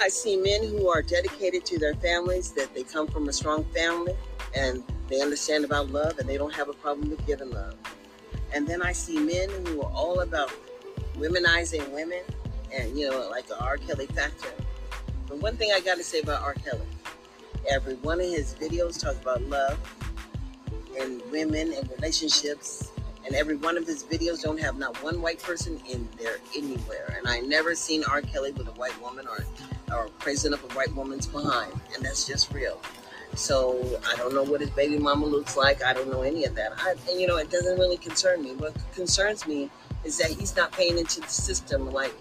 I 0.00 0.08
see 0.08 0.36
men 0.36 0.62
who 0.64 0.88
are 0.88 1.02
dedicated 1.02 1.64
to 1.66 1.78
their 1.78 1.94
families, 1.94 2.52
that 2.52 2.74
they 2.74 2.82
come 2.82 3.06
from 3.06 3.28
a 3.28 3.32
strong 3.32 3.64
family 3.66 4.14
and 4.54 4.82
they 5.08 5.20
understand 5.20 5.64
about 5.64 5.90
love 5.90 6.18
and 6.18 6.28
they 6.28 6.36
don't 6.36 6.54
have 6.54 6.68
a 6.68 6.72
problem 6.74 7.10
with 7.10 7.24
giving 7.26 7.50
love. 7.50 7.74
And 8.54 8.66
then 8.66 8.82
I 8.82 8.92
see 8.92 9.18
men 9.18 9.48
who 9.66 9.82
are 9.82 9.92
all 9.92 10.20
about 10.20 10.52
womenizing 11.16 11.88
women 11.90 12.22
and, 12.74 12.98
you 12.98 13.10
know, 13.10 13.28
like 13.30 13.44
R. 13.60 13.76
Kelly 13.76 14.06
factor. 14.06 14.52
But 15.28 15.38
one 15.38 15.56
thing 15.56 15.72
I 15.74 15.80
got 15.80 15.98
to 15.98 16.04
say 16.04 16.20
about 16.20 16.42
R. 16.42 16.54
Kelly 16.54 16.86
every 17.70 17.94
one 17.96 18.18
of 18.20 18.26
his 18.26 18.56
videos 18.56 19.00
talks 19.00 19.20
about 19.20 19.40
love 19.42 19.78
and 20.98 21.22
women 21.30 21.72
and 21.72 21.88
relationships 21.92 22.90
and 23.24 23.36
every 23.36 23.54
one 23.54 23.76
of 23.76 23.86
his 23.86 24.02
videos 24.02 24.42
don't 24.42 24.58
have 24.58 24.76
not 24.78 25.00
one 25.00 25.22
white 25.22 25.40
person 25.40 25.80
in 25.88 26.08
there 26.18 26.38
anywhere 26.56 27.14
and 27.16 27.28
i 27.28 27.38
never 27.38 27.72
seen 27.72 28.02
r 28.10 28.20
kelly 28.20 28.50
with 28.50 28.66
a 28.66 28.72
white 28.72 29.00
woman 29.00 29.28
or 29.28 29.44
or 29.92 30.08
praising 30.18 30.52
up 30.54 30.62
a 30.62 30.74
white 30.74 30.94
woman's 30.94 31.26
behind, 31.26 31.72
and 31.94 32.04
that's 32.04 32.26
just 32.26 32.52
real. 32.52 32.80
So 33.34 34.00
I 34.06 34.16
don't 34.16 34.34
know 34.34 34.42
what 34.42 34.60
his 34.60 34.70
baby 34.70 34.98
mama 34.98 35.26
looks 35.26 35.56
like. 35.56 35.82
I 35.82 35.92
don't 35.92 36.10
know 36.10 36.22
any 36.22 36.44
of 36.44 36.54
that. 36.56 36.72
I, 36.76 36.94
and 37.10 37.20
you 37.20 37.26
know, 37.26 37.36
it 37.36 37.50
doesn't 37.50 37.78
really 37.78 37.96
concern 37.96 38.42
me. 38.42 38.54
What 38.54 38.74
concerns 38.94 39.46
me 39.46 39.70
is 40.04 40.18
that 40.18 40.30
he's 40.30 40.54
not 40.56 40.72
paying 40.72 40.98
into 40.98 41.20
the 41.20 41.28
system 41.28 41.90
like 41.90 42.14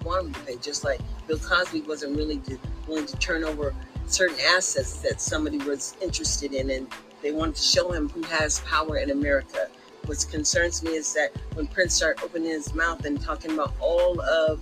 to 0.00 0.40
pay. 0.46 0.56
Just 0.56 0.84
like 0.84 1.00
Bill 1.28 1.38
Cosby 1.38 1.82
wasn't 1.82 2.16
really 2.16 2.40
willing 2.86 3.06
to 3.06 3.16
turn 3.18 3.44
over 3.44 3.74
certain 4.06 4.38
assets 4.56 4.94
that 5.02 5.20
somebody 5.20 5.58
was 5.58 5.96
interested 6.02 6.52
in, 6.52 6.70
and 6.70 6.88
they 7.22 7.32
wanted 7.32 7.56
to 7.56 7.62
show 7.62 7.92
him 7.92 8.08
who 8.08 8.22
has 8.24 8.60
power 8.60 8.96
in 8.98 9.10
America. 9.10 9.68
What 10.06 10.26
concerns 10.30 10.82
me 10.82 10.94
is 10.96 11.12
that 11.14 11.30
when 11.54 11.66
Prince 11.66 11.94
started 11.94 12.24
opening 12.24 12.50
his 12.50 12.74
mouth 12.74 13.04
and 13.04 13.20
talking 13.20 13.52
about 13.52 13.72
all 13.80 14.20
of 14.22 14.60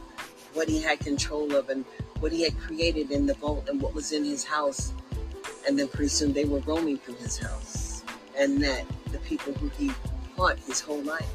what 0.54 0.68
he 0.68 0.82
had 0.82 0.98
control 1.00 1.54
of 1.54 1.68
and 1.70 1.84
what 2.20 2.32
he 2.32 2.42
had 2.42 2.58
created 2.58 3.10
in 3.10 3.26
the 3.26 3.34
vault 3.34 3.68
and 3.68 3.80
what 3.80 3.94
was 3.94 4.12
in 4.12 4.24
his 4.24 4.44
house. 4.44 4.92
And 5.66 5.78
then 5.78 5.88
pretty 5.88 6.08
soon 6.08 6.32
they 6.32 6.44
were 6.44 6.58
roaming 6.60 6.98
through 6.98 7.14
his 7.14 7.38
house. 7.38 8.02
and 8.38 8.62
that 8.62 8.84
the 9.10 9.18
people 9.18 9.52
who 9.54 9.68
he 9.70 9.90
fought 10.36 10.58
his 10.60 10.80
whole 10.80 11.02
life 11.02 11.28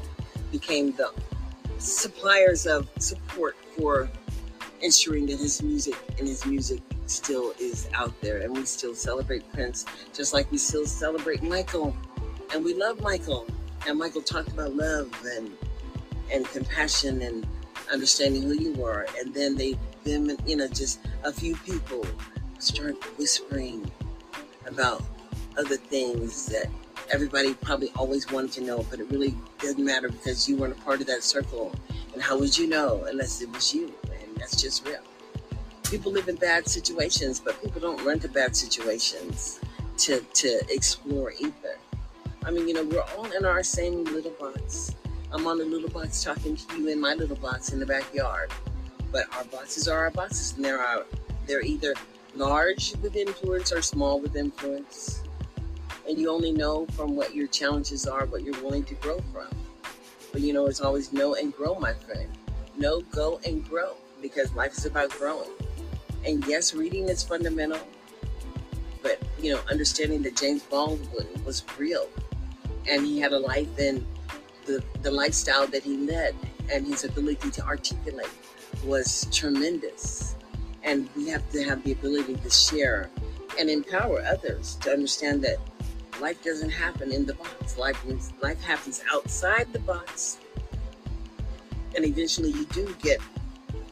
became 0.50 0.92
the 0.92 1.12
suppliers 1.78 2.66
of 2.66 2.88
support 2.98 3.56
for 3.76 4.08
ensuring 4.82 5.26
that 5.26 5.38
his 5.38 5.62
music 5.62 5.96
and 6.18 6.28
his 6.28 6.44
music 6.46 6.80
still 7.06 7.54
is 7.58 7.88
out 7.94 8.12
there 8.20 8.38
and 8.38 8.56
we 8.56 8.64
still 8.64 8.94
celebrate 8.94 9.50
Prince 9.52 9.84
just 10.12 10.32
like 10.32 10.50
we 10.50 10.58
still 10.58 10.86
celebrate 10.86 11.42
Michael. 11.42 11.96
And 12.52 12.64
we 12.64 12.74
love 12.74 13.00
Michael. 13.00 13.46
And 13.86 13.98
Michael 13.98 14.22
talked 14.22 14.48
about 14.48 14.74
love 14.74 15.10
and 15.36 15.50
and 16.32 16.46
compassion 16.46 17.20
and 17.22 17.46
understanding 17.92 18.42
who 18.42 18.54
you 18.54 18.84
are. 18.84 19.06
And 19.18 19.34
then 19.34 19.56
they 19.56 19.76
then 20.04 20.36
you 20.46 20.56
know 20.56 20.68
just 20.68 21.00
a 21.24 21.32
few 21.32 21.56
people 21.56 22.06
start 22.58 22.94
whispering 23.18 23.90
about 24.66 25.02
other 25.58 25.76
things 25.76 26.46
that 26.46 26.66
everybody 27.10 27.54
probably 27.54 27.90
always 27.96 28.30
wanted 28.30 28.52
to 28.52 28.62
know 28.62 28.84
but 28.90 29.00
it 29.00 29.10
really 29.10 29.34
doesn't 29.58 29.84
matter 29.84 30.08
because 30.08 30.48
you 30.48 30.56
weren't 30.56 30.76
a 30.76 30.80
part 30.82 31.00
of 31.00 31.06
that 31.06 31.22
circle 31.22 31.72
and 32.12 32.22
how 32.22 32.38
would 32.38 32.56
you 32.56 32.66
know 32.66 33.04
unless 33.08 33.40
it 33.42 33.52
was 33.52 33.74
you 33.74 33.92
and 34.12 34.36
that's 34.36 34.60
just 34.60 34.86
real 34.86 35.00
people 35.94 36.10
live 36.10 36.28
in 36.28 36.36
bad 36.36 36.68
situations, 36.68 37.38
but 37.38 37.60
people 37.62 37.80
don't 37.80 38.04
run 38.04 38.18
to 38.20 38.28
bad 38.28 38.56
situations 38.56 39.60
to 39.98 40.20
to 40.34 40.60
explore 40.68 41.32
either. 41.38 41.78
I 42.44 42.50
mean, 42.50 42.66
you 42.66 42.74
know, 42.74 42.84
we're 42.84 43.04
all 43.16 43.30
in 43.30 43.44
our 43.44 43.62
same 43.62 44.04
little 44.04 44.32
box. 44.32 44.94
I'm 45.32 45.46
on 45.46 45.60
a 45.60 45.64
little 45.64 45.88
box 45.88 46.22
talking 46.22 46.56
to 46.56 46.76
you 46.76 46.88
in 46.88 47.00
my 47.00 47.14
little 47.14 47.36
box 47.36 47.72
in 47.72 47.78
the 47.78 47.86
backyard. 47.86 48.50
But 49.12 49.32
our 49.36 49.44
boxes 49.44 49.86
are 49.86 50.00
our 50.00 50.10
boxes, 50.10 50.54
and 50.56 50.64
they're 50.64 51.04
they're 51.46 51.62
either 51.62 51.94
large 52.34 52.94
with 52.96 53.14
influence 53.14 53.72
or 53.72 53.80
small 53.80 54.20
with 54.20 54.36
influence. 54.36 55.22
And 56.08 56.18
you 56.18 56.30
only 56.30 56.52
know 56.52 56.86
from 56.86 57.16
what 57.16 57.34
your 57.34 57.46
challenges 57.46 58.06
are, 58.06 58.26
what 58.26 58.42
you're 58.42 58.60
willing 58.62 58.84
to 58.84 58.94
grow 58.94 59.20
from. 59.32 59.48
But 60.32 60.42
you 60.42 60.52
know, 60.52 60.66
it's 60.66 60.80
always 60.80 61.12
know 61.12 61.34
and 61.34 61.54
grow, 61.54 61.76
my 61.76 61.94
friend. 61.94 62.28
Know, 62.76 63.00
go, 63.12 63.40
and 63.46 63.66
grow 63.68 63.94
because 64.20 64.52
life 64.54 64.76
is 64.76 64.84
about 64.84 65.10
growing. 65.10 65.50
And 66.26 66.44
yes, 66.46 66.74
reading 66.74 67.08
is 67.08 67.22
fundamental, 67.22 67.80
but 69.02 69.22
you 69.38 69.52
know, 69.52 69.60
understanding 69.70 70.22
that 70.22 70.36
James 70.36 70.62
Baldwin 70.62 71.28
was 71.44 71.62
real 71.78 72.08
and 72.88 73.04
he 73.04 73.20
had 73.20 73.32
a 73.32 73.38
life 73.38 73.68
and 73.78 74.04
the, 74.66 74.82
the 75.02 75.10
lifestyle 75.10 75.66
that 75.68 75.82
he 75.82 75.96
led 75.98 76.34
and 76.72 76.86
his 76.86 77.04
ability 77.04 77.50
to 77.50 77.62
articulate 77.62 78.30
was 78.84 79.28
tremendous. 79.30 80.36
And 80.82 81.08
we 81.16 81.28
have 81.28 81.48
to 81.52 81.62
have 81.64 81.82
the 81.84 81.92
ability 81.92 82.36
to 82.36 82.50
share 82.50 83.10
and 83.58 83.70
empower 83.70 84.22
others 84.22 84.76
to 84.76 84.90
understand 84.90 85.42
that 85.44 85.58
life 86.20 86.42
doesn't 86.42 86.70
happen 86.70 87.12
in 87.12 87.26
the 87.26 87.34
box. 87.34 87.78
Life 87.78 88.04
life 88.42 88.62
happens 88.62 89.02
outside 89.12 89.72
the 89.72 89.80
box. 89.80 90.38
And 91.94 92.04
eventually 92.04 92.50
you 92.50 92.64
do 92.66 92.94
get 93.00 93.20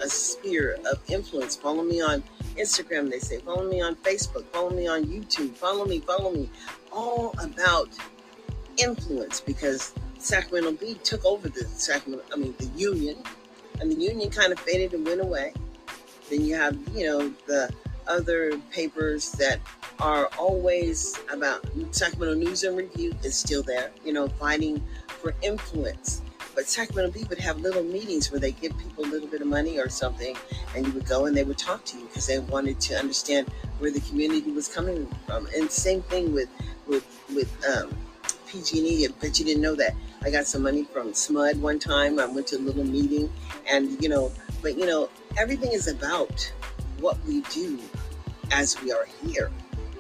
a 0.01 0.09
sphere 0.09 0.79
of 0.91 1.01
influence. 1.09 1.57
Follow 1.57 1.83
me 1.83 2.01
on 2.01 2.23
Instagram, 2.57 3.11
they 3.11 3.19
say. 3.19 3.39
Follow 3.39 3.69
me 3.69 3.81
on 3.81 3.95
Facebook. 3.97 4.45
Follow 4.47 4.71
me 4.71 4.87
on 4.87 5.05
YouTube. 5.05 5.55
Follow 5.55 5.85
me, 5.85 6.01
follow 6.01 6.33
me. 6.33 6.51
All 6.93 7.35
about 7.39 7.89
influence 8.79 9.41
because 9.41 9.95
Sacramento 10.19 10.73
Bee 10.73 10.95
took 11.03 11.25
over 11.25 11.49
the 11.49 11.65
Sacramento, 11.65 12.25
I 12.33 12.37
mean, 12.37 12.55
the 12.59 12.67
union, 12.77 13.17
and 13.81 13.91
the 13.91 13.97
union 13.97 14.31
kind 14.31 14.53
of 14.53 14.61
faded 14.61 14.95
and 14.95 15.07
went 15.07 15.21
away. 15.21 15.53
Then 16.31 16.45
you 16.45 16.55
have, 16.55 16.77
you 16.95 17.05
know, 17.07 17.33
the 17.47 17.71
other 18.07 18.59
papers 18.71 19.33
that 19.33 19.61
are 20.01 20.27
always 20.39 21.19
about 21.33 21.65
Sacramento 21.91 22.35
News 22.35 22.65
and 22.65 22.77
Review 22.77 23.15
is 23.23 23.37
still 23.37 23.63
there, 23.63 23.91
you 24.05 24.13
know, 24.13 24.29
fighting 24.29 24.83
for 25.07 25.35
influence. 25.43 26.23
But 26.55 26.69
Sacramento 26.69 27.19
Bee 27.19 27.25
would 27.25 27.39
have 27.39 27.61
little 27.61 27.83
meetings 27.83 28.31
where 28.31 28.41
they 28.41 28.53
give 28.53 28.77
people 28.77 29.05
a 29.05 29.09
little 29.09 29.29
bit 29.29 29.41
of 29.41 29.47
money 29.47 29.79
or 29.79 29.89
something, 29.89 30.37
and 30.77 30.87
you 30.87 30.93
would 30.93 31.07
go 31.07 31.27
and 31.27 31.37
they 31.37 31.45
would 31.45 31.59
talk 31.59 31.85
to 31.87 31.99
you 31.99 32.05
because 32.07 32.27
they 32.27 32.39
wanted 32.41 32.79
to 32.81 32.95
understand 32.95 33.49
where 33.79 33.91
the 33.91 34.01
community 34.01 34.51
was 34.51 34.69
coming 34.69 35.09
from. 35.27 35.47
And 35.57 35.71
same 35.71 36.03
thing 36.03 36.35
with 36.35 36.49
with 36.87 37.07
with 37.35 37.51
um, 37.65 37.97
PG&E. 38.47 39.07
I 39.07 39.09
bet 39.21 39.39
you 39.39 39.47
didn't 39.47 39.63
know 39.63 39.75
that. 39.77 39.95
I 40.23 40.31
got 40.31 40.47
some 40.47 40.63
money 40.63 40.85
from 40.85 41.13
SMUD 41.13 41.59
one 41.59 41.79
time. 41.79 42.21
I 42.21 42.27
went 42.27 42.47
to 42.49 42.57
a 42.57 42.59
little 42.59 42.85
meeting, 42.85 43.33
and 43.67 44.01
you 44.03 44.09
know, 44.09 44.31
but 44.61 44.77
you 44.77 44.87
know, 44.87 45.09
everything 45.39 45.73
is 45.73 45.89
about 45.89 46.53
what 47.03 47.23
we 47.27 47.41
do 47.43 47.79
as 48.53 48.81
we 48.81 48.93
are 48.93 49.07
here, 49.27 49.51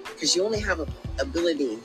because 0.05 0.35
you 0.35 0.45
only 0.45 0.61
have 0.61 0.81
a 0.81 0.87
ability 1.21 1.79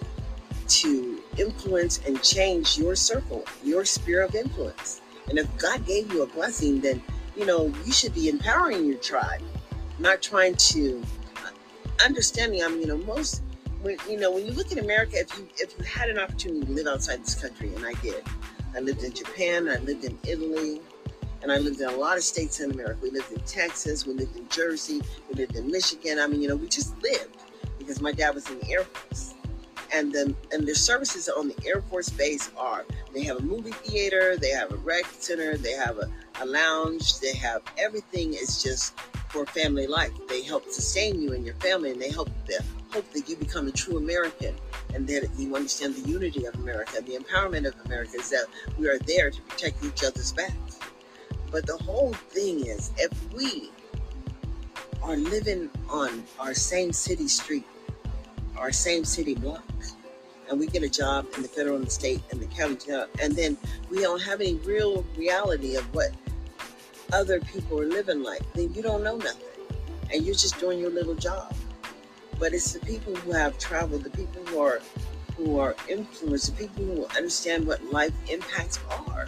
to 0.68 1.22
influence 1.38 2.00
and 2.06 2.22
change 2.22 2.78
your 2.78 2.96
circle, 2.96 3.44
your 3.64 3.84
sphere 3.86 4.24
of 4.24 4.36
influence. 4.36 5.02
And 5.30 5.38
if 5.38 5.58
God 5.58 5.86
gave 5.86 6.12
you 6.12 6.24
a 6.24 6.28
blessing, 6.28 6.80
then 6.80 7.02
you 7.36 7.46
know 7.46 7.74
you 7.86 7.92
should 7.92 8.14
be 8.14 8.30
empowering 8.30 8.86
your 8.86 8.98
tribe, 8.98 9.42
not 10.00 10.22
trying 10.22 10.56
to 10.56 11.04
uh, 11.38 11.50
understanding. 12.06 12.64
I 12.64 12.70
mean, 12.70 12.82
you 12.82 12.88
know, 12.88 12.98
most 13.00 13.42
when 13.82 13.98
you 14.10 14.20
know 14.20 14.32
when 14.32 14.46
you 14.46 14.52
look 14.52 14.72
at 14.72 14.78
America, 14.78 15.18
if 15.20 15.38
you 15.38 15.48
if 15.58 15.78
you 15.78 15.84
had 15.84 16.10
an 16.10 16.20
opportunity 16.20 16.66
to 16.66 16.72
live 16.72 16.88
outside 16.88 17.24
this 17.24 17.36
country, 17.36 17.74
and 17.76 17.86
I 17.86 17.94
did, 18.02 18.24
I 18.76 18.80
lived 18.80 19.04
in 19.04 19.14
Japan, 19.14 19.68
I 19.68 19.78
lived 19.78 20.04
in 20.06 20.18
Italy, 20.24 20.82
and 21.48 21.56
I 21.58 21.60
lived 21.60 21.80
in 21.80 21.88
a 21.88 21.96
lot 21.96 22.18
of 22.18 22.24
states 22.24 22.60
in 22.60 22.72
America. 22.72 23.00
We 23.02 23.10
lived 23.10 23.32
in 23.32 23.40
Texas, 23.40 24.06
we 24.06 24.14
lived 24.14 24.36
in 24.36 24.50
Jersey, 24.50 25.02
we 25.30 25.36
lived 25.36 25.56
in 25.56 25.72
Michigan. 25.72 26.20
I 26.20 26.28
mean, 26.28 26.42
you 26.42 26.50
know, 26.50 26.58
we 26.58 26.68
just 26.68 27.02
lived 27.02 27.38
because 27.80 28.02
my 28.02 28.12
dad 28.12 28.36
was 28.36 28.50
in 28.50 28.60
the 28.60 28.70
Air 28.70 28.84
Force 28.84 29.34
and 29.94 30.12
the 30.12 30.36
and 30.52 30.68
the 30.68 30.76
services 30.76 31.30
on 31.30 31.48
the 31.48 31.56
Air 31.66 31.82
Force 31.84 32.10
Base 32.10 32.52
are 32.58 32.84
they 33.14 33.24
have 33.24 33.38
a 33.38 33.42
movie 33.42 33.72
theater, 33.72 34.36
they 34.36 34.50
have 34.50 34.74
a 34.74 34.76
rec 34.76 35.06
center, 35.20 35.56
they 35.56 35.72
have 35.72 35.98
a, 36.00 36.12
a 36.42 36.46
lounge, 36.46 37.22
they 37.22 37.34
have 37.36 37.62
everything 37.78 38.34
is 38.34 38.62
just 38.62 39.00
for 39.30 39.46
family 39.46 39.88
life. 39.88 40.12
They 40.28 40.42
help 40.42 40.70
sustain 40.70 41.22
you 41.22 41.32
and 41.32 41.46
your 41.46 41.56
family, 41.56 41.92
and 41.92 42.02
they 42.02 42.12
help 42.12 42.30
the 42.46 42.62
hope 42.92 43.10
that 43.14 43.30
you 43.30 43.38
become 43.38 43.70
a 43.70 43.72
true 43.72 43.96
American 43.96 44.54
and 44.94 45.08
that 45.08 45.30
you 45.38 45.56
understand 45.56 45.96
the 45.96 46.10
unity 46.10 46.44
of 46.44 46.56
America, 46.56 47.02
the 47.02 47.16
empowerment 47.16 47.66
of 47.66 47.74
America 47.86 48.18
is 48.18 48.30
that 48.32 48.48
we 48.78 48.90
are 48.90 49.00
there 49.00 49.30
to 49.32 49.42
protect 49.44 49.82
each 49.86 50.04
other's 50.04 50.34
backs. 50.34 50.80
But 51.52 51.66
the 51.66 51.78
whole 51.78 52.14
thing 52.14 52.66
is, 52.66 52.92
if 52.98 53.12
we 53.34 53.72
are 55.02 55.16
living 55.16 55.70
on 55.90 56.24
our 56.40 56.54
same 56.54 56.92
city 56.92 57.28
street 57.28 57.66
our 58.58 58.72
same 58.72 59.06
city 59.06 59.36
block, 59.36 59.64
and 60.50 60.60
we 60.60 60.68
get 60.68 60.84
a 60.84 60.90
job 60.90 61.28
in 61.36 61.42
the 61.42 61.48
federal 61.48 61.76
and 61.76 61.86
the 61.86 61.92
state 61.92 62.22
and 62.32 62.40
the 62.40 62.46
county 62.48 62.92
and 63.22 63.36
then 63.36 63.58
we 63.90 64.00
don't 64.00 64.22
have 64.22 64.40
any 64.40 64.56
real 64.56 65.06
reality 65.18 65.76
of 65.76 65.84
what 65.94 66.12
other 67.12 67.40
people 67.42 67.80
are 67.80 67.86
living 67.86 68.24
like, 68.24 68.42
then 68.54 68.74
you 68.74 68.82
don't 68.82 69.04
know 69.04 69.18
nothing. 69.18 69.44
And 70.12 70.26
you're 70.26 70.36
just 70.36 70.60
doing 70.60 70.80
your 70.80 70.90
little 70.90 71.16
job. 71.16 71.54
But 72.40 72.54
it's 72.54 72.72
the 72.74 72.80
people 72.80 73.16
who 73.16 73.32
have 73.32 73.58
traveled, 73.58 74.04
the 74.04 74.10
people 74.10 74.44
who 74.46 74.60
are 74.60 74.82
who 75.36 75.60
are 75.60 75.76
influenced, 75.88 76.58
the 76.58 76.68
people 76.68 76.86
who 76.86 77.06
understand 77.16 77.68
what 77.68 77.84
life 77.92 78.14
impacts 78.30 78.80
are. 78.90 79.28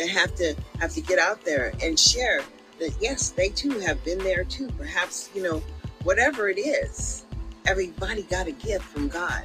They 0.00 0.08
have 0.08 0.34
to 0.36 0.54
have 0.80 0.94
to 0.94 1.02
get 1.02 1.18
out 1.18 1.44
there 1.44 1.74
and 1.82 2.00
share 2.00 2.40
that 2.78 2.94
yes, 3.02 3.28
they 3.28 3.50
too 3.50 3.78
have 3.80 4.02
been 4.02 4.16
there 4.16 4.44
too. 4.44 4.70
Perhaps, 4.78 5.28
you 5.34 5.42
know, 5.42 5.62
whatever 6.04 6.48
it 6.48 6.58
is 6.58 7.26
everybody 7.66 8.22
got 8.22 8.46
a 8.46 8.52
gift 8.52 8.82
from 8.86 9.08
God. 9.08 9.42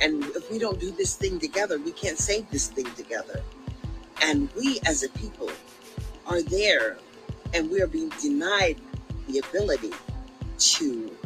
And 0.00 0.24
if 0.24 0.50
we 0.50 0.58
don't 0.58 0.80
do 0.80 0.90
this 0.90 1.14
thing 1.14 1.38
together, 1.38 1.78
we 1.78 1.92
can't 1.92 2.18
save 2.18 2.50
this 2.50 2.66
thing 2.66 2.86
together. 2.96 3.40
And 4.20 4.52
we 4.56 4.80
as 4.84 5.04
a 5.04 5.08
people 5.10 5.48
are 6.26 6.42
there 6.42 6.98
and 7.52 7.70
we 7.70 7.80
are 7.80 7.86
being 7.86 8.08
denied 8.20 8.80
the 9.28 9.38
ability 9.38 9.92
to 10.58 11.16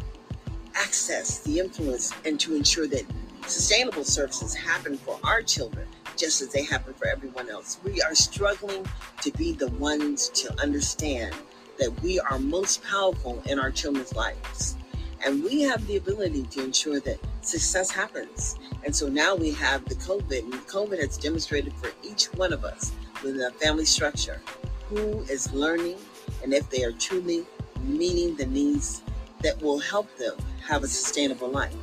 access 0.75 1.39
the 1.39 1.59
influence 1.59 2.13
and 2.27 2.39
to 2.41 2.55
ensure 2.55 2.87
that 2.89 3.05
sustainable 3.47 4.05
services 4.05 4.55
happen 4.55 4.99
for 4.99 5.19
our 5.25 5.41
children 5.41 5.89
just 6.19 6.43
as 6.43 6.49
they 6.49 6.65
happen 6.65 6.93
for 6.95 7.07
everyone 7.07 7.49
else. 7.49 7.79
We 7.85 8.03
are 8.03 8.15
struggling 8.15 8.85
to 9.23 9.31
be 9.33 9.53
the 9.53 9.69
ones 9.73 10.29
to 10.31 10.61
understand 10.61 11.35
that 11.79 12.03
we 12.03 12.19
are 12.19 12.39
most 12.39 12.83
powerful 12.85 13.43
in 13.47 13.59
our 13.59 13.71
children's 13.71 14.15
lives. 14.15 14.77
And 15.25 15.43
we 15.43 15.63
have 15.63 15.87
the 15.87 15.97
ability 15.97 16.45
to 16.45 16.65
ensure 16.65 17.01
that 17.01 17.19
success 17.43 17.91
happens. 17.91 18.57
And 18.85 18.95
so 18.95 19.09
now 19.09 19.35
we 19.35 19.51
have 19.53 19.85
the 19.89 19.95
COVID, 19.97 20.43
and 20.43 20.55
COVID 20.67 20.99
has 21.01 21.17
demonstrated 21.17 21.73
for 21.75 21.91
each 22.03 22.27
one 22.35 22.53
of 22.53 22.65
us 22.65 22.93
within 23.23 23.43
a 23.43 23.51
family 23.51 23.85
structure 23.85 24.41
who 24.89 25.23
is 25.23 25.53
learning 25.53 25.97
and 26.43 26.53
if 26.53 26.69
they 26.71 26.85
are 26.85 26.93
truly 26.93 27.45
meeting 27.83 28.37
the 28.37 28.47
needs 28.47 29.03
that 29.43 29.61
will 29.63 29.79
help 29.79 30.15
them 30.17 30.37
have 30.67 30.83
a 30.83 30.89
sustainable 30.89 31.49
life. 31.49 31.75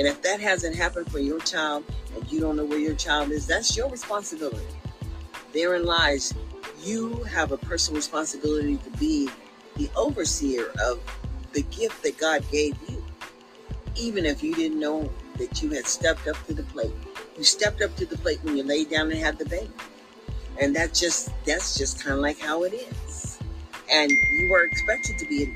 And 0.00 0.08
if 0.08 0.22
that 0.22 0.40
hasn't 0.40 0.74
happened 0.74 1.12
for 1.12 1.18
your 1.18 1.40
child 1.40 1.84
and 2.16 2.32
you 2.32 2.40
don't 2.40 2.56
know 2.56 2.64
where 2.64 2.78
your 2.78 2.94
child 2.94 3.32
is, 3.32 3.46
that's 3.46 3.76
your 3.76 3.86
responsibility. 3.90 4.64
Therein 5.52 5.84
lies 5.84 6.32
you 6.82 7.22
have 7.24 7.52
a 7.52 7.58
personal 7.58 7.98
responsibility 7.98 8.78
to 8.78 8.90
be 8.92 9.28
the 9.76 9.90
overseer 9.94 10.72
of 10.82 11.02
the 11.52 11.60
gift 11.64 12.02
that 12.02 12.16
God 12.16 12.42
gave 12.50 12.78
you, 12.88 13.04
even 13.94 14.24
if 14.24 14.42
you 14.42 14.54
didn't 14.54 14.80
know 14.80 15.12
that 15.36 15.60
you 15.62 15.68
had 15.68 15.86
stepped 15.86 16.26
up 16.26 16.46
to 16.46 16.54
the 16.54 16.62
plate. 16.62 16.94
You 17.36 17.44
stepped 17.44 17.82
up 17.82 17.94
to 17.96 18.06
the 18.06 18.16
plate 18.16 18.38
when 18.42 18.56
you 18.56 18.62
laid 18.62 18.88
down 18.88 19.10
and 19.10 19.20
had 19.20 19.36
the 19.36 19.44
baby. 19.44 19.68
And 20.58 20.74
that 20.76 20.94
just 20.94 21.30
that's 21.44 21.76
just 21.76 22.02
kind 22.02 22.14
of 22.14 22.20
like 22.20 22.40
how 22.40 22.62
it 22.64 22.72
is. 22.72 23.38
And 23.92 24.10
you 24.10 24.54
are 24.54 24.64
expected 24.64 25.18
to 25.18 25.26
be, 25.26 25.54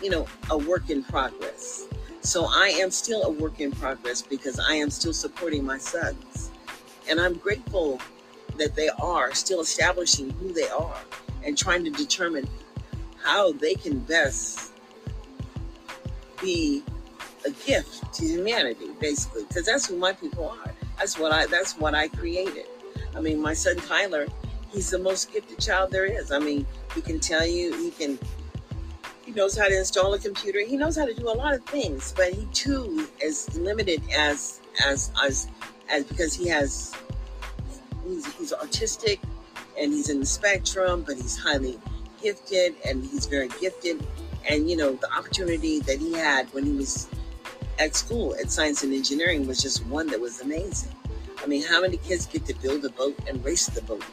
you 0.00 0.10
know, 0.10 0.28
a 0.48 0.56
work 0.56 0.90
in 0.90 1.02
progress. 1.02 1.88
So 2.24 2.46
I 2.46 2.68
am 2.80 2.90
still 2.90 3.22
a 3.24 3.30
work 3.30 3.60
in 3.60 3.70
progress 3.70 4.22
because 4.22 4.58
I 4.58 4.74
am 4.74 4.90
still 4.90 5.12
supporting 5.12 5.64
my 5.64 5.78
sons. 5.78 6.50
And 7.08 7.20
I'm 7.20 7.34
grateful 7.34 8.00
that 8.56 8.74
they 8.74 8.88
are 8.88 9.34
still 9.34 9.60
establishing 9.60 10.30
who 10.30 10.52
they 10.52 10.68
are 10.68 10.96
and 11.44 11.56
trying 11.56 11.84
to 11.84 11.90
determine 11.90 12.48
how 13.22 13.52
they 13.52 13.74
can 13.74 13.98
best 14.00 14.72
be 16.40 16.82
a 17.44 17.50
gift 17.50 18.12
to 18.14 18.26
humanity, 18.26 18.88
basically, 19.00 19.44
because 19.44 19.66
that's 19.66 19.86
who 19.86 19.96
my 19.96 20.12
people 20.12 20.48
are. 20.48 20.72
That's 20.98 21.18
what 21.18 21.32
I. 21.32 21.46
That's 21.46 21.76
what 21.76 21.94
I 21.94 22.08
created. 22.08 22.66
I 23.14 23.20
mean, 23.20 23.40
my 23.40 23.52
son 23.52 23.76
Tyler, 23.76 24.26
he's 24.72 24.90
the 24.90 24.98
most 24.98 25.32
gifted 25.32 25.58
child 25.58 25.90
there 25.90 26.06
is. 26.06 26.32
I 26.32 26.38
mean, 26.38 26.66
he 26.94 27.00
can 27.00 27.20
tell 27.20 27.46
you, 27.46 27.74
he 27.76 27.90
can, 27.90 28.18
knows 29.34 29.56
how 29.56 29.68
to 29.68 29.78
install 29.78 30.14
a 30.14 30.18
computer. 30.18 30.60
He 30.60 30.76
knows 30.76 30.96
how 30.96 31.06
to 31.06 31.14
do 31.14 31.28
a 31.28 31.36
lot 31.36 31.54
of 31.54 31.64
things, 31.64 32.12
but 32.16 32.32
he 32.32 32.46
too 32.52 33.08
is 33.20 33.56
limited 33.58 34.02
as 34.16 34.60
as 34.86 35.10
as 35.22 35.48
as 35.90 36.04
because 36.04 36.34
he 36.34 36.48
has 36.48 36.94
he's 38.06 38.32
he's 38.34 38.52
autistic 38.52 39.18
and 39.78 39.92
he's 39.92 40.08
in 40.08 40.20
the 40.20 40.26
spectrum, 40.26 41.04
but 41.06 41.16
he's 41.16 41.36
highly 41.36 41.78
gifted 42.22 42.74
and 42.86 43.04
he's 43.04 43.26
very 43.26 43.48
gifted. 43.60 44.06
And 44.48 44.70
you 44.70 44.76
know, 44.76 44.94
the 44.94 45.12
opportunity 45.12 45.80
that 45.80 45.98
he 45.98 46.12
had 46.12 46.52
when 46.54 46.64
he 46.64 46.72
was 46.72 47.08
at 47.78 47.96
school 47.96 48.34
at 48.40 48.50
science 48.50 48.82
and 48.82 48.94
engineering 48.94 49.46
was 49.46 49.60
just 49.60 49.84
one 49.86 50.06
that 50.08 50.20
was 50.20 50.40
amazing. 50.40 50.94
I 51.42 51.46
mean, 51.46 51.62
how 51.62 51.80
many 51.80 51.96
kids 51.98 52.26
get 52.26 52.46
to 52.46 52.54
build 52.54 52.84
a 52.84 52.90
boat 52.90 53.18
and 53.28 53.44
race 53.44 53.66
the 53.66 53.82
boat? 53.82 54.04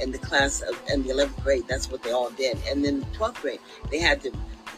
In 0.00 0.10
the 0.10 0.18
class 0.18 0.60
of 0.60 0.76
in 0.88 1.04
the 1.04 1.10
11th 1.10 1.40
grade, 1.44 1.64
that's 1.68 1.88
what 1.88 2.02
they 2.02 2.10
all 2.10 2.30
did. 2.30 2.58
And 2.68 2.84
then 2.84 3.02
12th 3.16 3.40
grade, 3.40 3.60
they 3.92 4.00
had 4.00 4.20
to 4.22 4.32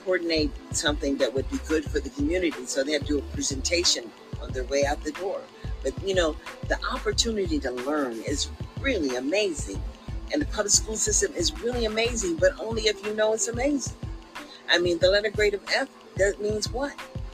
coordinate 0.07 0.53
something 0.71 1.17
that 1.17 1.35
would 1.35 1.51
be 1.51 1.59
good 1.67 1.85
for 1.85 1.99
the 1.99 2.11
community. 2.11 2.65
So 2.65 2.85
they 2.85 2.93
had 2.93 3.03
to 3.03 3.07
do 3.07 3.19
a 3.19 3.23
presentation 3.35 4.11
on 4.41 4.53
their 4.53 4.65
way 4.65 4.87
out 4.87 5.03
the 5.03 5.11
door. 5.13 5.41
But 5.83 5.93
you 6.03 6.15
know, 6.15 6.37
the 6.69 6.79
opportunity 6.93 7.59
to 7.61 7.73
learn 7.73 8.13
is 8.23 8.49
really 8.81 9.17
amazing. 9.17 9.83
And 10.33 10.41
the 10.41 10.47
public 10.47 10.71
school 10.71 10.97
system 10.97 11.33
is 11.35 11.61
really 11.61 11.85
amazing, 11.85 12.37
but 12.37 12.53
only 12.61 12.83
if 12.83 13.05
you 13.05 13.15
know 13.15 13.35
it's 13.35 13.49
amazing. 13.49 13.97
I 14.71 14.79
mean, 14.79 14.99
the 14.99 15.11
letter 15.11 15.31
grade 15.31 15.55
of 15.55 15.63
F, 15.75 15.89
that 16.17 16.41
means 16.41 16.71
what? 16.71 16.93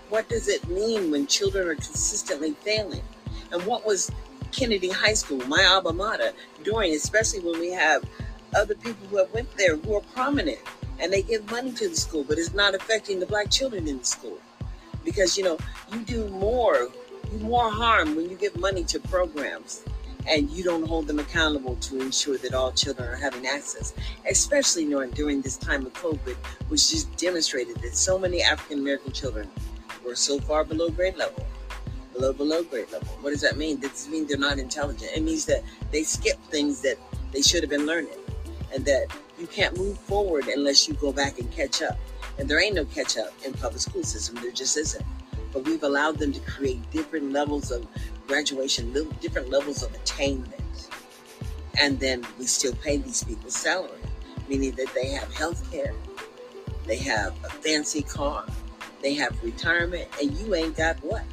What 0.09 0.29
does 0.29 0.49
it 0.49 0.67
mean 0.69 1.11
when 1.11 1.27
children 1.27 1.69
are 1.69 1.75
consistently 1.75 2.53
failing? 2.53 3.03
And 3.51 3.65
what 3.67 3.87
was 3.87 4.11
Kennedy 4.51 4.91
High 4.91 5.15
School, 5.15 5.39
my 5.47 5.65
alma 5.65 5.93
mater, 5.93 6.33
doing, 6.63 6.95
especially 6.95 7.41
when 7.41 7.61
we 7.61 7.71
have 7.71 8.05
other 8.55 8.75
people 8.75 9.07
who 9.09 9.17
have 9.17 9.33
went 9.33 9.51
there 9.57 9.77
who 9.77 9.97
are 9.97 10.03
prominent 10.15 10.59
and 11.03 11.13
they 11.13 11.21
give 11.21 11.51
money 11.51 11.73
to 11.73 11.89
the 11.89 11.97
school, 11.97 12.25
but 12.25 12.39
it's 12.39 12.55
not 12.55 12.75
affecting 12.75 13.19
the 13.19 13.27
black 13.27 13.51
children 13.51 13.89
in 13.89 13.99
the 13.99 14.05
school. 14.05 14.39
Because, 15.05 15.37
you 15.37 15.43
know, 15.43 15.59
you 15.93 15.99
do 16.01 16.29
more, 16.29 16.89
you 17.33 17.39
more 17.41 17.71
harm 17.71 18.15
when 18.15 18.31
you 18.31 18.37
give 18.37 18.57
money 18.57 18.85
to 18.85 19.01
programs 19.01 19.85
and 20.29 20.49
you 20.51 20.63
don't 20.63 20.87
hold 20.87 21.09
them 21.09 21.19
accountable 21.19 21.75
to 21.77 22.01
ensure 22.01 22.39
that 22.39 22.55
all 22.55 22.71
children 22.71 23.09
are 23.09 23.17
having 23.17 23.49
access, 23.49 23.93
especially 24.31 24.85
during, 24.85 25.43
this 25.43 25.57
time 25.57 25.85
of 25.85 25.93
COVID, 25.95 26.37
which 26.69 26.91
just 26.91 27.15
demonstrated 27.17 27.77
that 27.79 27.97
so 27.97 28.17
many 28.17 28.41
African 28.41 28.79
American 28.79 29.11
children 29.11 29.51
were 30.05 30.15
so 30.15 30.39
far 30.39 30.63
below 30.63 30.89
grade 30.89 31.17
level. 31.17 31.45
Below 32.13 32.33
below 32.33 32.63
grade 32.63 32.93
level. 32.93 33.09
What 33.23 33.31
does 33.31 33.41
that 33.41 33.57
mean? 33.57 33.81
Does 33.81 34.09
mean 34.09 34.29
they're 34.29 34.39
not 34.39 34.61
intelligent? 34.61 35.11
It 35.17 35.25
means 35.25 35.47
that 35.47 35.65
they 35.91 36.05
skip 36.05 36.39
things 36.45 36.81
that 36.83 36.97
they 37.33 37.43
should 37.43 37.65
have 37.65 37.71
been 37.71 37.87
learning. 37.87 38.15
And 38.73 38.85
that 38.85 39.07
you 39.43 39.49
can't 39.49 39.77
move 39.77 39.99
forward 39.99 40.47
unless 40.47 40.87
you 40.87 40.95
go 40.95 41.13
back 41.13 41.41
and 41.41 41.51
catch 41.51 41.83
up. 41.83 41.99
And 42.39 42.49
there 42.49 42.63
ain't 42.63 42.77
no 42.77 42.85
catch 42.85 43.19
up 43.19 43.33
in 43.45 43.53
public 43.53 43.81
school 43.81 44.05
system. 44.05 44.37
There 44.37 44.53
just 44.53 44.77
isn't. 44.77 45.05
But 45.53 45.65
we've 45.65 45.83
allowed 45.83 46.19
them 46.19 46.33
to 46.33 46.41
create 46.41 46.89
different 46.93 47.33
levels 47.33 47.73
of 47.73 47.85
graduation, 48.29 48.93
different 49.21 49.51
levels 49.51 49.83
of 49.83 49.93
attainment. 49.95 50.89
And 51.81 51.99
then 51.99 52.25
we 52.39 52.47
still 52.47 52.73
pay 52.77 52.99
these 52.99 53.25
people 53.25 53.51
salary, 53.51 53.91
meaning 54.49 54.71
that 54.77 54.95
they 54.95 55.09
have 55.09 55.35
health 55.35 55.69
care, 55.73 55.93
they 56.87 56.97
have 56.99 57.35
a 57.45 57.49
fancy 57.49 58.03
car, 58.03 58.47
they 59.03 59.15
have 59.15 59.43
retirement, 59.43 60.07
and 60.21 60.31
you 60.39 60.55
ain't 60.55 60.77
got 60.77 61.03
what? 61.03 61.25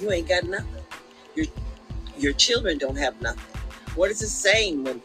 You 0.00 0.12
ain't 0.12 0.28
got 0.28 0.44
nothing. 0.44 0.84
Your 1.34 1.46
your 2.16 2.32
children 2.34 2.78
don't 2.78 2.96
have 2.98 3.20
nothing. 3.20 3.42
What 3.96 4.10
is 4.10 4.22
it 4.22 4.28
saying 4.28 4.84
when 4.84 5.02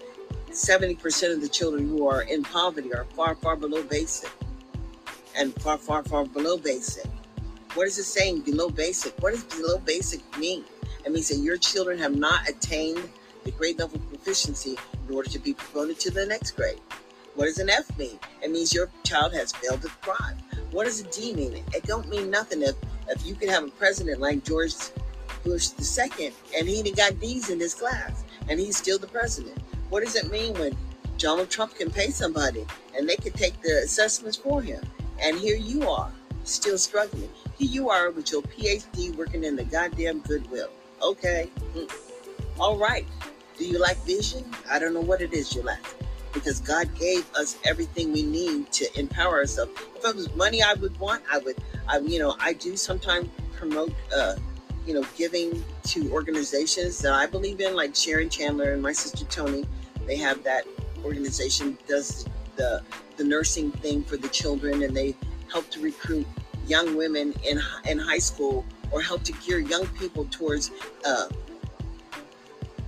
70% 0.54 1.34
of 1.34 1.42
the 1.42 1.50
children 1.50 1.88
who 1.88 2.08
are 2.08 2.22
in 2.22 2.44
poverty 2.44 2.94
are 2.94 3.06
far, 3.16 3.36
far 3.36 3.56
below 3.56 3.84
basic? 3.84 4.32
And 5.36 5.54
far, 5.62 5.78
far, 5.78 6.04
far 6.04 6.26
below 6.26 6.58
basic. 6.58 7.10
What 7.74 7.88
is 7.88 7.98
it 7.98 8.04
saying 8.04 8.42
below 8.42 8.70
basic? 8.70 9.18
What 9.20 9.34
does 9.34 9.44
below 9.44 9.80
basic 9.80 10.22
mean? 10.38 10.64
It 11.06 11.12
means 11.12 11.30
that 11.30 11.38
your 11.38 11.58
children 11.58 11.98
have 11.98 12.16
not 12.16 12.48
attained 12.48 13.10
the 13.44 13.52
grade 13.52 13.80
level 13.80 14.00
proficiency 14.00 14.78
in 15.08 15.16
order 15.16 15.30
to 15.30 15.40
be 15.40 15.54
promoted 15.54 16.00
to 16.02 16.12
the 16.12 16.26
next 16.26 16.52
grade. 16.52 16.80
What 17.36 17.46
does 17.46 17.58
an 17.58 17.70
F 17.70 17.98
mean? 17.98 18.20
It 18.44 18.52
means 18.52 18.74
your 18.74 18.90
child 19.04 19.34
has 19.34 19.52
failed 19.52 19.82
to 19.82 19.90
thrive. 20.04 20.38
What 20.72 20.86
does 20.86 21.02
a 21.02 21.04
D 21.06 21.34
mean? 21.34 21.64
It 21.74 21.84
don't 21.86 22.08
mean 22.08 22.30
nothing 22.30 22.62
if 22.62 22.76
if 23.10 23.26
you 23.26 23.36
can 23.36 23.50
have 23.50 23.64
a 23.64 23.70
president 23.70 24.22
like 24.22 24.46
George 24.46 24.76
Bush 25.44 25.72
II 25.80 26.32
and 26.58 26.68
he 26.68 26.92
got 26.92 27.20
D's 27.20 27.50
in 27.50 27.60
his 27.60 27.74
class 27.74 28.24
and 28.48 28.60
he's 28.60 28.78
still 28.78 29.00
the 29.00 29.08
president. 29.08 29.58
What 29.94 30.04
does 30.04 30.16
it 30.16 30.32
mean 30.32 30.56
when 30.56 30.76
Donald 31.20 31.52
Trump 31.52 31.76
can 31.76 31.92
pay 31.92 32.10
somebody 32.10 32.66
and 32.98 33.08
they 33.08 33.16
can 33.16 33.32
take 33.32 33.62
the 33.62 33.84
assessments 33.84 34.36
for 34.36 34.60
him? 34.60 34.82
And 35.22 35.38
here 35.38 35.56
you 35.56 35.88
are, 35.88 36.12
still 36.46 36.80
struggling. 36.80 37.30
Here 37.60 37.70
you 37.70 37.92
are 37.92 38.10
with 38.10 38.32
your 38.32 38.42
PhD 38.42 39.16
working 39.16 39.44
in 39.44 39.56
the 39.56 39.66
goddamn 39.66 40.22
goodwill. 40.22 40.72
Okay. 41.00 41.48
Mm. 41.76 41.94
All 42.60 42.76
right. 42.76 43.06
Do 43.56 43.68
you 43.68 43.78
like 43.78 44.04
vision? 44.04 44.44
I 44.68 44.80
don't 44.80 44.96
know 44.96 45.02
what 45.02 45.22
it 45.22 45.32
is 45.32 45.54
you 45.54 45.62
lack. 45.62 45.86
Because 46.34 46.60
God 46.60 46.90
gave 46.98 47.32
us 47.36 47.60
everything 47.64 48.12
we 48.12 48.24
need 48.24 48.72
to 48.72 49.00
empower 49.00 49.34
ourselves. 49.34 49.74
If 49.96 50.04
it 50.04 50.16
was 50.16 50.34
money 50.34 50.64
I 50.64 50.74
would 50.74 51.00
want, 51.00 51.22
I 51.32 51.38
would, 51.38 51.58
I, 51.88 52.00
you 52.00 52.18
know, 52.18 52.36
I 52.40 52.54
do 52.54 52.76
sometimes 52.78 53.30
promote, 53.56 53.94
uh, 54.12 54.38
you 54.88 54.96
know, 54.96 55.06
giving 55.16 55.64
to 55.84 56.12
organizations 56.12 56.98
that 56.98 57.14
I 57.14 57.28
believe 57.28 57.62
in, 57.62 57.76
like 57.76 57.96
Sharon 57.96 58.32
Chandler 58.32 58.74
and 58.74 58.82
my 58.82 58.92
sister 58.92 59.24
Tony. 59.26 59.68
They 60.06 60.18
have 60.18 60.44
that 60.44 60.66
organization 61.04 61.78
does 61.88 62.26
the 62.56 62.82
the 63.18 63.24
nursing 63.24 63.72
thing 63.72 64.04
for 64.04 64.18
the 64.18 64.28
children, 64.30 64.84
and 64.84 64.96
they 64.96 65.16
help 65.52 65.70
to 65.72 65.82
recruit 65.82 66.28
young 66.68 66.96
women 66.96 67.34
in 67.44 67.62
in 67.86 68.00
high 68.00 68.20
school 68.20 68.66
or 68.92 69.02
help 69.02 69.24
to 69.24 69.34
gear 69.34 69.60
young 69.60 69.88
people 69.88 70.26
towards 70.30 70.72
uh, 71.06 71.28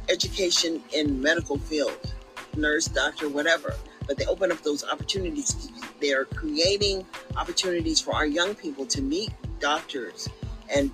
education 0.09 0.82
in 0.93 1.20
medical 1.22 1.57
field, 1.57 1.97
nurse, 2.55 2.86
doctor, 2.88 3.28
whatever. 3.28 3.74
But 4.07 4.18
they 4.18 4.26
open 4.26 4.51
up 4.51 4.61
those 4.61 4.84
opportunities. 4.84 5.72
They 5.99 6.13
are 6.13 6.26
creating 6.26 7.05
opportunities 7.36 7.99
for 7.99 8.13
our 8.13 8.28
young 8.28 8.53
people 8.53 8.86
to 8.88 9.01
meet 9.01 9.32
doctors 9.59 10.30
and 10.74 10.91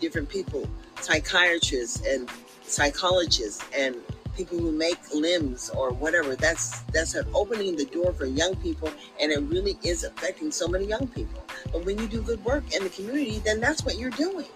different 0.00 0.28
people, 0.28 0.68
psychiatrists 1.00 2.06
and 2.06 2.30
psychologists 2.62 3.64
and 3.76 3.96
people 4.36 4.58
who 4.58 4.72
make 4.72 4.98
limbs 5.14 5.70
or 5.70 5.92
whatever. 5.92 6.36
That's 6.36 6.80
that's 6.92 7.16
opening 7.34 7.76
the 7.76 7.84
door 7.86 8.12
for 8.12 8.26
young 8.26 8.56
people, 8.56 8.90
and 9.20 9.32
it 9.32 9.40
really 9.42 9.78
is 9.82 10.04
affecting 10.04 10.50
so 10.50 10.68
many 10.68 10.86
young 10.86 11.06
people. 11.08 11.42
But 11.72 11.84
when 11.84 11.98
you 11.98 12.06
do 12.06 12.22
good 12.22 12.44
work 12.44 12.74
in 12.74 12.82
the 12.82 12.90
community, 12.90 13.38
then 13.38 13.60
that's 13.60 13.84
what 13.84 13.98
you're 13.98 14.10
doing. 14.10 14.46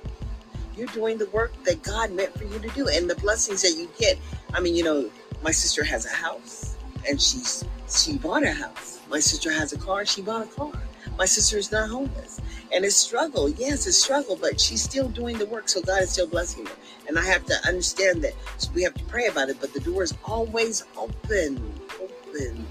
You're 0.76 0.88
doing 0.88 1.16
the 1.18 1.26
work 1.26 1.52
that 1.64 1.82
God 1.82 2.12
meant 2.12 2.36
for 2.36 2.44
you 2.44 2.58
to 2.58 2.68
do, 2.68 2.88
and 2.88 3.08
the 3.08 3.16
blessings 3.16 3.62
that 3.62 3.72
you 3.72 3.88
get. 3.98 4.18
I 4.52 4.60
mean, 4.60 4.76
you 4.76 4.84
know, 4.84 5.10
my 5.42 5.50
sister 5.50 5.84
has 5.84 6.06
a 6.06 6.14
house, 6.14 6.76
and 7.08 7.20
she's 7.20 7.64
she 7.88 8.18
bought 8.18 8.42
a 8.42 8.52
house. 8.52 9.00
My 9.10 9.20
sister 9.20 9.50
has 9.52 9.72
a 9.72 9.78
car, 9.78 10.04
she 10.04 10.22
bought 10.22 10.42
a 10.42 10.46
car. 10.46 10.72
My 11.18 11.24
sister 11.24 11.56
is 11.56 11.72
not 11.72 11.88
homeless. 11.88 12.40
And 12.72 12.84
it's 12.84 12.96
struggle. 12.96 13.48
Yes, 13.48 13.86
it's 13.86 13.96
struggle, 13.96 14.36
but 14.36 14.60
she's 14.60 14.82
still 14.82 15.08
doing 15.08 15.38
the 15.38 15.46
work. 15.46 15.68
So 15.68 15.80
God 15.80 16.02
is 16.02 16.10
still 16.10 16.26
blessing 16.26 16.66
her. 16.66 16.72
And 17.08 17.18
I 17.18 17.24
have 17.24 17.44
to 17.46 17.54
understand 17.66 18.22
that 18.22 18.34
so 18.58 18.70
we 18.74 18.82
have 18.82 18.94
to 18.94 19.04
pray 19.04 19.26
about 19.26 19.48
it, 19.48 19.58
but 19.60 19.72
the 19.72 19.80
door 19.80 20.02
is 20.02 20.14
always 20.24 20.84
open, 20.96 21.72
open 22.00 22.66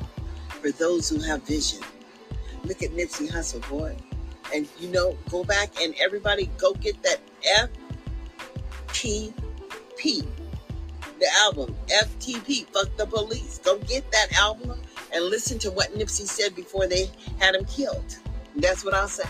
for 0.61 0.71
those 0.71 1.09
who 1.09 1.19
have 1.21 1.43
vision. 1.43 1.79
Look 2.65 2.83
at 2.83 2.91
Nipsey 2.91 3.29
Hussle, 3.29 3.67
boy. 3.69 3.95
And 4.53 4.67
you 4.79 4.89
know, 4.89 5.17
go 5.29 5.43
back 5.43 5.69
and 5.81 5.95
everybody 5.99 6.49
go 6.57 6.73
get 6.73 7.01
that 7.03 7.19
FTP, 8.89 9.33
the 11.19 11.27
album 11.37 11.75
FTP. 11.87 12.67
Fuck 12.67 12.95
the 12.97 13.07
police. 13.07 13.59
Go 13.63 13.79
get 13.79 14.11
that 14.11 14.37
album 14.37 14.77
and 15.13 15.25
listen 15.25 15.57
to 15.59 15.71
what 15.71 15.93
Nipsey 15.95 16.27
said 16.27 16.55
before 16.55 16.87
they 16.87 17.09
had 17.39 17.55
him 17.55 17.65
killed. 17.65 18.17
That's 18.55 18.85
what 18.85 18.93
I'll 18.93 19.07
say. 19.07 19.27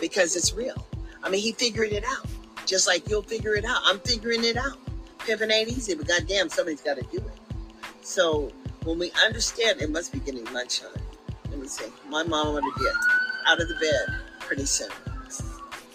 Because 0.00 0.36
it's 0.36 0.54
real. 0.54 0.86
I 1.22 1.30
mean, 1.30 1.40
he 1.40 1.52
figured 1.52 1.92
it 1.92 2.04
out. 2.04 2.26
Just 2.66 2.86
like 2.86 3.08
you'll 3.08 3.22
figure 3.22 3.54
it 3.54 3.64
out. 3.64 3.80
I'm 3.84 3.98
figuring 4.00 4.44
it 4.44 4.56
out. 4.56 4.76
pimping 5.20 5.50
ain't 5.50 5.68
easy, 5.68 5.94
but 5.94 6.06
goddamn, 6.06 6.48
somebody's 6.48 6.80
got 6.80 6.96
to 6.96 7.02
do 7.02 7.18
it. 7.18 7.38
So 8.02 8.52
when 8.84 8.98
we 8.98 9.12
understand, 9.24 9.80
it 9.80 9.90
must 9.90 10.12
be 10.12 10.18
getting 10.20 10.44
lunchtime. 10.52 10.90
Let 11.50 11.58
me 11.58 11.68
see. 11.68 11.86
My 12.08 12.22
mom 12.22 12.54
want 12.54 12.64
to 12.64 12.84
get 12.84 12.92
out 13.46 13.60
of 13.60 13.68
the 13.68 13.74
bed 13.74 14.20
pretty 14.40 14.66
soon. 14.66 14.90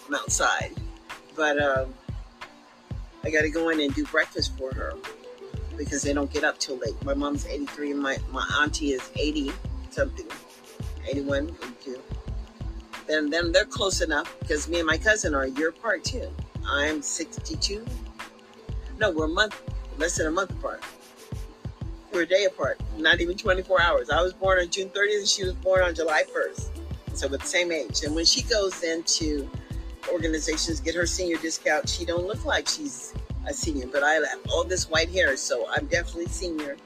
I'm 0.08 0.14
outside, 0.14 0.72
but 1.36 1.62
um, 1.62 1.94
I 3.24 3.30
got 3.30 3.42
to 3.42 3.50
go 3.50 3.68
in 3.68 3.80
and 3.80 3.94
do 3.94 4.04
breakfast 4.06 4.56
for 4.58 4.74
her 4.74 4.94
because 5.76 6.02
they 6.02 6.12
don't 6.12 6.30
get 6.30 6.44
up 6.44 6.58
till 6.58 6.76
late. 6.76 7.02
My 7.04 7.14
mom's 7.14 7.46
83 7.46 7.92
and 7.92 8.00
my, 8.00 8.18
my 8.30 8.46
auntie 8.60 8.92
is 8.92 9.10
80 9.16 9.52
something, 9.90 10.26
81, 11.08 11.54
82. 11.84 12.02
Then, 13.06 13.30
then 13.30 13.52
they're 13.52 13.64
close 13.64 14.00
enough 14.00 14.34
because 14.40 14.68
me 14.68 14.78
and 14.78 14.86
my 14.86 14.98
cousin 14.98 15.34
are 15.34 15.42
a 15.42 15.50
year 15.50 15.70
apart 15.70 16.04
too. 16.04 16.28
I'm 16.66 17.02
62. 17.02 17.84
No, 18.98 19.10
we're 19.10 19.24
a 19.24 19.28
month, 19.28 19.60
less 19.98 20.16
than 20.16 20.26
a 20.26 20.30
month 20.30 20.50
apart. 20.50 20.82
We're 22.12 22.22
a 22.22 22.26
day 22.26 22.44
apart, 22.44 22.80
not 22.98 23.20
even 23.20 23.36
24 23.36 23.80
hours. 23.80 24.10
I 24.10 24.22
was 24.22 24.32
born 24.32 24.58
on 24.58 24.68
June 24.68 24.90
30th 24.90 25.18
and 25.18 25.28
she 25.28 25.44
was 25.44 25.54
born 25.54 25.82
on 25.82 25.94
July 25.94 26.24
1st. 26.34 26.68
So 27.14 27.26
we're 27.28 27.38
the 27.38 27.44
same 27.44 27.72
age. 27.72 28.04
And 28.04 28.14
when 28.14 28.24
she 28.24 28.42
goes 28.42 28.82
into 28.82 29.48
organizations, 30.12 30.80
get 30.80 30.94
her 30.94 31.06
senior 31.06 31.38
discount, 31.38 31.88
she 31.88 32.04
don't 32.04 32.26
look 32.26 32.44
like 32.44 32.68
she's 32.68 33.14
a 33.46 33.52
senior, 33.52 33.86
but 33.86 34.02
I 34.02 34.12
have 34.12 34.24
all 34.50 34.64
this 34.64 34.88
white 34.88 35.10
hair, 35.10 35.36
so 35.36 35.66
I'm 35.70 35.86
definitely 35.86 36.26
senior. 36.26 36.76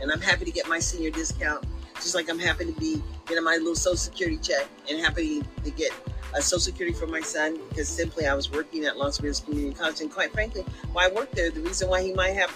And 0.00 0.10
I'm 0.10 0.20
happy 0.20 0.44
to 0.44 0.50
get 0.50 0.68
my 0.68 0.78
senior 0.78 1.10
discount, 1.10 1.64
just 1.96 2.14
like 2.14 2.30
I'm 2.30 2.38
happy 2.38 2.66
to 2.66 2.80
be 2.80 3.02
getting 3.26 3.44
my 3.44 3.56
little 3.56 3.74
social 3.74 3.96
security 3.96 4.38
check 4.38 4.66
and 4.88 4.98
happy 5.00 5.42
to 5.64 5.70
get 5.70 5.92
a 6.34 6.42
social 6.42 6.60
security 6.60 6.96
for 6.96 7.06
my 7.06 7.20
son 7.20 7.58
because 7.68 7.88
simply 7.88 8.26
I 8.26 8.34
was 8.34 8.50
working 8.50 8.84
at 8.84 8.96
Los 8.96 9.20
Rios 9.20 9.40
Community 9.40 9.74
College. 9.74 10.00
And 10.00 10.10
quite 10.10 10.32
frankly, 10.32 10.64
why 10.92 11.06
I 11.06 11.12
worked 11.12 11.34
there, 11.34 11.50
the 11.50 11.60
reason 11.60 11.88
why 11.88 12.02
he 12.02 12.12
might 12.12 12.34
have 12.34 12.50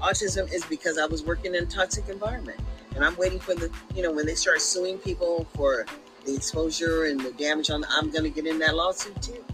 autism 0.00 0.52
is 0.52 0.64
because 0.66 0.98
I 0.98 1.06
was 1.06 1.22
working 1.24 1.54
in 1.54 1.64
a 1.64 1.66
toxic 1.66 2.08
environment. 2.08 2.60
And 2.94 3.04
I'm 3.04 3.16
waiting 3.16 3.38
for 3.38 3.54
the, 3.54 3.70
you 3.94 4.02
know, 4.02 4.10
when 4.12 4.26
they 4.26 4.34
start 4.34 4.60
suing 4.60 4.98
people 4.98 5.46
for 5.54 5.86
the 6.24 6.34
exposure 6.34 7.04
and 7.04 7.20
the 7.20 7.32
damage 7.32 7.70
on, 7.70 7.84
I'm 7.90 8.10
going 8.10 8.24
to 8.24 8.30
get 8.30 8.46
in 8.46 8.58
that 8.60 8.74
lawsuit 8.74 9.20
too. 9.22 9.44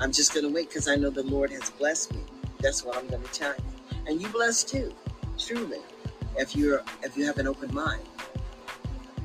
I'm 0.00 0.12
just 0.12 0.34
going 0.34 0.46
to 0.46 0.52
wait 0.52 0.68
because 0.68 0.88
I 0.88 0.96
know 0.96 1.10
the 1.10 1.22
Lord 1.22 1.50
has 1.50 1.70
blessed 1.70 2.14
me. 2.14 2.20
That's 2.60 2.84
what 2.84 2.96
I'm 2.96 3.06
going 3.08 3.22
to 3.22 3.32
tell 3.32 3.54
you. 3.56 3.64
And 4.06 4.20
you 4.20 4.28
blessed 4.28 4.68
too, 4.68 4.92
truly, 5.38 5.78
if 6.36 6.54
you're 6.56 6.82
if 7.02 7.16
you 7.16 7.26
have 7.26 7.38
an 7.38 7.46
open 7.46 7.72
mind. 7.72 8.02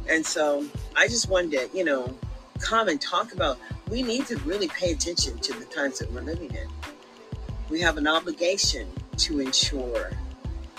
And 0.10 0.26
so 0.26 0.66
I 0.96 1.08
just 1.08 1.30
wanted 1.30 1.52
to, 1.52 1.78
you 1.78 1.84
know, 1.84 2.18
come 2.60 2.88
and 2.90 3.00
talk 3.00 3.34
about 3.34 3.60
we 3.90 4.02
need 4.02 4.26
to 4.28 4.38
really 4.40 4.68
pay 4.68 4.92
attention 4.92 5.38
to 5.40 5.54
the 5.54 5.66
times 5.66 6.00
that 6.00 6.12
we're 6.12 6.22
living 6.22 6.52
in. 6.52 6.68
We 7.70 7.80
have 7.82 7.98
an 7.98 8.08
obligation 8.08 8.88
to 9.18 9.40
ensure 9.40 10.12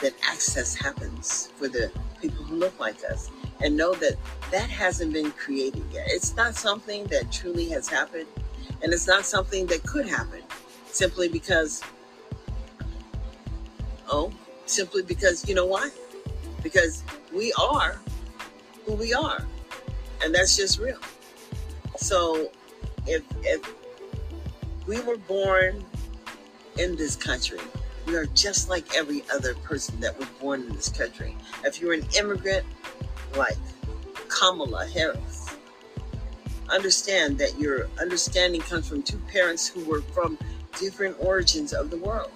that 0.03 0.13
access 0.29 0.75
happens 0.75 1.49
for 1.57 1.69
the 1.69 1.91
people 2.21 2.45
who 2.45 2.57
look 2.57 2.79
like 2.81 2.99
us 3.05 3.31
and 3.63 3.77
know 3.77 3.95
that 3.95 4.17
that 4.51 4.69
hasn't 4.69 5.13
been 5.13 5.31
created 5.33 5.85
yet. 5.93 6.07
It's 6.09 6.35
not 6.37 6.55
something 6.55 7.05
that 7.07 7.31
truly 7.31 7.69
has 7.71 7.89
happened 7.89 8.27
and 8.83 8.93
it's 8.93 9.07
not 9.07 9.25
something 9.25 9.67
that 9.67 9.83
could 9.85 10.09
happen 10.09 10.43
simply 10.87 11.29
because, 11.29 11.83
oh, 14.11 14.33
simply 14.67 15.03
because, 15.03 15.49
you 15.49 15.55
know 15.55 15.67
why? 15.67 15.91
Because 16.63 17.05
we 17.33 17.53
are 17.55 18.01
who 18.91 18.97
we 18.97 19.15
are. 19.15 19.47
And 20.23 20.35
that's 20.35 20.57
just 20.57 20.79
real. 20.79 20.99
So 21.97 22.51
if, 23.07 23.23
if 23.43 23.75
we 24.87 25.01
were 25.01 25.17
born 25.17 25.85
in 26.77 26.97
this 26.97 27.15
country, 27.15 27.61
we 28.07 28.17
are 28.17 28.27
just 28.27 28.69
like 28.69 28.97
every 28.97 29.23
other 29.33 29.55
person 29.55 30.01
that 30.01 30.19
was 30.19 30.29
born 30.41 30.63
in 30.63 30.75
this 30.75 30.89
country. 30.89 31.37
If 31.65 31.81
you're 31.81 31.93
an 31.93 32.05
immigrant 32.19 32.67
like 33.37 33.57
Kamala 34.29 34.87
Harris, 34.87 35.57
understand 36.69 37.39
that 37.39 37.59
your 37.59 37.89
understanding 38.01 38.61
comes 38.61 38.89
from 38.89 39.03
two 39.03 39.19
parents 39.33 39.69
who 39.69 39.85
were 39.85 40.03
from 40.03 40.37
different 40.79 41.17
origins 41.21 41.73
of 41.73 41.91
the 41.91 41.97
world. 41.97 42.33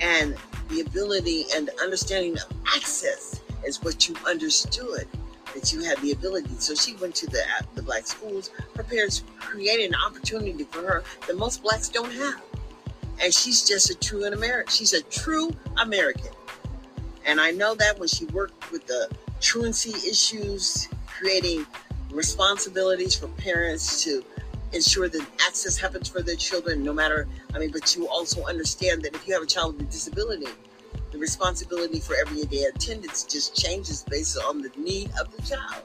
And 0.00 0.36
the 0.68 0.82
ability 0.82 1.46
and 1.54 1.70
understanding 1.82 2.34
of 2.34 2.44
access 2.76 3.40
is 3.64 3.82
what 3.82 4.08
you 4.08 4.14
understood 4.26 5.08
that 5.54 5.72
you 5.72 5.82
had 5.82 5.98
the 5.98 6.12
ability. 6.12 6.50
So 6.58 6.74
she 6.74 6.94
went 6.96 7.14
to 7.16 7.26
the 7.26 7.42
the 7.74 7.82
black 7.82 8.06
schools. 8.06 8.50
Her 8.76 8.82
parents 8.82 9.22
created 9.38 9.90
an 9.90 9.96
opportunity 10.06 10.64
for 10.64 10.80
her 10.82 11.04
that 11.26 11.36
most 11.36 11.62
blacks 11.62 11.88
don't 11.88 12.12
have. 12.12 12.42
And 13.22 13.32
she's 13.32 13.62
just 13.62 13.90
a 13.90 13.94
true 13.94 14.24
American. 14.24 14.70
She's 14.70 14.92
a 14.92 15.02
true 15.02 15.50
American. 15.78 16.32
And 17.24 17.40
I 17.40 17.52
know 17.52 17.74
that 17.76 17.98
when 17.98 18.08
she 18.08 18.26
worked 18.26 18.70
with 18.70 18.86
the 18.86 19.08
truancy 19.40 19.94
issues, 20.08 20.88
creating 21.06 21.66
responsibilities 22.10 23.14
for 23.14 23.28
parents 23.28 24.02
to 24.04 24.24
ensure 24.72 25.08
that 25.08 25.24
access 25.46 25.76
happens 25.76 26.08
for 26.08 26.22
their 26.22 26.36
children, 26.36 26.82
no 26.82 26.92
matter, 26.92 27.28
I 27.54 27.58
mean, 27.58 27.70
but 27.70 27.94
you 27.94 28.08
also 28.08 28.44
understand 28.44 29.02
that 29.02 29.14
if 29.14 29.26
you 29.26 29.34
have 29.34 29.42
a 29.42 29.46
child 29.46 29.76
with 29.76 29.88
a 29.88 29.90
disability, 29.90 30.48
the 31.14 31.20
responsibility 31.20 32.00
for 32.00 32.16
everyday 32.16 32.64
attendance 32.64 33.22
just 33.22 33.54
changes 33.54 34.04
based 34.10 34.36
on 34.36 34.60
the 34.60 34.70
need 34.76 35.10
of 35.20 35.30
the 35.30 35.40
child. 35.42 35.84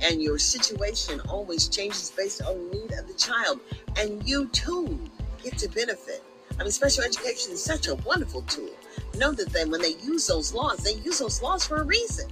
And 0.00 0.22
your 0.22 0.38
situation 0.38 1.20
always 1.28 1.66
changes 1.66 2.12
based 2.16 2.40
on 2.42 2.56
the 2.56 2.76
need 2.76 2.92
of 2.92 3.08
the 3.08 3.14
child. 3.14 3.58
And 3.98 4.22
you 4.26 4.46
too 4.46 5.00
get 5.42 5.58
to 5.58 5.68
benefit. 5.70 6.22
I 6.58 6.62
mean, 6.62 6.70
special 6.70 7.02
education 7.02 7.52
is 7.52 7.60
such 7.60 7.88
a 7.88 7.96
wonderful 7.96 8.42
tool. 8.42 8.70
Know 9.18 9.32
that 9.32 9.48
then 9.52 9.72
when 9.72 9.82
they 9.82 9.96
use 10.04 10.28
those 10.28 10.54
laws, 10.54 10.84
they 10.84 10.94
use 10.94 11.18
those 11.18 11.42
laws 11.42 11.66
for 11.66 11.78
a 11.78 11.84
reason. 11.84 12.30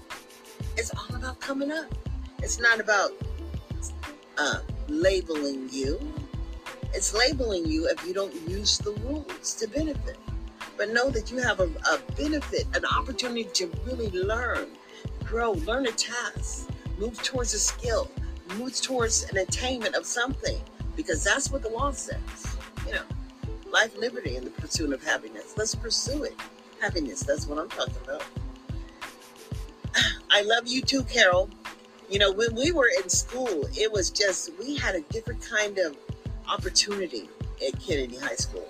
It's 0.77 0.93
all 0.95 1.17
about 1.17 1.41
coming 1.41 1.73
up. 1.73 1.93
It's 2.41 2.61
not 2.61 2.79
about 2.79 3.11
uh, 4.39 4.61
labeling 4.87 5.69
you. 5.73 5.99
It's 6.95 7.13
labeling 7.13 7.67
you 7.67 7.89
if 7.89 8.07
you 8.07 8.15
don't 8.15 8.35
use 8.49 8.79
the 8.79 8.93
rules 8.93 9.55
to 9.57 9.67
benefit. 9.67 10.17
But 10.79 10.91
know 10.91 11.11
that 11.11 11.33
you 11.33 11.39
have 11.39 11.59
a, 11.59 11.65
a 11.65 11.99
benefit, 12.17 12.65
an 12.75 12.85
opportunity 12.85 13.45
to 13.55 13.67
really 13.85 14.11
learn, 14.11 14.69
grow, 15.25 15.53
learn 15.53 15.87
a 15.89 15.91
task, 15.91 16.71
move 16.99 17.21
towards 17.21 17.53
a 17.53 17.59
skill, 17.59 18.09
move 18.57 18.81
towards 18.81 19.25
an 19.25 19.39
attainment 19.39 19.97
of 19.97 20.07
something, 20.07 20.57
because 20.95 21.25
that's 21.25 21.51
what 21.51 21.63
the 21.63 21.69
law 21.69 21.91
says. 21.91 22.21
You 22.87 22.93
know, 22.93 23.03
life, 23.73 23.99
liberty, 23.99 24.37
and 24.37 24.47
the 24.47 24.53
pursuit 24.53 24.93
of 24.93 25.03
happiness. 25.03 25.55
Let's 25.57 25.75
pursue 25.75 26.23
it. 26.23 26.35
Happiness, 26.81 27.25
that's 27.25 27.49
what 27.49 27.59
I'm 27.59 27.69
talking 27.69 27.95
about. 28.05 28.25
I 30.31 30.43
love 30.43 30.69
you 30.69 30.81
too, 30.81 31.03
Carol. 31.03 31.51
You 32.09 32.21
know, 32.21 32.33
when 32.33 32.55
we 32.55 32.71
were 32.71 32.89
in 33.03 33.09
school, 33.09 33.69
it 33.77 33.93
was 33.93 34.11
just, 34.11 34.57
we 34.61 34.77
had 34.77 34.95
a 34.95 35.01
different 35.13 35.43
kind 35.43 35.77
of 35.79 35.97
opportunity 36.49 37.29
at 37.67 37.79
Kennedy 37.81 38.17
High 38.17 38.37
School. 38.37 38.67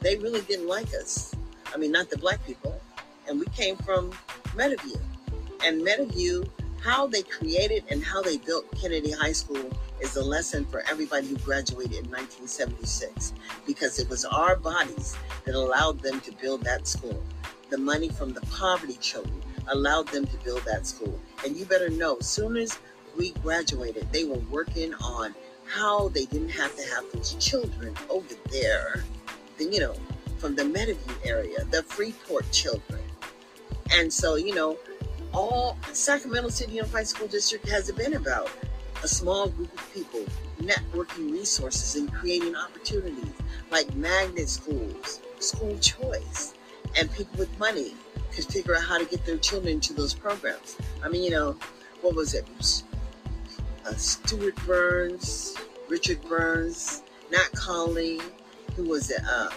They 0.00 0.16
really 0.16 0.42
didn't 0.42 0.68
like 0.68 0.94
us. 0.94 1.34
I 1.72 1.76
mean, 1.76 1.92
not 1.92 2.10
the 2.10 2.18
black 2.18 2.44
people. 2.46 2.80
And 3.28 3.38
we 3.38 3.46
came 3.46 3.76
from 3.76 4.12
Meadowview. 4.56 5.00
And 5.64 5.86
Meadowview, 5.86 6.48
how 6.80 7.06
they 7.06 7.22
created 7.22 7.84
and 7.90 8.02
how 8.02 8.22
they 8.22 8.38
built 8.38 8.66
Kennedy 8.80 9.10
High 9.10 9.32
School 9.32 9.70
is 10.00 10.16
a 10.16 10.22
lesson 10.22 10.64
for 10.64 10.82
everybody 10.88 11.26
who 11.26 11.36
graduated 11.38 12.04
in 12.04 12.10
1976 12.10 13.32
because 13.66 13.98
it 13.98 14.08
was 14.08 14.24
our 14.24 14.56
bodies 14.56 15.16
that 15.44 15.54
allowed 15.54 16.00
them 16.00 16.20
to 16.20 16.32
build 16.40 16.62
that 16.62 16.86
school. 16.86 17.22
The 17.70 17.78
money 17.78 18.08
from 18.08 18.32
the 18.32 18.40
poverty 18.42 18.96
children 19.00 19.42
allowed 19.68 20.08
them 20.08 20.26
to 20.26 20.36
build 20.38 20.62
that 20.62 20.86
school. 20.86 21.20
And 21.44 21.56
you 21.56 21.64
better 21.64 21.90
know, 21.90 22.18
soon 22.20 22.56
as 22.56 22.78
we 23.16 23.30
graduated, 23.42 24.10
they 24.12 24.24
were 24.24 24.38
working 24.50 24.94
on 24.94 25.34
how 25.66 26.08
they 26.08 26.24
didn't 26.24 26.50
have 26.50 26.74
to 26.76 26.82
have 26.94 27.04
those 27.12 27.34
children 27.34 27.94
over 28.08 28.34
there, 28.50 29.04
Then 29.58 29.72
you 29.72 29.80
know, 29.80 29.94
from 30.38 30.54
the 30.54 30.62
Meadowview 30.62 31.26
area, 31.26 31.64
the 31.70 31.82
Freeport 31.82 32.50
children. 32.52 33.02
And 33.90 34.12
so, 34.12 34.36
you 34.36 34.54
know, 34.54 34.78
all 35.32 35.76
Sacramento 35.92 36.48
City 36.48 36.74
Unified 36.74 37.06
School 37.06 37.28
District 37.28 37.68
has 37.68 37.90
been 37.92 38.14
about 38.14 38.50
a 39.02 39.08
small 39.08 39.48
group 39.48 39.72
of 39.72 39.94
people 39.94 40.24
networking 40.60 41.32
resources 41.32 41.94
and 41.96 42.12
creating 42.12 42.56
opportunities 42.56 43.32
like 43.70 43.94
magnet 43.94 44.48
schools, 44.48 45.20
school 45.38 45.78
choice, 45.78 46.54
and 46.98 47.12
people 47.12 47.38
with 47.38 47.58
money 47.58 47.94
could 48.32 48.44
figure 48.46 48.74
out 48.74 48.82
how 48.82 48.98
to 48.98 49.04
get 49.04 49.24
their 49.24 49.36
children 49.38 49.80
to 49.80 49.92
those 49.92 50.14
programs. 50.14 50.76
I 51.02 51.08
mean, 51.08 51.22
you 51.22 51.30
know, 51.30 51.56
what 52.00 52.14
was 52.14 52.34
it? 52.34 52.48
Uh, 53.86 53.94
Stuart 53.94 54.56
Burns, 54.66 55.56
Richard 55.88 56.20
Burns, 56.22 57.02
Nat 57.30 57.50
Colley, 57.54 58.20
who 58.76 58.84
was 58.84 59.10
it? 59.10 59.20
Uh, 59.28 59.50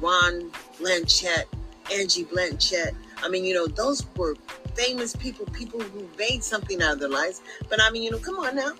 Ron 0.00 0.50
Blanchette, 0.78 1.48
Angie 1.92 2.24
Blanchette. 2.24 2.94
I 3.22 3.28
mean, 3.28 3.44
you 3.44 3.54
know, 3.54 3.66
those 3.66 4.06
were 4.16 4.36
famous 4.74 5.14
people, 5.14 5.46
people 5.46 5.80
who 5.80 6.08
made 6.18 6.42
something 6.42 6.82
out 6.82 6.94
of 6.94 7.00
their 7.00 7.08
lives. 7.08 7.42
But 7.68 7.82
I 7.82 7.90
mean, 7.90 8.02
you 8.02 8.10
know, 8.10 8.18
come 8.18 8.38
on 8.38 8.56
now. 8.56 8.72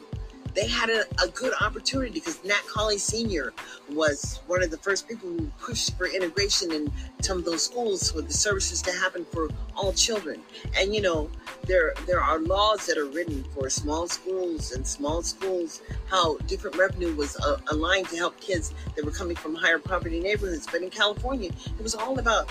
They 0.55 0.66
had 0.66 0.90
a, 0.90 1.05
a 1.22 1.28
good 1.28 1.53
opportunity 1.61 2.12
because 2.12 2.42
Nat 2.44 2.62
Colley 2.66 2.98
Sr. 2.98 3.53
was 3.90 4.40
one 4.46 4.62
of 4.62 4.70
the 4.70 4.76
first 4.78 5.09
people 5.09 5.28
who 5.28 5.46
pushed 5.61 5.96
for 5.96 6.07
integration 6.07 6.72
in 6.72 6.92
some 7.20 7.38
of 7.38 7.44
those 7.44 7.64
schools 7.64 8.11
for 8.11 8.20
the 8.20 8.32
services 8.32 8.82
to 8.82 8.92
happen 8.92 9.24
for 9.32 9.48
all 9.76 9.92
children. 9.92 10.42
And 10.76 10.94
you 10.94 11.01
know, 11.01 11.30
there 11.66 11.94
there 12.07 12.20
are 12.20 12.38
laws 12.38 12.86
that 12.86 12.98
are 12.98 13.07
written 13.07 13.44
for 13.55 13.70
small 13.70 14.09
schools 14.09 14.72
and 14.72 14.86
small 14.86 15.22
schools 15.22 15.82
how 16.09 16.36
different 16.46 16.76
revenue 16.76 17.14
was 17.14 17.36
uh, 17.36 17.59
aligned 17.68 18.09
to 18.09 18.16
help 18.16 18.38
kids 18.40 18.74
that 18.96 19.05
were 19.05 19.11
coming 19.11 19.36
from 19.36 19.55
higher 19.55 19.78
poverty 19.78 20.20
neighborhoods. 20.20 20.66
But 20.70 20.82
in 20.82 20.90
California, 20.90 21.51
it 21.78 21.82
was 21.82 21.94
all 21.94 22.18
about 22.18 22.51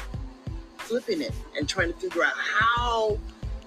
flipping 0.78 1.22
it 1.22 1.34
and 1.58 1.68
trying 1.68 1.92
to 1.94 2.00
figure 2.00 2.24
out 2.24 2.34
how 2.36 3.20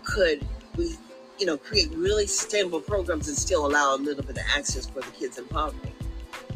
could 0.04 0.44
we 0.76 0.96
you 1.38 1.46
know, 1.46 1.56
create 1.56 1.90
really 1.92 2.26
sustainable 2.26 2.80
programs 2.80 3.28
and 3.28 3.36
still 3.36 3.66
allow 3.66 3.94
a 3.94 3.96
little 3.96 4.22
bit 4.22 4.36
of 4.36 4.44
access 4.56 4.86
for 4.86 5.00
the 5.00 5.10
kids 5.12 5.38
in 5.38 5.44
poverty. 5.46 5.92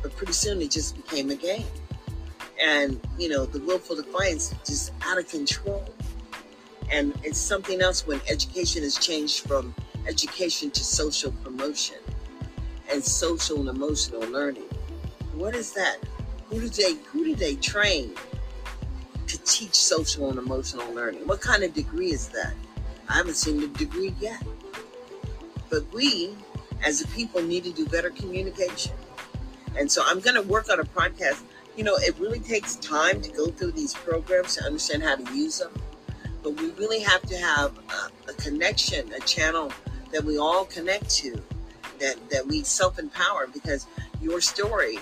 But 0.03 0.15
pretty 0.17 0.33
soon 0.33 0.61
it 0.63 0.71
just 0.71 0.97
became 0.97 1.31
a 1.31 1.35
game. 1.37 1.67
And, 2.63 3.01
you 3.19 3.29
know, 3.29 3.45
the 3.47 3.61
willful 3.61 3.97
defiance 3.97 4.55
just 4.65 4.93
out 5.03 5.19
of 5.19 5.29
control. 5.29 5.85
And 6.91 7.13
it's 7.25 7.39
something 7.39 7.81
else 7.81 8.07
when 8.07 8.21
education 8.29 8.83
has 8.83 8.97
changed 8.97 9.47
from 9.47 9.75
education 10.07 10.71
to 10.71 10.85
social 10.85 11.33
promotion 11.33 11.97
and 12.91 13.03
social 13.03 13.59
and 13.61 13.69
emotional 13.69 14.21
learning. 14.29 14.69
What 15.35 15.55
is 15.55 15.73
that? 15.73 15.97
Who 16.49 16.61
do 16.61 16.69
they 16.69 16.95
who 17.11 17.25
do 17.25 17.35
they 17.35 17.57
train 17.57 18.13
to 19.27 19.39
teach 19.43 19.75
social 19.75 20.31
and 20.31 20.39
emotional 20.39 20.89
learning? 20.95 21.27
What 21.27 21.41
kind 21.41 21.65
of 21.65 21.75
degree 21.75 22.13
is 22.13 22.29
that? 22.29 22.55
I 23.09 23.15
haven't 23.15 23.35
seen 23.35 23.61
the 23.61 23.69
degree 23.69 24.15
yet. 24.21 24.43
But 25.71 25.93
we, 25.93 26.31
as 26.85 27.01
a 27.01 27.09
people, 27.09 27.43
need 27.43 27.65
to 27.65 27.73
do 27.73 27.87
better 27.87 28.11
communication. 28.11 28.93
And 29.77 29.91
so 29.91 30.03
I'm 30.07 30.21
going 30.21 30.37
to 30.37 30.43
work 30.43 30.71
on 30.71 30.81
a 30.81 30.85
podcast. 30.85 31.43
You 31.77 31.85
know, 31.85 31.97
it 31.97 32.19
really 32.19 32.41
takes 32.41 32.77
time 32.77 33.21
to 33.21 33.31
go 33.31 33.49
through 33.49 33.73
these 33.73 33.95
programs 33.95 34.57
to 34.57 34.65
understand 34.65 35.03
how 35.03 35.17
to 35.17 35.35
use 35.35 35.59
them. 35.59 35.73
But 36.43 36.61
we 36.61 36.71
really 36.73 37.01
have 37.01 37.23
to 37.23 37.37
have 37.37 37.77
a, 37.91 38.31
a 38.31 38.35
connection, 38.35 39.13
a 39.13 39.21
channel 39.21 39.73
that 40.13 40.25
we 40.25 40.39
all 40.39 40.65
connect 40.65 41.11
to, 41.11 41.43
that, 41.99 42.17
that 42.31 42.47
we 42.47 42.63
self 42.63 42.99
empower 42.99 43.47
because 43.49 43.87
your 44.21 44.41
story 44.41 44.99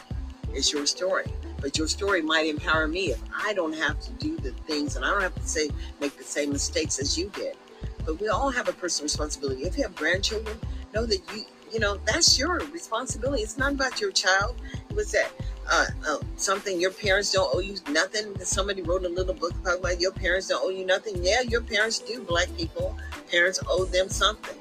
is 0.54 0.72
your 0.72 0.86
story. 0.86 1.26
But 1.60 1.78
your 1.78 1.88
story 1.88 2.20
might 2.20 2.46
empower 2.46 2.86
me 2.88 3.10
if 3.10 3.22
I 3.34 3.54
don't 3.54 3.74
have 3.74 4.00
to 4.00 4.10
do 4.12 4.36
the 4.38 4.50
things 4.66 4.96
and 4.96 5.04
I 5.04 5.10
don't 5.10 5.22
have 5.22 5.34
to 5.34 5.46
say 5.46 5.70
make 6.00 6.16
the 6.16 6.24
same 6.24 6.50
mistakes 6.50 6.98
as 6.98 7.16
you 7.16 7.30
did. 7.30 7.56
But 8.04 8.20
we 8.20 8.28
all 8.28 8.50
have 8.50 8.68
a 8.68 8.72
personal 8.72 9.04
responsibility. 9.04 9.62
If 9.62 9.76
you 9.76 9.84
have 9.84 9.94
grandchildren, 9.94 10.58
know 10.94 11.06
that 11.06 11.20
you, 11.34 11.44
you 11.72 11.80
know, 11.80 11.98
that's 12.06 12.38
your 12.38 12.58
responsibility. 12.72 13.42
It's 13.42 13.58
not 13.58 13.72
about 13.72 14.00
your 14.00 14.12
child. 14.12 14.56
It 14.88 14.94
was 14.94 15.10
that 15.12 15.30
uh, 15.70 15.86
uh, 16.06 16.18
something 16.36 16.80
your 16.80 16.92
parents 16.92 17.32
don't 17.32 17.54
owe 17.54 17.60
you 17.60 17.76
nothing. 17.88 18.38
Somebody 18.40 18.82
wrote 18.82 19.04
a 19.04 19.08
little 19.08 19.34
book 19.34 19.52
about 19.60 20.00
your 20.00 20.12
parents 20.12 20.48
don't 20.48 20.64
owe 20.64 20.70
you 20.70 20.84
nothing. 20.84 21.24
Yeah, 21.24 21.40
your 21.40 21.62
parents 21.62 21.98
do. 21.98 22.22
Black 22.22 22.54
people, 22.56 22.96
parents 23.30 23.60
owe 23.68 23.84
them 23.84 24.08
something 24.08 24.56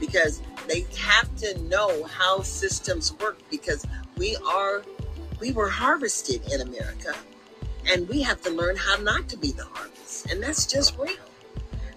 because 0.00 0.40
they 0.68 0.86
have 0.98 1.34
to 1.36 1.58
know 1.62 2.04
how 2.04 2.40
systems 2.42 3.12
work 3.14 3.38
because 3.50 3.86
we 4.16 4.36
are 4.46 4.82
we 5.40 5.52
were 5.52 5.68
harvested 5.68 6.40
in 6.52 6.60
America 6.60 7.14
and 7.90 8.08
we 8.08 8.22
have 8.22 8.40
to 8.42 8.50
learn 8.50 8.76
how 8.76 8.96
not 8.96 9.28
to 9.28 9.36
be 9.36 9.52
the 9.52 9.64
harvest 9.64 10.30
and 10.30 10.42
that's 10.42 10.66
just 10.66 10.98
real 10.98 11.16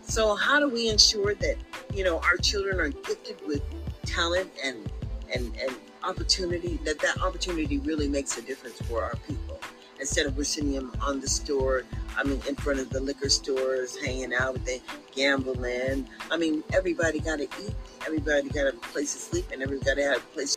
so 0.10 0.36
how 0.36 0.60
do 0.60 0.68
we 0.68 0.89
ensure 0.89 1.36
that 1.36 1.55
you 1.93 2.03
know 2.03 2.20
our 2.20 2.36
children 2.38 2.80
are 2.80 2.89
gifted 2.89 3.38
with 3.47 3.62
talent 4.05 4.49
and 4.64 4.91
and 5.34 5.55
and 5.57 5.76
opportunity 6.03 6.80
that 6.84 6.97
that 6.99 7.22
opportunity 7.22 7.78
really 7.80 8.07
makes 8.07 8.38
a 8.38 8.41
difference 8.41 8.82
for 8.82 9.03
our 9.03 9.16
people? 9.28 9.60
Instead 9.99 10.26
of 10.26 10.36
we're 10.36 10.45
sitting 10.45 10.72
them 10.72 10.95
on 11.01 11.20
the 11.20 11.28
store 11.28 11.84
i 12.18 12.24
mean 12.24 12.41
in 12.47 12.55
front 12.55 12.80
of 12.80 12.89
the 12.89 12.99
liquor 12.99 13.30
stores 13.30 13.97
hanging 14.03 14.34
out 14.34 14.53
with 14.53 14.66
them 14.66 14.80
gambling. 15.14 16.07
I 16.32 16.38
mean 16.38 16.64
everybody 16.74 17.20
got 17.20 17.38
to 17.38 17.43
eat 17.43 17.76
everybody 18.05 18.49
got 18.49 18.68
a 18.68 18.74
place 18.74 19.14
to 19.14 19.20
sleep 19.20 19.45
and 19.53 19.62
everybody 19.62 20.01
got 20.01 20.18
a 20.18 20.22
place 20.34 20.55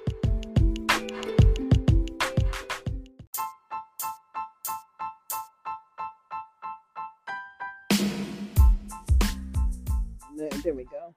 There 10.63 10.75
we 10.75 10.85
go. 10.85 11.13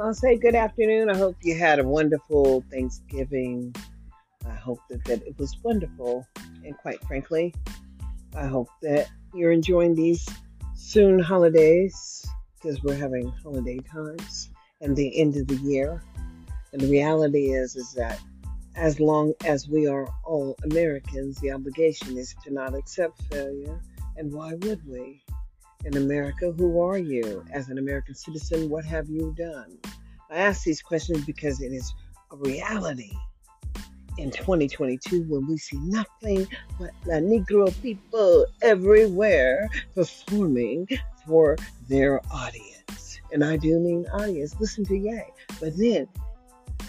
I'll 0.00 0.14
say 0.14 0.38
good 0.38 0.54
afternoon. 0.54 1.10
I 1.10 1.16
hope 1.18 1.36
you 1.42 1.54
had 1.54 1.78
a 1.78 1.86
wonderful 1.86 2.64
Thanksgiving. 2.70 3.74
I 4.48 4.54
hope 4.54 4.78
that, 4.88 5.04
that 5.04 5.22
it 5.26 5.38
was 5.38 5.54
wonderful. 5.62 6.26
And 6.64 6.74
quite 6.78 7.04
frankly, 7.04 7.54
I 8.34 8.46
hope 8.46 8.68
that 8.80 9.10
you're 9.34 9.52
enjoying 9.52 9.94
these 9.94 10.26
soon 10.74 11.18
holidays 11.18 12.24
because 12.54 12.82
we're 12.82 12.96
having 12.96 13.30
holiday 13.42 13.80
times 13.80 14.48
and 14.80 14.96
the 14.96 15.20
end 15.20 15.36
of 15.36 15.46
the 15.46 15.56
year. 15.56 16.02
And 16.72 16.80
the 16.80 16.90
reality 16.90 17.52
is 17.52 17.76
is 17.76 17.92
that 17.92 18.18
as 18.76 18.98
long 18.98 19.34
as 19.44 19.68
we 19.68 19.86
are 19.88 20.08
all 20.24 20.56
Americans, 20.64 21.38
the 21.40 21.52
obligation 21.52 22.16
is 22.16 22.34
to 22.44 22.50
not 22.50 22.74
accept 22.74 23.20
failure. 23.24 23.78
And 24.16 24.32
why 24.32 24.54
would 24.54 24.88
we? 24.88 25.22
In 25.84 25.96
America? 25.96 26.52
Who 26.52 26.80
are 26.80 26.98
you? 26.98 27.44
As 27.52 27.68
an 27.68 27.78
American 27.78 28.14
citizen, 28.14 28.68
what 28.68 28.84
have 28.84 29.08
you 29.08 29.34
done? 29.36 29.78
I 30.30 30.36
ask 30.36 30.64
these 30.64 30.82
questions 30.82 31.24
because 31.24 31.60
it 31.60 31.72
is 31.72 31.94
a 32.32 32.36
reality 32.36 33.12
in 34.18 34.30
2022 34.30 35.24
when 35.24 35.46
we 35.46 35.56
see 35.56 35.78
nothing 35.78 36.46
but 36.78 36.90
the 37.04 37.12
Negro 37.14 37.72
people 37.82 38.46
everywhere 38.62 39.68
performing 39.94 40.88
for 41.26 41.56
their 41.88 42.20
audience. 42.30 43.20
And 43.32 43.44
I 43.44 43.56
do 43.56 43.78
mean 43.80 44.06
audience. 44.12 44.54
Listen 44.60 44.84
to 44.86 44.96
Ye. 44.96 45.22
But 45.60 45.76
then 45.76 46.08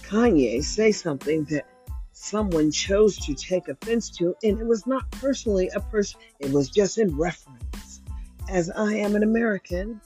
Kanye 0.03 0.63
say 0.63 0.91
something 0.91 1.45
that 1.45 1.65
someone 2.11 2.71
chose 2.71 3.17
to 3.17 3.33
take 3.33 3.67
offense 3.67 4.09
to, 4.09 4.35
and 4.43 4.59
it 4.59 4.65
was 4.65 4.87
not 4.87 5.09
personally 5.11 5.69
a 5.75 5.79
person, 5.79 6.19
it 6.39 6.51
was 6.51 6.69
just 6.69 6.97
in 6.97 7.15
reference 7.17 7.54
as 8.49 8.69
I 8.69 8.95
am 8.95 9.15
an 9.15 9.23
American, 9.23 10.01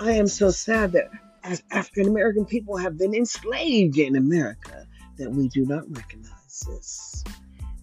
I 0.00 0.12
am 0.12 0.26
so 0.26 0.50
sad 0.50 0.92
that 0.92 1.10
as 1.42 1.62
African 1.70 2.08
American 2.08 2.44
people 2.44 2.76
have 2.76 2.98
been 2.98 3.14
enslaved 3.14 3.98
in 3.98 4.16
America, 4.16 4.86
that 5.18 5.30
we 5.30 5.48
do 5.48 5.64
not 5.64 5.84
recognize 5.96 6.64
this 6.66 7.24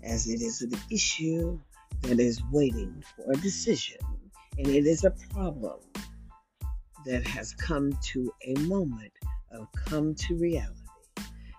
as 0.04 0.28
it 0.28 0.42
is 0.42 0.62
an 0.62 0.72
issue 0.90 1.60
that 2.02 2.20
is 2.20 2.42
waiting 2.52 3.04
for 3.16 3.32
a 3.32 3.36
decision. 3.38 3.98
And 4.58 4.68
it 4.68 4.86
is 4.86 5.04
a 5.04 5.12
problem 5.12 5.80
that 7.06 7.26
has 7.28 7.54
come 7.54 7.98
to 8.02 8.34
a 8.46 8.60
moment 8.62 9.14
of 9.52 9.68
come 9.86 10.16
to 10.16 10.38
reality 10.38 10.76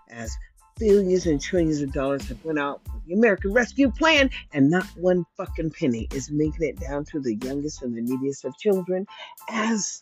as 0.09 0.35
billions 0.77 1.25
and 1.25 1.41
trillions 1.41 1.81
of 1.81 1.91
dollars 1.93 2.27
have 2.27 2.43
went 2.43 2.59
out 2.59 2.81
for 2.85 3.01
the 3.05 3.13
American 3.13 3.53
Rescue 3.53 3.91
Plan, 3.91 4.29
and 4.53 4.69
not 4.69 4.85
one 4.95 5.25
fucking 5.37 5.71
penny 5.71 6.07
is 6.13 6.31
making 6.31 6.67
it 6.67 6.79
down 6.79 7.05
to 7.05 7.19
the 7.19 7.35
youngest 7.35 7.81
and 7.81 7.95
the 7.95 8.01
neediest 8.01 8.45
of 8.45 8.57
children, 8.57 9.05
as 9.49 10.01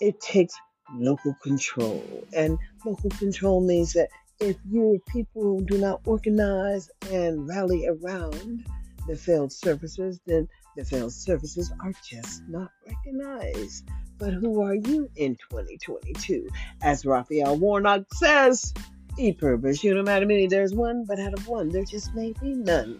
it 0.00 0.20
takes 0.20 0.54
local 0.94 1.34
control. 1.42 2.02
And 2.32 2.58
local 2.84 3.10
control 3.10 3.60
means 3.60 3.92
that 3.92 4.08
if 4.40 4.56
your 4.70 4.98
people 5.08 5.60
do 5.60 5.78
not 5.78 6.00
organize 6.06 6.90
and 7.10 7.46
rally 7.46 7.86
around 7.86 8.64
the 9.06 9.16
failed 9.16 9.52
services, 9.52 10.20
then 10.26 10.48
the 10.76 10.84
failed 10.84 11.12
services 11.12 11.72
are 11.80 11.92
just 12.08 12.42
not 12.48 12.70
recognized. 12.86 13.88
But 14.18 14.34
who 14.34 14.62
are 14.62 14.74
you 14.74 15.10
in 15.16 15.36
2022? 15.50 16.48
As 16.82 17.04
Raphael 17.04 17.56
Warnock 17.56 18.04
says, 18.14 18.72
Purpose. 19.38 19.84
You 19.84 19.94
know, 19.94 20.02
matter 20.02 20.24
many, 20.24 20.46
there's 20.46 20.74
one, 20.74 21.04
but 21.06 21.20
out 21.20 21.34
of 21.34 21.46
one, 21.46 21.68
there 21.68 21.84
just 21.84 22.14
may 22.14 22.32
be 22.40 22.54
none. 22.54 22.98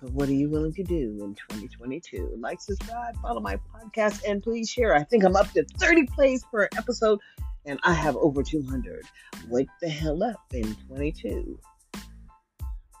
But 0.00 0.12
what 0.12 0.28
are 0.28 0.34
you 0.34 0.48
willing 0.48 0.72
to 0.74 0.84
do 0.84 1.18
in 1.20 1.34
2022? 1.34 2.36
Like, 2.38 2.60
subscribe, 2.60 3.16
follow 3.20 3.40
my 3.40 3.58
podcast, 3.74 4.22
and 4.26 4.40
please 4.40 4.70
share. 4.70 4.94
I 4.94 5.02
think 5.02 5.24
I'm 5.24 5.34
up 5.34 5.50
to 5.52 5.64
30 5.78 6.06
plays 6.06 6.44
per 6.44 6.68
episode, 6.76 7.18
and 7.66 7.80
I 7.82 7.92
have 7.92 8.16
over 8.16 8.44
200. 8.44 9.04
Wake 9.48 9.68
the 9.80 9.88
hell 9.88 10.22
up 10.22 10.40
in 10.52 10.76
22. 10.86 11.58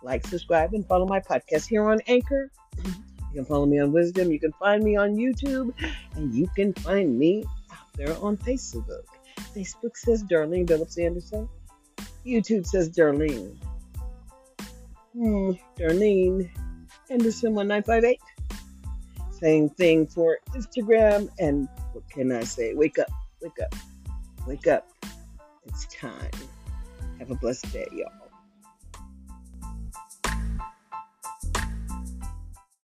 Like, 0.02 0.26
subscribe, 0.26 0.74
and 0.74 0.84
follow 0.86 1.06
my 1.06 1.20
podcast 1.20 1.68
here 1.68 1.88
on 1.88 2.00
Anchor. 2.08 2.50
You 2.84 2.92
can 3.34 3.44
follow 3.44 3.66
me 3.66 3.78
on 3.78 3.92
Wisdom. 3.92 4.32
You 4.32 4.40
can 4.40 4.52
find 4.54 4.82
me 4.82 4.96
on 4.96 5.14
YouTube, 5.14 5.72
and 6.16 6.34
you 6.34 6.48
can 6.56 6.72
find 6.74 7.16
me 7.16 7.44
out 7.70 7.86
there 7.94 8.16
on 8.20 8.36
Facebook. 8.36 9.04
Facebook 9.54 9.96
says 9.96 10.24
Darlene 10.24 10.66
Phillips 10.66 10.98
Anderson. 10.98 11.48
YouTube 12.26 12.66
says 12.66 12.90
Darlene. 12.90 13.56
Hmm, 15.14 15.52
Darlene 15.76 16.50
Henderson 17.08 17.54
1958. 17.54 18.20
Same 19.32 19.68
thing 19.70 20.06
for 20.06 20.38
Instagram. 20.54 21.28
And 21.38 21.68
what 21.92 22.08
can 22.08 22.32
I 22.32 22.44
say? 22.44 22.74
Wake 22.74 22.98
up, 22.98 23.10
wake 23.40 23.60
up, 23.60 23.74
wake 24.46 24.66
up. 24.66 24.88
It's 25.66 25.86
time. 25.86 26.30
Have 27.18 27.30
a 27.30 27.34
blessed 27.34 27.72
day, 27.72 27.86
y'all. 27.92 28.21